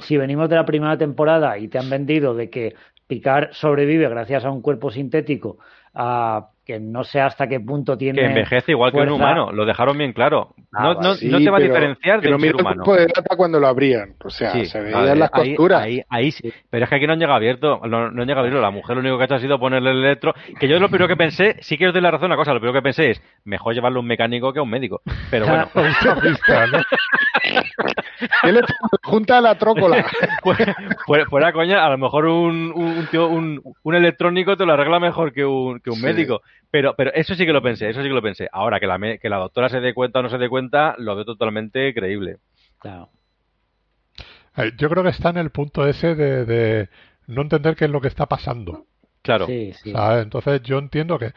[0.00, 2.74] si venimos de la primera temporada y te han vendido de que
[3.06, 5.58] Picard sobrevive gracias a un cuerpo sintético,
[5.94, 8.20] a que no sé hasta qué punto tiene.
[8.20, 10.54] Que envejece igual que un humano, lo dejaron bien claro.
[10.74, 12.84] Ah, no, no, Sí, no te va a diferenciar de un ser mira el humano.
[12.84, 15.54] cuerpo de data cuando lo abrían, o sea, Sí, se a veían ver, las ahí-
[15.56, 15.80] costuras.
[15.82, 16.52] Ahí, ahí sí.
[16.68, 18.60] Pero es que aquí no han llegado abierto, no, no han llegado abierto.
[18.60, 20.34] La mujer lo único que ha hecho ha sido ponerle el electro.
[20.60, 22.60] Que yo lo primero que pensé, sí que os doy la razón una cosa, lo
[22.60, 25.00] primero que pensé es, mejor llevarlo a un mecánico que a un médico.
[25.30, 25.68] Pero bueno.
[28.42, 28.60] ¿Qué le
[29.02, 30.04] junta a la trócola?
[31.28, 35.32] fuera, coña, a lo mejor un, un, tío- un- un electrónico te lo arregla mejor
[35.32, 36.02] que un, que un Sí.
[36.04, 36.42] médico.
[36.70, 38.48] Pero, pero eso sí que lo pensé, eso sí que lo pensé.
[38.52, 41.14] Ahora, que la, que la doctora se dé cuenta o no se dé cuenta, lo
[41.16, 42.38] veo totalmente creíble.
[42.78, 43.08] Claro.
[44.56, 46.88] Eh, Yo creo que está en el punto ese de, de
[47.26, 48.86] no entender qué es lo que está pasando.
[49.22, 49.46] Claro.
[49.46, 49.92] Sí, sí.
[49.92, 50.22] ¿sabes?
[50.24, 51.32] Entonces yo entiendo que,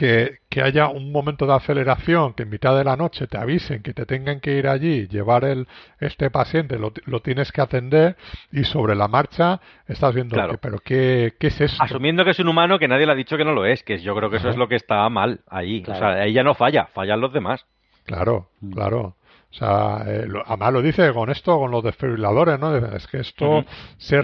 [0.00, 3.82] que, que haya un momento de aceleración, que en mitad de la noche te avisen
[3.82, 5.68] que te tengan que ir allí, llevar el,
[5.98, 8.16] este paciente, lo, lo tienes que atender
[8.50, 10.52] y sobre la marcha estás viendo, Claro.
[10.52, 11.82] que, pero ¿qué, ¿qué es esto?
[11.82, 13.98] Asumiendo que es un humano que nadie le ha dicho que no lo es, que
[13.98, 15.82] yo creo que eso es lo que está mal ahí.
[15.82, 15.98] Claro.
[15.98, 17.66] O sea, ahí ya no falla, fallan los demás.
[18.06, 18.72] Claro, Mm.
[18.72, 19.16] claro.
[19.50, 22.76] O sea, eh, lo- además lo dice con esto, con los desfibriladores, ¿no?
[22.76, 23.64] Es que esto
[23.98, 24.22] se No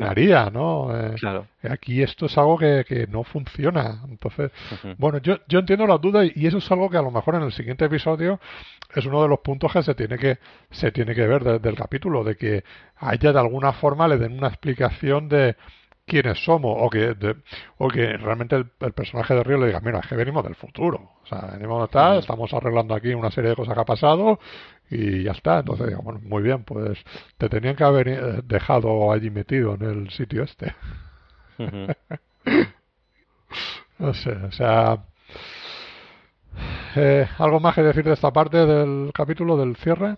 [0.00, 0.88] reaccionaría, ¿no?
[0.96, 1.46] Eh, Claro.
[1.70, 4.00] Aquí esto es algo que, que no funciona.
[4.08, 4.50] Entonces,
[4.98, 7.42] bueno, yo, yo entiendo las dudas y eso es algo que a lo mejor en
[7.42, 8.40] el siguiente episodio
[8.94, 10.38] es uno de los puntos que se tiene que
[10.70, 12.64] se tiene que ver desde el capítulo, de que
[12.96, 15.56] a ella de alguna forma le den una explicación de
[16.06, 17.36] quiénes somos o que de-
[17.78, 20.54] o que realmente el, el personaje de Río le diga, mira, es que venimos del
[20.54, 21.12] futuro.
[21.22, 24.38] O sea, venimos de tal, estamos arreglando aquí una serie de cosas que ha pasado
[24.90, 25.60] y ya está.
[25.60, 26.98] Entonces digo, bueno, muy bien, pues
[27.38, 30.74] te tenían que haber eh, dejado allí metido en el sitio este.
[33.98, 35.04] No sé, o sea...
[36.96, 40.16] eh, ¿Algo más que decir de esta parte del capítulo del cierre?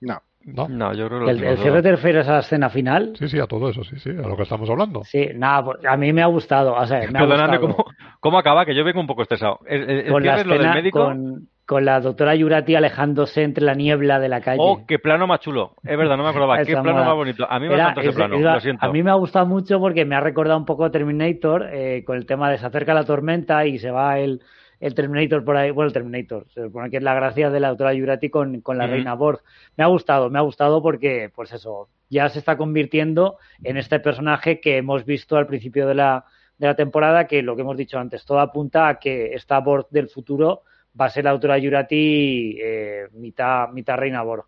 [0.00, 0.20] No.
[0.46, 0.68] ¿No?
[0.68, 3.14] No, yo creo que lo ¿El, el cierre te refieres a la escena final?
[3.18, 5.02] Sí, sí, a todo eso, sí, sí, a lo que estamos hablando.
[5.04, 6.74] Sí, nada, pues, a mí me ha gustado.
[6.74, 7.84] O sea, me ha Perdonadme, gustado.
[7.84, 8.64] ¿cómo, ¿cómo acaba?
[8.64, 9.58] Que yo vengo un poco estresado.
[9.66, 11.04] ¿El, el- el con la lo del médico?
[11.04, 14.58] con, con la doctora Yurati alejándose entre la niebla de la calle.
[14.62, 15.72] Oh, qué plano más chulo.
[15.82, 16.58] Es verdad, no me acordaba.
[16.64, 17.06] Qué plano mola.
[17.06, 17.44] más bonito.
[17.50, 18.86] A mí me Era- encanta ese es- plano, iba- lo siento.
[18.86, 22.16] A mí me ha gustado mucho porque me ha recordado un poco Terminator eh, con
[22.16, 24.40] el tema de se acerca la tormenta y se va el,
[24.80, 25.70] el Terminator por ahí.
[25.70, 28.78] Bueno, el Terminator, se supone que es la gracia de la doctora Yurati con, con
[28.78, 29.40] la reina Borg.
[29.76, 34.00] Me ha gustado, me ha gustado porque, pues eso, ya se está convirtiendo en este
[34.00, 36.24] personaje que hemos visto al principio de la,
[36.58, 39.86] de la temporada, que lo que hemos dicho antes, todo apunta a que esta Borg
[39.90, 40.62] del futuro
[40.98, 44.44] va a ser la doctora Yurati eh, mitad, mitad reina Borg.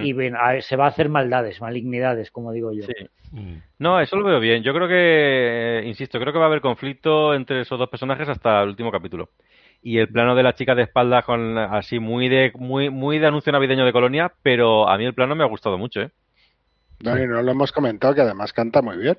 [0.00, 2.84] Y bien, a- se va a hacer maldades, malignidades, como digo yo.
[2.84, 2.92] Sí.
[3.32, 3.56] Mm.
[3.80, 4.62] No, eso lo veo bien.
[4.62, 4.94] Yo creo que,
[5.80, 8.92] eh, insisto, creo que va a haber conflicto entre esos dos personajes hasta el último
[8.92, 9.30] capítulo.
[9.82, 13.26] Y el plano de la chica de espaldas con así muy de muy muy de
[13.26, 16.10] anuncio navideño de Colonia, pero a mí el plano me ha gustado mucho, ¿eh?
[17.02, 19.18] No, y no lo hemos comentado, que además canta muy bien.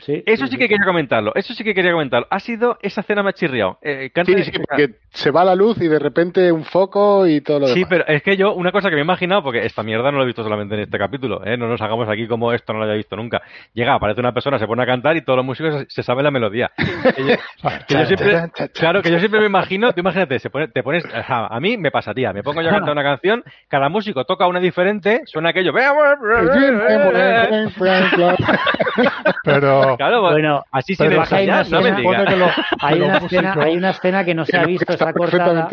[0.00, 2.26] Sí, Eso sí que quería comentarlo, eso sí que quería comentarlo.
[2.30, 3.78] Ha sido esa escena me ha chirriado.
[3.82, 7.60] Eh, Sí, sí, porque se va la luz y de repente un foco y todo
[7.60, 7.88] lo Sí, demás.
[7.90, 10.22] pero es que yo, una cosa que me he imaginado, porque esta mierda no lo
[10.24, 11.56] he visto solamente en este capítulo, ¿eh?
[11.58, 13.42] no nos hagamos aquí como esto no lo haya visto nunca.
[13.74, 16.24] Llega, aparece una persona, se pone a cantar y todos los músicos se, se saben
[16.24, 16.70] la melodía.
[17.14, 17.34] Que yo,
[17.86, 18.40] que yo siempre,
[18.72, 21.76] claro, que yo siempre me imagino, tú imagínate, se pone- te pones, sea, a mí
[21.76, 25.50] me pasaría, me pongo yo a cantar una canción, cada músico toca una diferente, suena
[25.50, 25.72] aquello,
[29.44, 33.16] Pero, claro, Pero- Bueno, así pero es que hay una no escena- lo- hay una,
[33.18, 35.68] escena, músicos- hay una escena que no se ha visto, está cortada.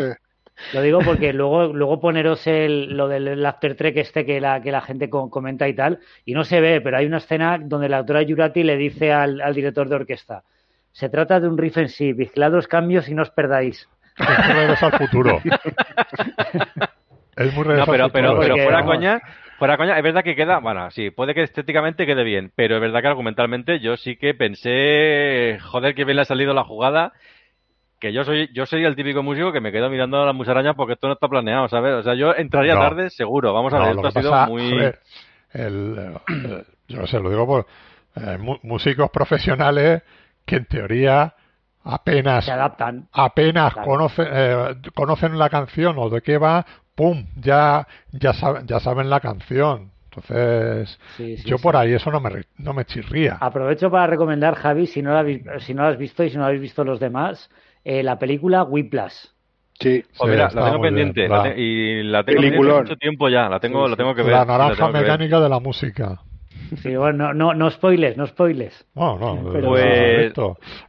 [0.72, 4.70] Lo digo porque luego, luego poneros el, lo del after trek este que la, que
[4.70, 7.88] la gente co- comenta y tal, y no se ve, pero hay una escena donde
[7.88, 10.44] la doctora Yurati le dice al, al director de orquesta,
[10.92, 13.88] se trata de un riff en sí, vigilad los cambios y no os perdáis.
[14.16, 15.40] Es muy regreso al futuro.
[17.36, 18.40] es muy No, regreso pero, al pero, futuro.
[18.40, 19.20] pero Porque, fuera coña,
[19.58, 22.80] fuera coña, es verdad que queda, bueno, sí, puede que estéticamente quede bien, pero es
[22.80, 27.12] verdad que argumentalmente yo sí que pensé, joder, que bien le ha salido la jugada,
[28.00, 30.74] que yo soy, yo sería el típico músico que me quedo mirando a las musarañas
[30.76, 31.94] porque esto no está planeado, ¿sabes?
[31.94, 32.80] O sea, yo entraría No.
[32.80, 34.70] tarde seguro, vamos a No, ver, lo esto que ha sido pasa, muy...
[35.52, 35.96] el,
[36.28, 37.66] eh, yo no sé, lo digo por
[38.16, 40.02] eh, músicos profesionales
[40.44, 41.34] que en teoría
[41.84, 43.08] apenas se adaptan.
[43.12, 43.88] apenas Claro.
[43.88, 46.64] conocen eh, conocen la canción o de qué va,
[46.94, 49.90] pum, ya ya saben ya saben la canción.
[50.10, 51.62] Entonces, Sí, sí, yo sí.
[51.62, 53.36] por ahí eso no me no me chirría.
[53.40, 56.36] Aprovecho para recomendar, Javi, si no la, habéis- si no la has visto y si
[56.36, 57.50] no la habéis visto los demás,
[57.84, 59.14] eh, la película Whiplash.
[59.80, 62.96] Sí, Pues mira, la tengo muy bien, pendiente la- te- y la tengo pendiente mucho
[62.96, 63.48] tiempo ya.
[63.48, 64.30] La tengo, Sí, la tengo que ver.
[64.32, 66.20] La sí, la naranja mecánica de la música.
[66.80, 68.86] Sí, bueno, no, no, no spoiles, no spoiles.
[68.94, 70.32] No, no, Pero- Pues-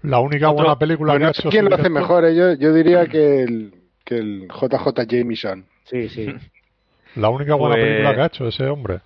[0.03, 2.53] la única Otro- buena película Bueno, que ha hecho quién lo hace mejor, eh, yo,
[2.53, 3.73] yo diría que el,
[4.03, 5.65] que el JJ Jameson.
[5.85, 6.33] Sí, sí.
[7.15, 8.99] La única buena Pues- película que ha hecho ese hombre.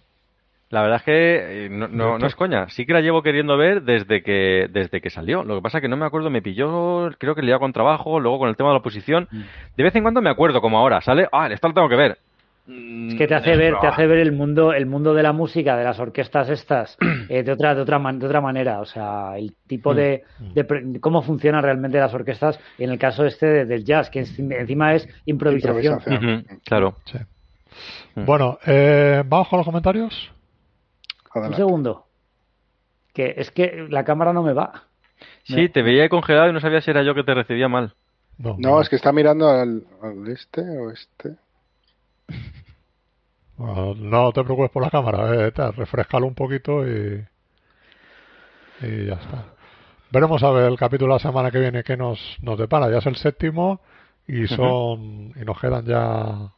[0.72, 2.70] La verdad es que eh, no, no, no es coña.
[2.70, 5.44] Sí que la llevo queriendo ver desde que desde que salió.
[5.44, 8.20] Lo que pasa es que no me acuerdo, me pilló, creo que le con trabajo,
[8.20, 9.28] luego con el tema de la oposición.
[9.32, 9.42] Mm.
[9.78, 12.20] De vez en cuando me acuerdo, como ahora, sale, ah, esto lo tengo que ver.
[12.70, 15.76] Es que te hace ver, te hace ver el mundo, el mundo de la música,
[15.76, 16.98] de las orquestas estas,
[17.30, 18.80] eh, de otra, de otra, man- de otra manera.
[18.80, 20.24] O sea, el tipo de,
[20.54, 22.60] de pre- cómo funcionan realmente las orquestas.
[22.78, 26.00] En el caso este de- del jazz, que en- encima es improvisación.
[26.64, 26.96] Claro.
[27.06, 27.18] Sí.
[28.16, 28.26] Mm.
[28.26, 30.32] Bueno, eh, vamos con los comentarios.
[31.48, 32.06] Un segundo.
[33.14, 34.84] Que es que la cámara no me va.
[35.44, 37.94] Sí, te veía congelado y no sabía si era yo que te recibía mal.
[38.38, 41.36] No, No, es que está mirando al, al este o este.
[43.60, 47.26] Bueno, no te preocupes por la cámara, eh, tal, refrescalo un poquito y,
[48.82, 49.44] y ya está.
[50.12, 52.90] Veremos a ver el capítulo la semana que viene que nos, nos depara.
[52.90, 53.82] Ya es el séptimo
[54.28, 56.52] y son y nos quedan ya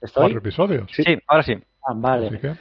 [0.00, 0.22] ¿Estoy?
[0.22, 0.90] cuatro episodios.
[0.92, 1.56] Sí, ahora sí.
[1.86, 2.28] Ah, vale.
[2.28, 2.54] Así que,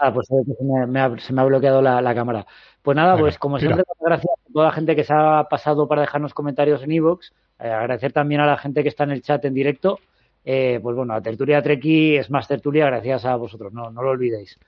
[0.00, 2.44] Ah, pues eh, se me, me ha, se me ha bloqueado la, la cámara.
[2.82, 3.74] Pues nada, Venga, pues como tira.
[3.76, 7.30] siempre, gracias a toda la gente que se ha pasado para dejarnos comentarios en iVoox.
[7.60, 10.00] Eh, agradecer también a la gente que está en el chat en directo.
[10.44, 14.10] Eh, pues bueno, la tertulia Treki es más tertulia gracias a vosotros, no, no lo
[14.10, 14.58] olvidéis.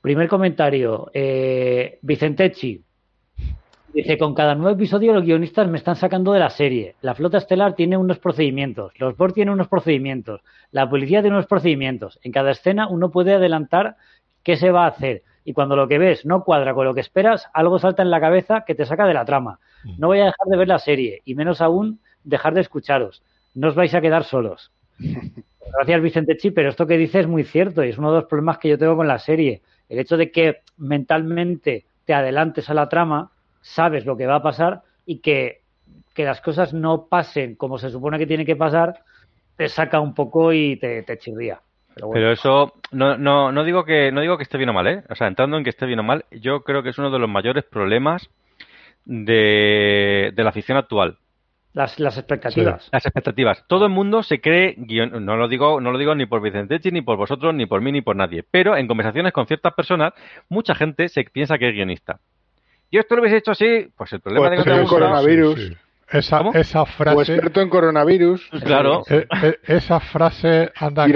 [0.00, 2.82] Primer comentario, eh, Vicentechi.
[3.94, 6.96] Dice, con cada nuevo episodio los guionistas me están sacando de la serie.
[7.00, 10.40] La flota estelar tiene unos procedimientos, los Borg tienen unos procedimientos,
[10.72, 12.18] la policía tiene unos procedimientos.
[12.22, 13.96] En cada escena uno puede adelantar
[14.42, 15.22] qué se va a hacer.
[15.44, 18.20] Y cuando lo que ves no cuadra con lo que esperas, algo salta en la
[18.20, 19.60] cabeza que te saca de la trama.
[19.98, 23.22] No voy a dejar de ver la serie, y menos aún dejar de escucharos.
[23.54, 24.72] No os vais a quedar solos.
[25.76, 28.28] Gracias, Vicente Chi, pero esto que dice es muy cierto y es uno de los
[28.28, 29.62] problemas que yo tengo con la serie.
[29.88, 34.42] El hecho de que mentalmente te adelantes a la trama, sabes lo que va a
[34.42, 35.62] pasar y que,
[36.14, 39.00] que las cosas no pasen como se supone que tiene que pasar,
[39.56, 41.60] te saca un poco y te, te chirría.
[41.94, 42.20] Pero bueno.
[42.20, 45.02] Pero eso no, no, no digo que no digo que esté bien o mal, ¿eh?
[45.08, 47.18] O sea, entrando en que esté bien o mal, yo creo que es uno de
[47.18, 48.28] los mayores problemas
[49.04, 51.18] de, de la ficción actual.
[51.74, 52.88] Las, las expectativas.
[52.90, 53.64] Las expectativas.
[53.66, 56.90] Todo el mundo se cree guion- no lo digo, no lo digo ni por Vicentechi,
[56.90, 58.44] ni por vosotros, ni por mí, ni por nadie.
[58.50, 60.12] Pero en conversaciones con ciertas personas,
[60.48, 62.20] mucha gente se piensa que es guionista.
[62.90, 65.60] Yo esto lo hubiese hecho así, pues el problema Pues de que sí, el coronavirus.
[65.60, 65.76] sí.
[66.10, 66.52] Esa, ¿Cómo?
[66.52, 68.48] esa O frase, experto en coronavirus.
[68.64, 69.02] Claro.
[69.08, 71.06] eh, eh, esa frase, anda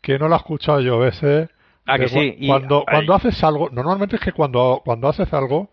[0.00, 1.48] que, no la he escuchado yo veces.
[1.86, 2.94] Ah, que sí, cu- y- Cuando, ay.
[2.96, 5.70] cuando haces algo, normalmente es que cuando, cuando haces algo,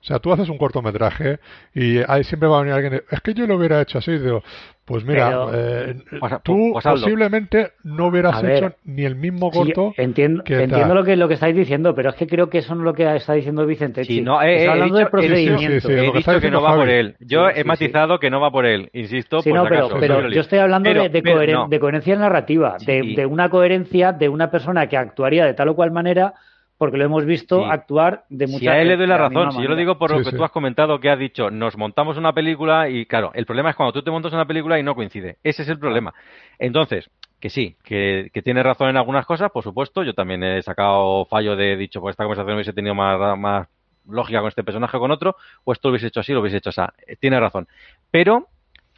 [0.00, 1.38] o sea, tú haces un cortometraje
[1.74, 4.42] y ahí siempre va a venir alguien, es que yo lo hubiera hecho así, digo,
[4.84, 7.00] pues mira, Pero- eh, Pues- tú pues hazlo.
[7.02, 8.52] posiblemente no hubieras ver.
[8.64, 9.92] hecho ni el mismo Sí, corto.
[9.98, 10.94] entiendo que entiendo tal.
[10.94, 12.94] lo que, lo que estáis diciendo, pero es que creo que eso no es lo
[12.94, 14.04] que está diciendo Vicente.
[14.04, 15.58] Sí, no, está eh, he hablando dicho- de procedimiento.
[15.58, 17.16] sí, sí, sí, He lo que está dicho que no va por él.
[17.20, 19.68] Yo Sí, he sí, matizado que no va por él, insisto, Sí, por no, si
[19.70, 21.68] pero, pero yo estoy hablando Pero- de, de, pero coheren- no.
[21.68, 25.74] de coherencia narrativa, de, de una coherencia de una persona que actuaría de tal o
[25.76, 26.32] cual manera,
[26.78, 27.68] porque lo hemos visto Sí.
[27.70, 30.10] actuar de muchas Si a él le doy la razón, si yo lo digo por
[30.12, 30.36] lo Sí, que sí.
[30.36, 33.76] tú has comentado, que has dicho, nos montamos una película y claro, el problema es
[33.76, 35.36] cuando tú te montas una película y no coincide.
[35.42, 36.14] Ese es el problema.
[36.58, 37.10] Entonces,
[37.40, 40.02] que sí, que, que tiene razón en algunas cosas, por supuesto.
[40.02, 43.68] Yo también he sacado fallo de dicho, pues esta conversación hubiese tenido más, más
[44.08, 46.56] lógica con este personaje o con otro, o esto lo hubiese hecho así, lo hubiese
[46.58, 46.80] hecho así.
[47.20, 47.68] Tiene razón.
[48.10, 48.46] Pero,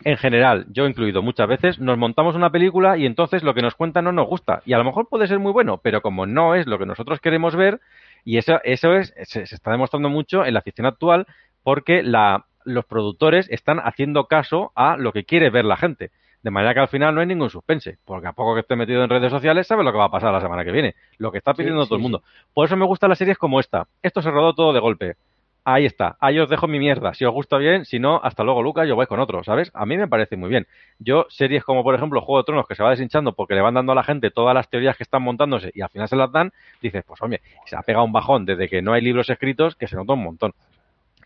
[0.05, 3.75] en general, yo incluido muchas veces, nos montamos una película y entonces lo que nos
[3.75, 4.63] cuentan no nos gusta.
[4.65, 7.21] Y a lo mejor puede ser muy bueno, pero como no es lo que nosotros
[7.21, 7.81] queremos ver,
[8.25, 11.27] y eso, eso es, se, se está demostrando mucho en la ficción actual,
[11.63, 16.11] porque la, los productores están haciendo caso a lo que quiere ver la gente.
[16.43, 19.05] De manera que al final no hay ningún suspense, porque a poco que esté metido
[19.05, 21.39] en redes sociales sabe lo que va a pasar la semana que viene, lo que
[21.39, 22.23] está pidiendo Sí, todo el mundo.
[22.55, 23.87] Por eso me gustan las series como esta.
[24.03, 25.17] Esto se rodó todo de golpe.
[25.63, 27.13] Ahí está, ahí os dejo mi mierda.
[27.13, 29.71] Si os gusta bien, si no, hasta luego, Lucas, yo vais con otro, ¿sabes?
[29.75, 30.67] A mí me parece muy bien.
[30.99, 33.75] Yo, series como por ejemplo Juego de Tronos, que se va deshinchando porque le van
[33.75, 36.33] dando a la gente todas las teorías que están montándose y al final se las
[36.33, 39.77] dan, dices, pues oye, se ha pegado un bajón desde que no hay libros escritos
[39.77, 40.55] que se nota un montón.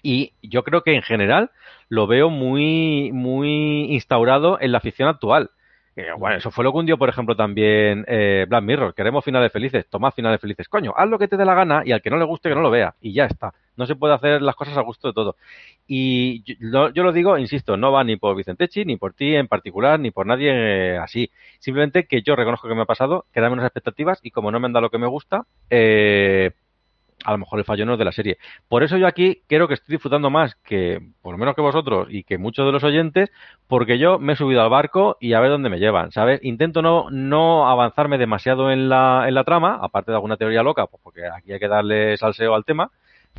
[0.02, 1.50] Y yo creo que en general
[1.88, 5.50] lo veo muy, muy instaurado en la ficción actual.
[6.18, 8.94] Bueno, eso fue lo que hundió, por ejemplo, también eh, Black Mirror.
[8.94, 10.68] Queremos finales felices, toma finales felices.
[10.68, 12.54] Coño, haz lo que te dé la gana y al que no le guste que
[12.54, 12.94] no lo vea.
[13.00, 13.54] Y ya está.
[13.76, 15.36] No se puede hacer las cosas a gusto de todo.
[15.86, 19.48] Y yo, yo lo digo, insisto, no va ni por Vicentechi, ni por ti en
[19.48, 20.50] particular, ni por nadie
[20.94, 21.30] eh, así.
[21.58, 24.66] Simplemente que yo reconozco que me ha pasado, que unas expectativas y como no me
[24.66, 26.52] han dado lo que me gusta, eh,
[27.24, 28.38] a lo mejor el fallo no es de la serie.
[28.68, 32.08] Por eso yo aquí creo que estoy disfrutando más que, por lo menos que vosotros
[32.10, 33.30] y que muchos de los oyentes,
[33.66, 36.40] porque yo me he subido al barco y a ver dónde me llevan, ¿sabes?
[36.42, 40.86] Intento no, no avanzarme demasiado en la, en la trama, aparte de alguna teoría loca,
[40.86, 42.90] pues porque aquí hay que darle salseo al tema,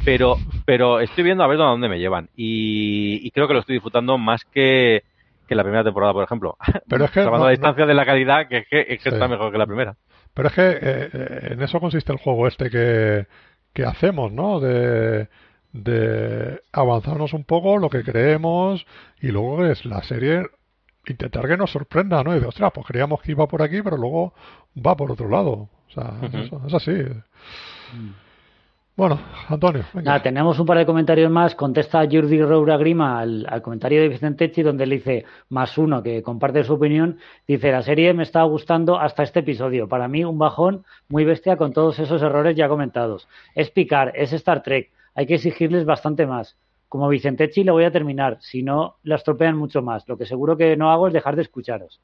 [0.03, 4.17] pero, pero estoy viendo a ver dónde me llevan y, creo que lo estoy disfrutando
[4.17, 5.03] más que,
[5.47, 6.57] que la primera temporada, por ejemplo.
[6.89, 7.23] Pero es que...
[7.23, 9.95] la distancia de la calidad, que, que, que está mejor que la primera.
[10.33, 13.25] Pero es que eh, eh, en eso consiste el juego este que,
[13.73, 14.59] que hacemos, ¿no?
[14.59, 15.27] De,
[15.71, 18.85] de avanzarnos un poco lo que creemos
[19.21, 20.43] y luego es la serie
[21.07, 22.35] intentar que nos sorprenda, ¿no?
[22.35, 24.33] Y de, ostras, pues creíamos que iba por aquí, pero luego
[24.75, 25.69] va por otro lado.
[25.87, 26.13] O sea,
[26.67, 26.91] es, así.
[26.91, 28.24] Mm.
[28.97, 29.19] Bueno,
[29.49, 29.83] Antonio.
[29.93, 31.53] Nada, tenemos un par de comentarios más.
[31.53, 36.63] Contesta Jordi Roura Grima al, comentario de Vicente donde le dice más uno, que comparte
[36.63, 37.19] su opinión.
[37.45, 39.89] Dice: La serie me está gustando hasta este episodio.
[39.89, 43.27] Para mí, un bajón muy bestia con todos esos errores ya comentados.
[43.53, 44.91] Es picar, es Star Trek.
[45.13, 46.55] Hay que exigirles bastante más.
[46.87, 48.37] Como Vicente Chi, le voy a terminar.
[48.39, 50.07] Si no, la estropean mucho más.
[50.07, 51.99] Lo que seguro que no hago es dejar de escucharos.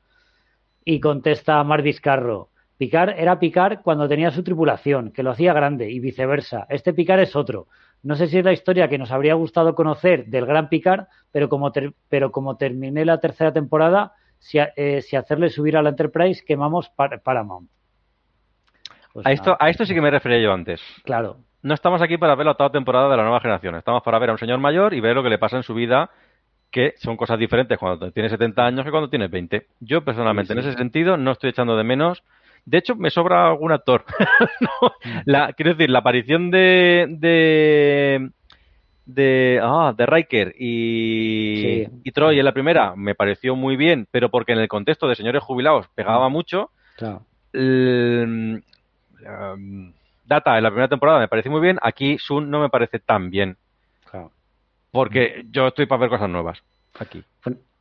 [0.84, 2.51] Y contesta Mar Vizcarro.
[2.82, 6.66] Picar era Picar cuando tenía su tripulación, que lo hacía grande, y viceversa.
[6.68, 7.68] Este Picar es otro.
[8.02, 11.48] No sé si es la historia que nos habría gustado conocer del gran Picar, pero
[11.48, 11.72] como,
[12.10, 16.90] pero como terminé la tercera temporada, si, eh, si, hacerle subir a la Enterprise, quemamos
[17.24, 17.70] Paramount.
[19.14, 20.82] Pues a, esto, a esto sí que me refería yo antes.
[21.04, 21.38] Claro.
[21.62, 23.76] No estamos aquí para ver la octava temporada de la nueva generación.
[23.76, 25.76] Estamos para ver a un señor mayor y ver lo que le pasa en su
[25.76, 26.10] vida,
[26.72, 29.68] que son cosas diferentes cuando tiene 70 años que cuando tiene 20.
[29.82, 32.24] Yo personalmente, en ese sentido, no estoy echando de menos
[32.66, 34.06] de hecho, me sobra algún actor.
[35.26, 38.32] la, quiero decir, la aparición de, de
[39.06, 44.30] de, ah, de Riker y, y, Troy en la primera me pareció muy bien, pero
[44.30, 46.32] porque en el contexto de señores jubilados pegaba mm.
[46.32, 46.72] mucho.
[47.54, 48.62] Um,
[50.26, 53.30] Data en la primera temporada me pareció muy bien, aquí Sun no me parece tan
[53.30, 53.58] bien.
[54.92, 56.62] Porque yo estoy para ver cosas nuevas
[57.00, 57.24] aquí.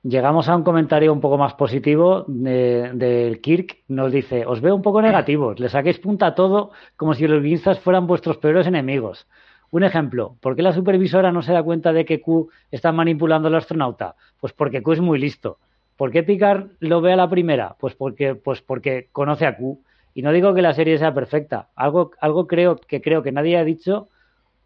[0.03, 3.83] Llegamos a un comentario un poco más positivo del Kirk.
[3.89, 7.43] Nos dice: Os veo un poco negativos, le saquéis punta a todo como si los
[7.43, 9.27] guinistas fueran vuestros peores enemigos.
[9.71, 13.49] Un ejemplo: ¿por qué la supervisora no se da cuenta de que Q está manipulando
[13.49, 14.17] al astronauta?
[14.41, 15.59] Pues porque Q es muy listo.
[15.97, 17.77] ¿Por qué Picard lo ve a la primera?
[17.79, 19.83] Pues porque, pues porque conoce a Q.
[20.15, 21.69] Y no digo que la serie sea perfecta.
[21.77, 24.09] Algo, algo creo que creo que nadie ha dicho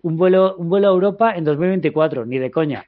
[0.01, 2.87] un vuelo, un vuelo a Europa en 2024, ni de coña.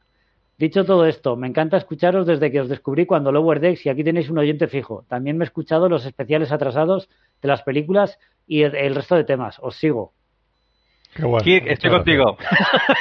[0.58, 4.02] Dicho todo esto, me encanta escucharos desde que os descubrí cuando Lower Decks y aquí
[4.02, 5.04] tenéis un oyente fijo.
[5.08, 7.10] También me he escuchado los especiales atrasados
[7.42, 9.58] de las películas y el, resto de temas.
[9.60, 10.14] Os sigo.
[11.14, 11.44] Qué bueno.
[11.66, 12.38] estoy contigo.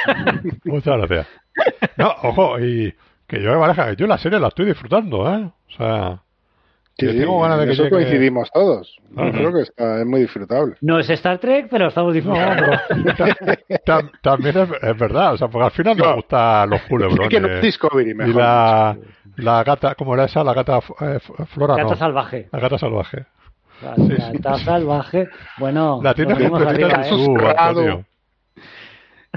[0.64, 1.28] Muchas gracias.
[1.96, 2.94] No, ojo, y
[3.26, 3.52] que yo,
[3.96, 5.44] yo la serie la estoy disfrutando, ¿eh?
[5.44, 6.22] O sea,
[6.98, 8.96] Sí, tengo ganas de que eso coincidimos todos.
[9.14, 10.76] creo que está, es muy disfrutable.
[10.80, 12.72] No es Star Trek, pero estamos disfrutando.
[14.22, 17.26] también es, verdad, o sea, porque al final nos gustan los culebrones.
[17.26, 18.32] Es que no es Discovery, mejor.
[18.32, 18.96] Y la,
[19.36, 20.42] la gata, ¿cómo era esa?
[20.42, 21.18] La gata eh,
[21.48, 22.48] Flora, Gata salvaje.
[22.50, 23.26] La gata salvaje.
[23.82, 25.28] La gata salvaje.
[25.58, 27.08] Bueno, la tienes que arriba, ¿eh?
[27.10, 28.04] su,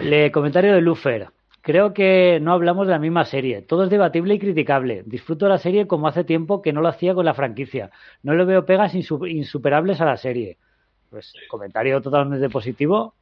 [0.01, 1.27] Le comentario de Lufer.
[1.69, 3.61] Creo que no hablamos de la misma serie.
[3.61, 5.03] Todo es debatible y criticable.
[5.05, 7.91] Disfruto la serie como hace tiempo que no lo hacía con la franquicia.
[8.23, 10.57] No le veo pegas insuperables a la serie.
[11.11, 13.13] Pues comentario totalmente positivo.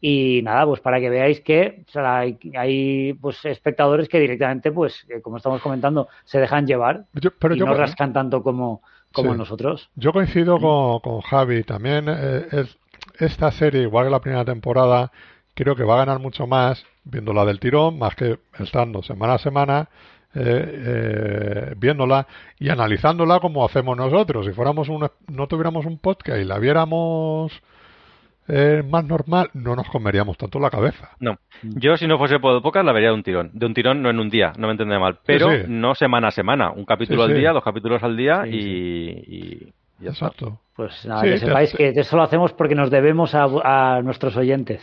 [0.00, 1.82] Y nada, pues para que veáis que
[2.56, 7.74] hay, pues espectadores que directamente, pues eh, como estamos comentando, se dejan llevar y no
[7.74, 9.90] rascan tanto como, como nosotros.
[9.96, 11.64] Yo coincido con, con Javi.
[11.64, 12.78] También eh, es,
[13.18, 15.10] esta serie, igual que la primera temporada,
[15.56, 19.38] creo que va a ganar mucho más viéndola del tirón, más que estando semana a
[19.38, 19.88] semana
[20.34, 22.26] eh, eh, viéndola
[22.58, 24.44] y analizándola como hacemos nosotros.
[24.44, 27.52] Si fuéramos un, no tuviéramos un podcast y la viéramos
[28.48, 31.12] eh, más normal, no nos comeríamos tanto la cabeza.
[31.20, 33.50] No, yo si no fuese por podcast la vería de un tirón.
[33.54, 36.32] De un tirón no en un día, no me entiende mal, pero no semana a
[36.32, 39.72] semana, un capítulo al día, dos capítulos al día y,
[40.02, 40.60] Exacto.
[40.74, 44.82] Pues nada, que sepáis que eso lo hacemos porque nos debemos a nuestros oyentes.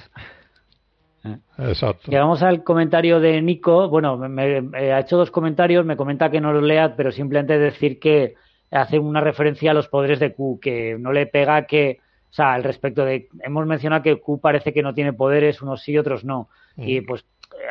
[1.57, 2.11] Exacto.
[2.11, 3.87] Llegamos al comentario de Nico.
[3.89, 5.85] Bueno, me, ha hecho dos comentarios.
[5.85, 8.35] Me comenta que no los lea, pero simplemente decir que
[8.71, 11.99] hace una referencia a los poderes de Q, que no le pega que.
[12.29, 13.29] O sea, al respecto de.
[13.41, 16.49] Hemos mencionado que Q parece que no tiene poderes, unos sí, otros no.
[16.77, 17.05] Y mm.
[17.05, 17.25] pues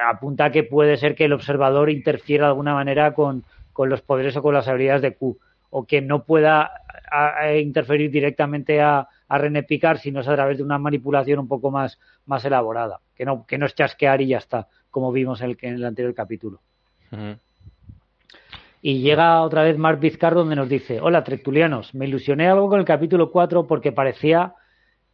[0.08, 4.36] apunta que puede ser que el observador interfiera de alguna manera con, con los poderes
[4.36, 5.38] o con las habilidades de Q.
[5.70, 6.70] O que no pueda
[7.54, 11.48] interferir directamente a, a René Picard si no es a través de una manipulación un
[11.48, 15.40] poco más, más elaborada, que no, que no es chasquear y ya está, como vimos
[15.40, 16.60] en el, en el anterior capítulo.
[18.82, 22.78] Y llega otra vez Mark Vizcarro donde nos dice, hola Tertulianos, me ilusioné algo con
[22.78, 24.52] el capítulo 4 porque parecía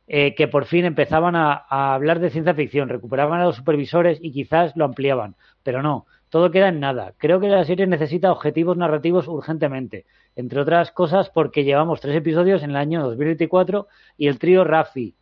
[0.09, 4.19] eh, que por fin empezaban a, a hablar de ciencia ficción, recuperaban a los supervisores
[4.21, 7.13] y quizás lo ampliaban, pero no, todo queda en nada.
[7.19, 10.05] Creo que la serie necesita objetivos narrativos urgentemente,
[10.37, 15.15] entre otras cosas porque llevamos tres episodios en el año 2024 y el trío Rafi,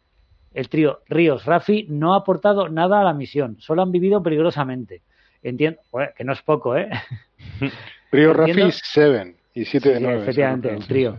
[0.55, 5.03] el trío Ríos Rafi no ha aportado nada a la misión, solo han vivido peligrosamente.
[5.43, 5.79] Entiendo,
[6.17, 6.89] que no es poco, ¿eh?
[8.11, 10.23] Río Entiendo- Rafi 7 y 7 de Sí, 9.
[10.23, 11.19] efectivamente, el trío.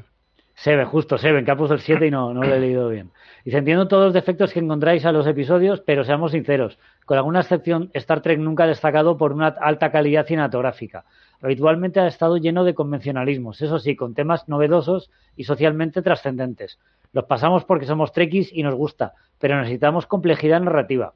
[0.60, 3.12] Seven, justo, Seven, que ha puesto el 7 y no, lo he leído bien.
[3.46, 7.16] Y se entiendo todos los defectos que encontráis a los episodios, pero seamos sinceros, con
[7.16, 11.06] alguna excepción, Star Trek nunca ha destacado por una alta calidad cinematográfica.
[11.44, 16.80] Habitualmente ha estado lleno de convencionalismos, eso sí, con temas novedosos y socialmente trascendentes.
[17.14, 21.14] Los pasamos porque somos trekkies y nos gusta, pero necesitamos complejidad narrativa.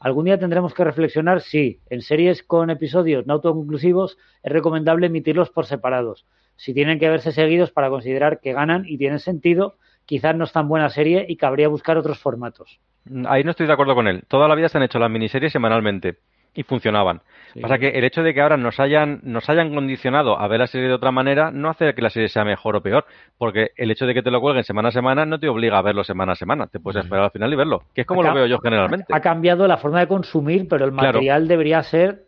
[0.00, 5.50] Algún día tendremos que reflexionar si, en series con episodios no autoconclusivos, es recomendable emitirlos
[5.50, 6.26] por separados.
[6.62, 9.74] Si tienen que verse seguidos para considerar que ganan y tienen sentido,
[10.06, 12.78] quizás no es tan buena serie y cabría buscar otros formatos.
[13.26, 14.22] Ahí no estoy de acuerdo con él.
[14.28, 16.18] Toda la vida se han hecho las miniseries semanalmente
[16.54, 17.20] y funcionaban.
[17.52, 17.58] Sí.
[17.60, 20.68] Pasa que el hecho de que ahora nos hayan, nos hayan condicionado a ver la
[20.68, 23.06] serie de otra manera no hace que la serie sea mejor o peor,
[23.38, 25.82] porque el hecho de que te lo cuelguen semana a semana no te obliga a
[25.82, 26.68] verlo semana a semana.
[26.68, 29.06] Te puedes esperar al final y verlo, que es como Acá- lo veo yo generalmente.
[29.12, 31.08] Ha cambiado la forma de consumir, pero el Claro.
[31.08, 32.26] material debería ser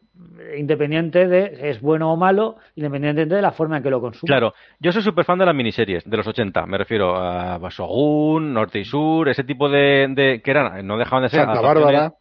[0.56, 4.28] independiente de es bueno o malo, independientemente de la forma en que lo consume.
[4.28, 8.52] Claro, yo soy súper fan de las miniseries de los 80, me refiero a Shogun,
[8.52, 12.14] Norte y Sur, ese tipo de, de que eran, no dejaban de ser Santa Bárbara.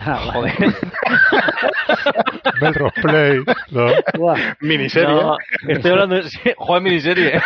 [0.00, 0.54] Ah, Joder,
[2.60, 3.38] Melrose Play,
[3.70, 3.86] ¿no?
[4.16, 4.56] Buah.
[4.60, 5.08] Miniserie.
[5.08, 5.36] No,
[5.68, 7.40] estoy hablando de joder, miniserie.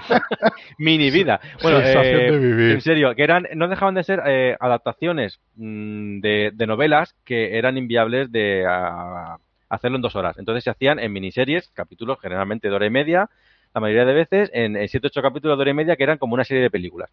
[0.78, 1.40] Mini vida.
[1.62, 2.72] Bueno, eh, de vivir.
[2.72, 7.58] en serio, que eran, no dejaban de ser eh, adaptaciones mm, de, de novelas que
[7.58, 8.64] eran inviables de
[9.68, 10.38] hacerlo en dos horas.
[10.38, 13.30] Entonces se hacían en miniseries, capítulos generalmente de hora y media,
[13.74, 16.44] la mayoría de veces en 7-8 capítulos de hora y media que eran como una
[16.44, 17.10] serie de películas.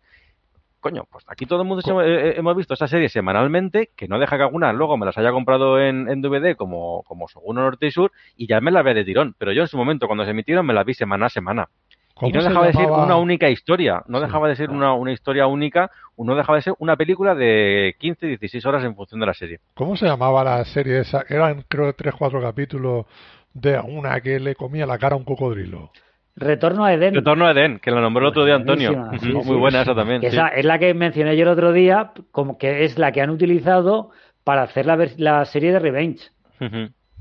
[0.85, 4.19] Coño, pues aquí todo el mundo se- eh, hemos visto esa serie semanalmente, que no
[4.19, 7.87] deja que algunas luego me las haya comprado en, en DVD como, como o Norte
[7.87, 9.33] y Sur, y ya me las ve de tirón.
[9.39, 11.69] Pero yo en su momento, cuando se emitieron, me las vi semana a semana.
[12.11, 14.25] Y ¿Cómo no se dejaba de ser una única historia, no Sí.
[14.25, 18.27] dejaba de ser una, una historia única, no dejaba de ser una película de 15,
[18.27, 19.59] 16 horas en función de la serie.
[19.73, 21.25] ¿Cómo se llamaba la serie esa?
[21.27, 23.07] Eran creo tres, cuatro capítulos
[23.55, 25.89] de una que le comía la cara a un cocodrilo.
[26.35, 27.13] Retorno a Edén.
[27.13, 29.09] Retorno a Edén, que la nombró el otro día Antonio.
[29.13, 29.83] Sí, sí, Muy buena sí.
[29.83, 30.21] esa también.
[30.21, 30.27] sí.
[30.27, 33.29] esa es la que mencioné yo el otro día, como que es la que han
[33.29, 34.11] utilizado
[34.43, 36.31] para hacer la, serie de Revenge.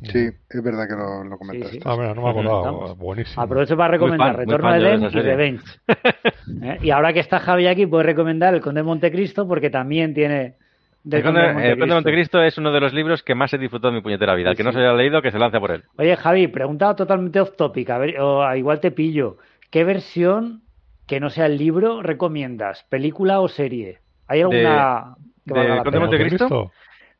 [0.02, 1.76] Sí, es verdad que lo, lo comentaste.
[1.76, 1.88] Sí, sí.
[1.88, 2.92] Ah, mira, no me acordaba.
[2.94, 3.40] Buenísimo.
[3.42, 5.08] Aprovecho para recomendar fan, Retorno a Edén y.
[5.08, 5.64] Revenge.
[6.62, 6.78] ¿Eh?
[6.82, 10.56] Y ahora que está Javi aquí, puede recomendar El Conde de Montecristo porque también tiene...
[11.04, 12.42] del El Conde, de el Conde de Montecristo.
[12.42, 14.50] Es uno de los libros que más he disfrutado en mi puñetera vida.
[14.50, 15.84] El Sí, que no se haya leído, que se lance por él.
[15.96, 19.36] Oye, Javi, pregunta totalmente off topic, a ver, o a igual te pillo.
[19.70, 20.62] ¿Qué versión
[21.06, 22.84] que no sea el libro recomiendas?
[22.88, 24.00] ¿Película o serie?
[24.26, 25.14] ¿Hay alguna
[25.46, 26.00] que de valga la Conde de?
[26.00, 26.72] Montecristo?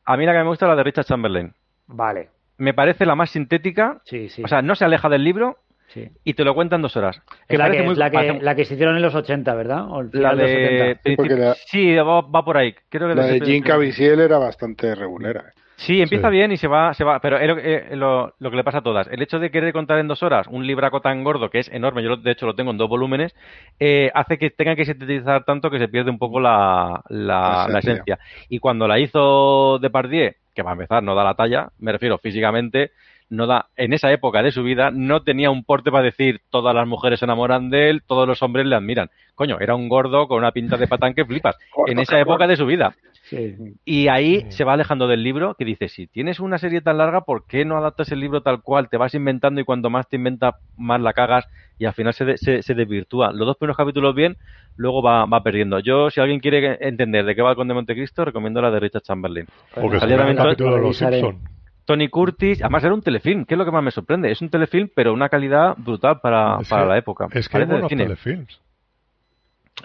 [0.03, 1.53] A mí la que me gusta es la de Richard Chamberlain.
[1.87, 4.41] Vale, Me parece la más sintética, sí, sí.
[4.43, 5.57] o sea, no se aleja del libro
[5.87, 6.09] sí.
[6.23, 7.21] y te lo cuenta en dos horas.
[7.49, 9.85] La, que, muy- la, que, parece- la que se hicieron en los 80, ¿verdad?
[9.89, 10.95] O el La final de los de...
[11.03, 11.23] 70.
[11.25, 12.73] Sí, la- Sí, va, va por ahí.
[12.89, 15.41] Creo que La de Jim Caviezel era bastante regulera.
[15.41, 15.51] ¿eh?
[15.77, 16.31] Sí, empieza Sí.
[16.37, 18.77] bien y se va, se va, pero es lo, eh, lo- lo que le pasa
[18.77, 19.07] a todas.
[19.11, 22.01] El hecho de querer contar en dos horas un libraco tan gordo, que es enorme,
[22.01, 23.35] yo lo- de hecho lo tengo en dos volúmenes,
[23.77, 28.17] eh, hace que tenga que sintetizar tanto que se pierde un poco la, la, esencia.
[28.47, 32.91] Y cuando la hizo Depardieu, que para empezar no da la talla, me refiero físicamente,
[33.29, 36.75] no da, en esa época de su vida, no tenía un porte para decir todas
[36.75, 39.09] las mujeres se enamoran de él, todos los hombres le admiran.
[39.33, 41.57] Coño, era un gordo con una pinta de patán que flipas.
[41.87, 42.95] En esa época de su vida.
[43.23, 43.55] Sí.
[43.83, 47.21] Y ahí se va alejando del libro, que dice, si tienes una serie tan larga,
[47.21, 48.87] ¿por qué no adaptas el libro tal cual?
[48.89, 51.47] Te vas inventando y cuanto más te inventas, más la cagas
[51.79, 53.31] y al final se, de- se, se desvirtúa.
[53.33, 54.37] Los dos primeros capítulos bien,
[54.77, 55.79] luego va, va perdiendo.
[55.79, 58.79] Yo, si alguien quiere entender de qué va el Conde de Montecristo, recomiendo la de
[58.79, 59.47] Richard Chamberlain.
[59.73, 61.19] Porque el todo- capítulo de los revisaré.
[61.21, 61.54] Simpsons.
[61.85, 64.31] Tony Curtis, además era un telefilm, que es lo que más me sorprende.
[64.31, 67.27] Es un telefilm, pero una calidad brutal para, Es para que- la época.
[67.31, 68.59] Es que hay de telefilms.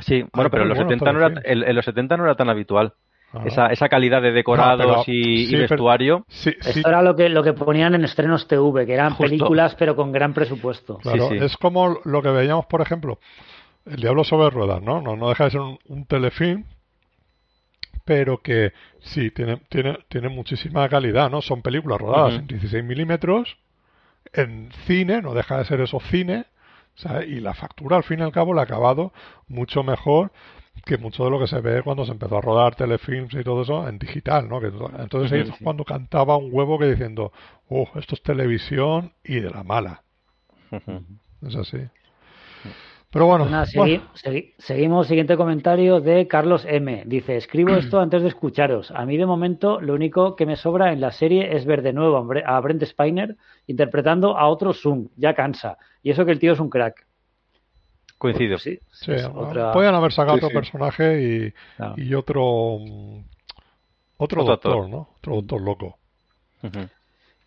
[0.01, 2.35] Sí, bueno, pero en los, buenos 70 no era, en, en los 70 no era
[2.37, 2.95] tan habitual.
[3.33, 3.43] Ah.
[3.45, 6.25] Esa, esa calidad de decorados No, pero- y, y sí, pero- vestuario.
[6.29, 9.25] Sí, sí, Esto era lo que, lo que ponían en estrenos TV, que eran Justo.
[9.25, 10.97] películas pero con gran presupuesto.
[10.99, 11.45] Claro, Sí, sí.
[11.45, 13.19] es como lo que veíamos, por ejemplo,
[13.87, 15.01] El Diablo sobre Ruedas, ¿no?
[15.01, 16.65] No, no deja de ser un, un telefilm,
[18.11, 21.41] pero que sí, tiene, tiene, tiene muchísima calidad, ¿no?
[21.43, 23.57] Son películas rodadas en 16 milímetros,
[24.33, 26.47] en cine, no deja de ser eso cine,
[26.97, 27.29] ¿sabes?
[27.29, 29.13] Y la factura, al fin y al cabo, el acabado
[29.47, 30.33] mucho mejor
[30.85, 33.63] que mucho de lo que se ve cuando se empezó a rodar telefilms y todo
[33.63, 34.61] eso en digital, ¿no?
[34.61, 37.31] Que, entonces ahí es cuando cantaba un huevo que diciendo,
[37.69, 40.03] oh, esto es televisión y de la mala.
[41.47, 41.79] Es así.
[43.13, 43.49] Pero bueno,
[44.59, 45.09] seguimos.
[45.09, 47.03] Siguiente comentario de Carlos M.
[47.07, 48.93] Dice: Escribo esto antes de escucharos.
[48.93, 51.93] A mí, de momento, lo único que me sobra en la serie es ver de
[51.93, 55.09] nuevo a Brent Spiner interpretando a otro Zoom.
[55.17, 55.77] Ya cansa.
[56.05, 57.05] Y eso que el tío es un crack.
[58.17, 58.59] Coincido.
[58.59, 58.79] Sí,
[59.73, 61.53] Pueden haber sacado otro personaje
[61.97, 62.79] y, otro.
[64.19, 65.09] Otro, doctor, ¿no?
[65.17, 65.99] Otro doctor loco.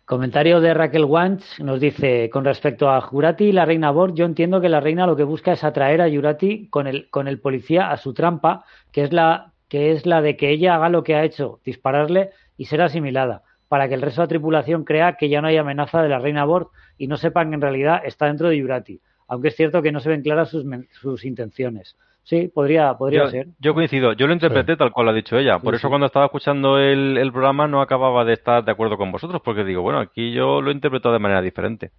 [0.04, 4.26] Comentario de Raquel Wanch nos dice, con respecto a Jurati y la reina Borg, yo
[4.26, 7.40] entiendo que la reina lo que busca es atraer a Jurati con el, con el
[7.40, 11.04] policía a su trampa, que es, la, que es la de que ella haga lo
[11.04, 15.14] que ha hecho, dispararle y ser asimilada, para que el resto de la tripulación crea
[15.14, 16.68] que ya no hay amenaza de la reina Borg
[16.98, 20.00] y no sepan que en realidad está dentro de Jurati, aunque es cierto que no
[20.00, 20.66] se ven claras sus,
[21.00, 21.96] sus intenciones.
[22.24, 23.48] Sí, podría, podría ser.
[23.58, 25.58] Yo coincido, yo lo interpreté tal cual lo ha dicho ella.
[25.58, 29.12] Por eso cuando estaba escuchando el, el, programa no acababa de estar de acuerdo con
[29.12, 31.90] vosotros, porque digo, bueno, aquí yo lo he interpretado de manera diferente.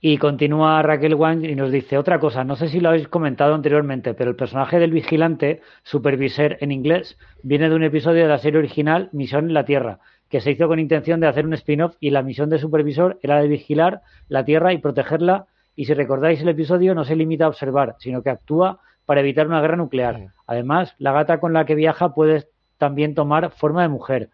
[0.00, 3.54] Y continúa Raquel Wang y nos dice otra cosa, no sé si lo habéis comentado
[3.54, 8.38] anteriormente, pero el personaje del vigilante, supervisor en inglés, viene de un episodio de la
[8.38, 9.98] serie original Misión en la Tierra,
[10.28, 13.40] que se hizo con intención de hacer un spin-off y la misión de supervisor era
[13.40, 15.46] de vigilar la Tierra y protegerla
[15.78, 19.46] y si recordáis el episodio, no se limita a observar, sino que actúa para evitar
[19.46, 20.32] una guerra nuclear.
[20.44, 22.48] Además, la gata con la que viaja puede
[22.78, 24.30] también tomar forma de mujer.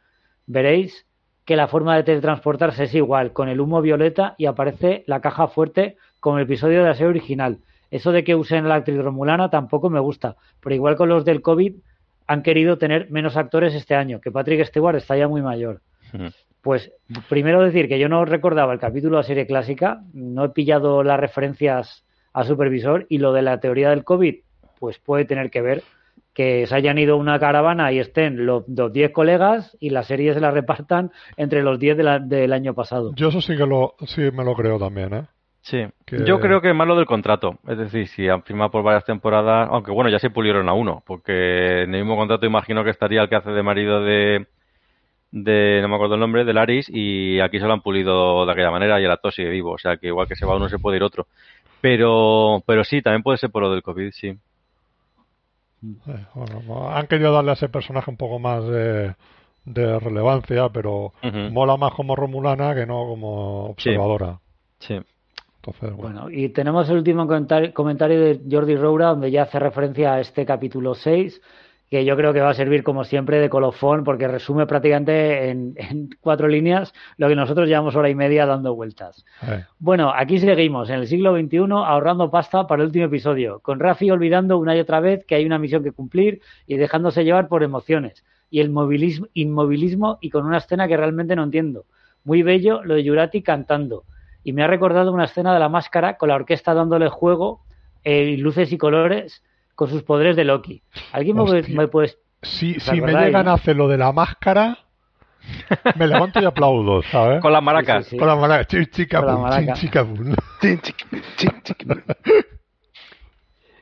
[0.46, 1.06] Veréis
[1.44, 5.46] que la forma de teletransportarse es igual, con el humo violeta y aparece la caja
[5.48, 7.58] fuerte como el episodio de la serie original.
[7.90, 11.26] Eso de que usen a la actriz romulana tampoco me gusta, pero igual con los
[11.26, 11.74] del COVID
[12.26, 15.82] han querido tener menos actores este año, que Patrick Stewart está ya muy mayor.
[16.64, 16.90] Pues
[17.28, 21.02] primero decir que yo no recordaba el capítulo de la serie clásica, no he pillado
[21.02, 24.36] las referencias a Supervisor y lo de la teoría del COVID,
[24.80, 25.82] pues puede tener que ver
[26.32, 30.40] que se hayan ido una caravana y estén los 10 colegas y la serie se
[30.40, 33.12] la repartan entre los 10 del año pasado.
[33.14, 35.24] Yo eso sí que lo, sí me lo creo también, ¿eh?
[35.60, 35.82] Sí,
[36.26, 37.58] yo creo que es más lo del contrato.
[37.66, 41.02] Es decir, si han firmado por varias temporadas, aunque bueno, ya se pulieron a uno,
[41.06, 44.46] porque en el mismo contrato imagino que estaría el que hace de marido de,
[45.34, 48.52] de, no me acuerdo el nombre, de Laris, y aquí se lo han pulido de
[48.52, 50.68] aquella manera y el actor sigue vivo, o sea que igual que se va uno
[50.68, 51.26] se puede ir otro.
[51.80, 54.28] Pero, pero sí, también puede ser por lo del COVID, sí.
[54.28, 56.26] Eh,
[56.90, 59.16] han querido darle a ese personaje un poco más de,
[59.66, 61.12] relevancia, pero
[61.50, 64.38] mola más como Romulana que no como observadora.
[64.78, 65.00] Sí.
[65.56, 66.30] Entonces, bueno.
[66.30, 67.26] y tenemos el último
[67.72, 71.40] comentario de Jordi Roura, donde ya hace referencia a este capítulo 6
[71.90, 75.74] que yo creo que va a servir como siempre de colofón porque resume prácticamente en,
[76.20, 79.24] cuatro líneas lo que nosotros llevamos hora y media dando vueltas.
[79.78, 84.10] Bueno, aquí seguimos en el siglo XXI ahorrando pasta para el último episodio, con Rafi
[84.10, 87.62] olvidando una y otra vez que hay una misión que cumplir y dejándose llevar por
[87.62, 91.84] emociones y el movilismo, inmovilismo y con una escena que realmente no entiendo.
[92.24, 94.04] Muy bello lo de Yurati cantando
[94.42, 97.60] y me ha recordado una escena de la máscara con la orquesta dándole juego,
[98.04, 99.42] eh, luces y colores
[99.74, 100.82] con sus poderes de Loki.
[101.12, 104.78] ¿Alguien me puede, Si, si me llegan a hacer lo de la máscara,
[105.96, 107.40] me levanto y aplaudo, ¿sabes?
[107.40, 108.08] Con las maracas.
[108.18, 108.68] Con las maracas.
[108.68, 108.92] Chica,
[109.80, 110.06] chica,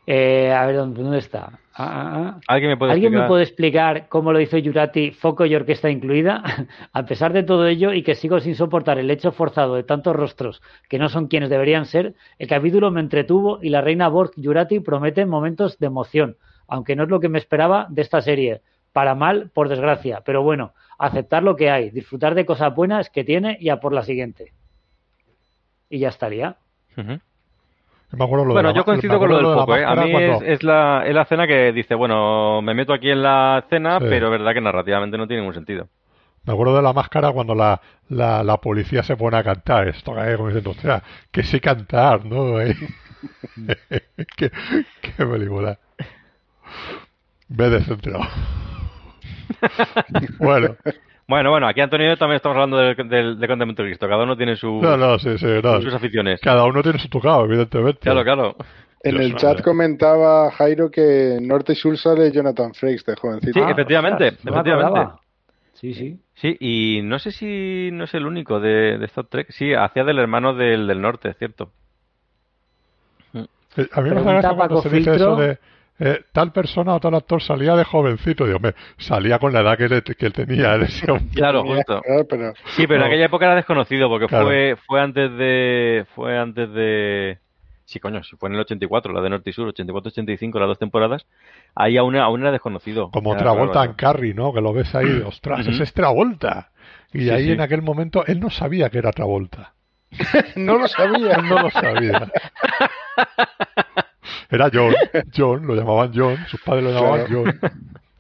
[0.07, 1.61] eh, a ver, ¿dónde está?
[1.74, 2.41] Ah, ah, ah.
[2.49, 6.43] ¿Alguien, me puede, ¿Alguien me puede explicar cómo lo hizo Yurati, foco y orquesta incluida?
[6.93, 10.15] a pesar de todo ello y que sigo sin soportar el hecho forzado de tantos
[10.15, 14.33] rostros que no son quienes deberían ser, el capítulo me entretuvo y la reina Borg
[14.37, 18.61] Yurati promete momentos de emoción, aunque no es lo que me esperaba de esta serie.
[18.93, 20.20] Para mal, por desgracia.
[20.23, 23.95] Pero bueno, aceptar lo que hay, disfrutar de cosas buenas que tiene y a por
[23.95, 24.53] la siguiente.
[25.89, 26.59] Y ya estaría
[28.17, 29.77] bueno, yo coincido con lo del foco.
[29.77, 29.85] ¿eh?
[29.85, 30.13] A mí
[30.45, 34.27] es, la, es la escena que dice, bueno, me meto aquí en la escena, pero
[34.27, 35.89] es verdad que narrativamente no tiene ningún sentido.
[36.45, 39.89] Me acuerdo de la máscara cuando la, la, la policía se pone a cantar.
[39.89, 42.57] Esto que como diciendo, sea, que sí cantar, ¿no?
[44.37, 44.51] qué,
[45.01, 45.79] qué película.
[47.49, 48.25] Ve descentrado.
[50.39, 50.77] bueno.
[51.33, 54.07] Bueno, bueno, aquí Antonio también estamos hablando del, del, de Contemplamiento Cristo.
[54.07, 54.83] Cada uno tiene su,
[55.81, 56.39] sus aficiones.
[56.43, 58.01] Cada uno tiene su tocado, evidentemente.
[58.01, 58.57] Claro, claro.
[59.03, 63.55] En el chat comentaba Jairo que Norte Sur sale Jonathan Frakes de jovencito.
[63.55, 65.13] Sí, efectivamente, efectivamente.
[65.73, 66.21] Sí, sí.
[66.35, 69.47] Sí, y no sé si no es el único de, de Star Trek.
[69.53, 71.71] Sí, hacía del hermano del, del norte, cierto.
[73.35, 75.59] A mí me parece cuando se dice eso de
[76.05, 78.45] eh, tal persona o tal actor salía de jovencito.
[78.45, 80.77] Dios mío, salía con la edad que, él tenía.
[81.35, 82.03] claro, justo.
[82.77, 86.05] Sí, pero en aquella época era desconocido porque fue, fue antes de.
[86.15, 87.39] Fue antes de.
[87.85, 90.79] Sí, coño, si fue en el 84, la de Norte y Sur, 84-85, las dos
[90.79, 91.27] temporadas,
[91.74, 93.11] ahí aún, aún era desconocido.
[93.11, 94.53] Como Era Travolta raro, en Carrie, ¿no?
[94.53, 96.70] Que lo ves ahí, ostras, ese es Travolta.
[97.12, 97.53] Y Sí, ahí sí.
[97.53, 99.74] en aquel momento él no sabía que era Travolta.
[100.57, 101.35] no lo sabía.
[101.37, 102.33] Él no lo sabía.
[104.53, 104.95] Era John,
[105.37, 107.59] John, lo llamaban John, sus padres lo llamaban John.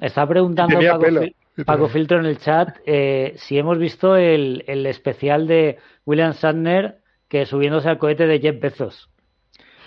[0.00, 1.04] Está preguntando Paco.
[1.20, 1.36] Fil-
[1.66, 5.76] Paco Filtro en el chat eh, si hemos visto el, el especial de
[6.06, 6.98] William Shatner
[7.28, 9.10] que subiéndose al cohete de Jeff Bezos.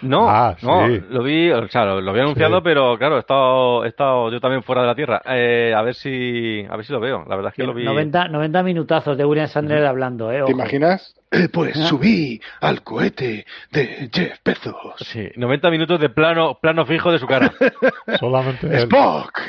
[0.02, 1.02] No, Ah, no, sí.
[1.10, 2.62] lo vi, o sea, lo, lo había anunciado, Sí.
[2.64, 5.22] pero claro, he estado, he estado yo también fuera de la Tierra.
[5.26, 7.26] Eh, a ver si, a ver si lo veo.
[7.28, 7.84] La verdad es que lo vi.
[7.86, 10.38] 90, 90 minutazos de William Shatner hablando, ¿eh?
[10.38, 10.52] ¿Te Ojo.
[10.52, 11.16] imaginas?
[11.32, 14.76] Eh, pues subí al cohete de Jeff Bezos.
[14.98, 17.52] Sí, 90 minutos de plano, plano fijo de su cara.
[18.20, 18.84] Solamente él.
[18.84, 19.42] Spock.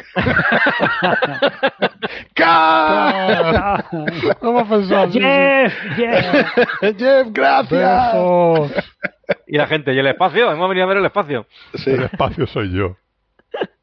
[2.49, 5.11] Ah, has pensado.
[5.13, 6.47] Jeff, Jeff.
[6.99, 8.13] Jeff, gracias.
[8.13, 8.73] Besos.
[9.47, 10.51] Y la gente, ¿y el espacio?
[10.51, 11.47] Hemos venido a ver el espacio.
[11.75, 12.97] Sí, El espacio soy yo.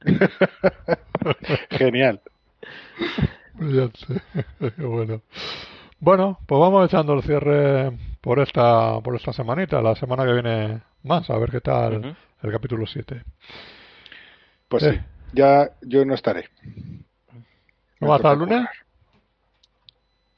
[1.71, 2.21] genial.
[3.59, 4.21] Ya sé.
[4.75, 5.21] Qué bueno.
[5.99, 7.91] Bueno, pues vamos echando el cierre
[8.21, 9.81] por esta por esta semanita.
[9.81, 13.23] La semana que viene más, a ver qué tal el capítulo 7.
[14.67, 14.91] Pues Eh.
[14.93, 14.99] sí,
[15.33, 16.49] ya yo no estaré.
[18.01, 18.67] ¿No va a estar el lunes?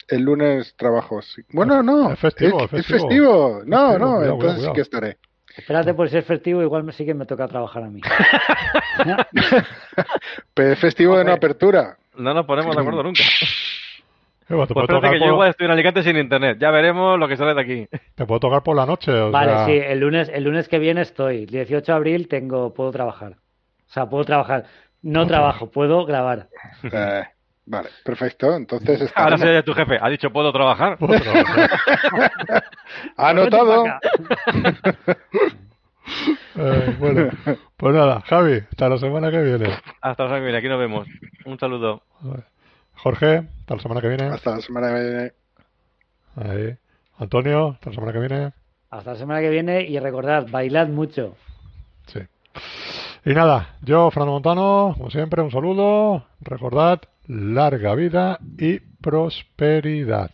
[0.08, 1.42] El lunes trabajo, sí.
[1.52, 2.12] Bueno, no.
[2.12, 3.08] Es festivo, es, es es festivo.
[3.10, 3.62] festivo.
[3.66, 5.18] No, Festivo, no, cuidado, entonces cuidado, sí que estaré.
[5.58, 8.02] Espérate por ser festivo, igual me sí que me toca trabajar a mí.
[10.54, 11.98] Pero es festivo de no apertura.
[12.18, 13.24] No nos ponemos de acuerdo nunca.
[14.48, 16.60] Pues espérate que yo igual estoy en Alicante sin internet.
[16.60, 17.88] Ya veremos lo que sale de aquí.
[18.14, 19.12] te puede tocar por la noche.
[19.12, 21.46] o Vale, sea, sí, el lunes, el lunes que viene estoy.
[21.46, 23.32] El 18 de abril tengo, puedo trabajar.
[23.32, 24.66] O sea, puedo trabajar.
[25.02, 26.50] No trabajo, puedo grabar.
[26.84, 27.24] Eh,
[27.66, 28.56] vale, perfecto.
[28.56, 29.98] Entonces está Ahora seré tu jefe.
[30.02, 30.98] Ha dicho, ¿puedo trabajar?
[30.98, 31.70] puedo trabajar.
[33.18, 33.86] anotado.
[36.58, 37.30] Eh, bueno,
[37.76, 39.70] pues nada, Javi, hasta la semana que viene.
[40.02, 40.58] Hasta la semana que viene.
[40.60, 41.08] Aquí nos vemos.
[41.46, 42.04] Un saludo.
[42.96, 44.24] Jorge, hasta la semana que viene.
[44.26, 45.32] Hasta la semana que viene.
[46.36, 46.78] Ahí.
[47.18, 48.54] Antonio, hasta la semana que viene.
[48.90, 51.36] Hasta la semana que viene y recordad, bailad mucho.
[52.08, 52.20] Sí.
[53.26, 56.26] Y nada, yo, Fernando Montano, como siempre, un saludo.
[56.42, 60.32] Recordad, larga vida y prosperidad.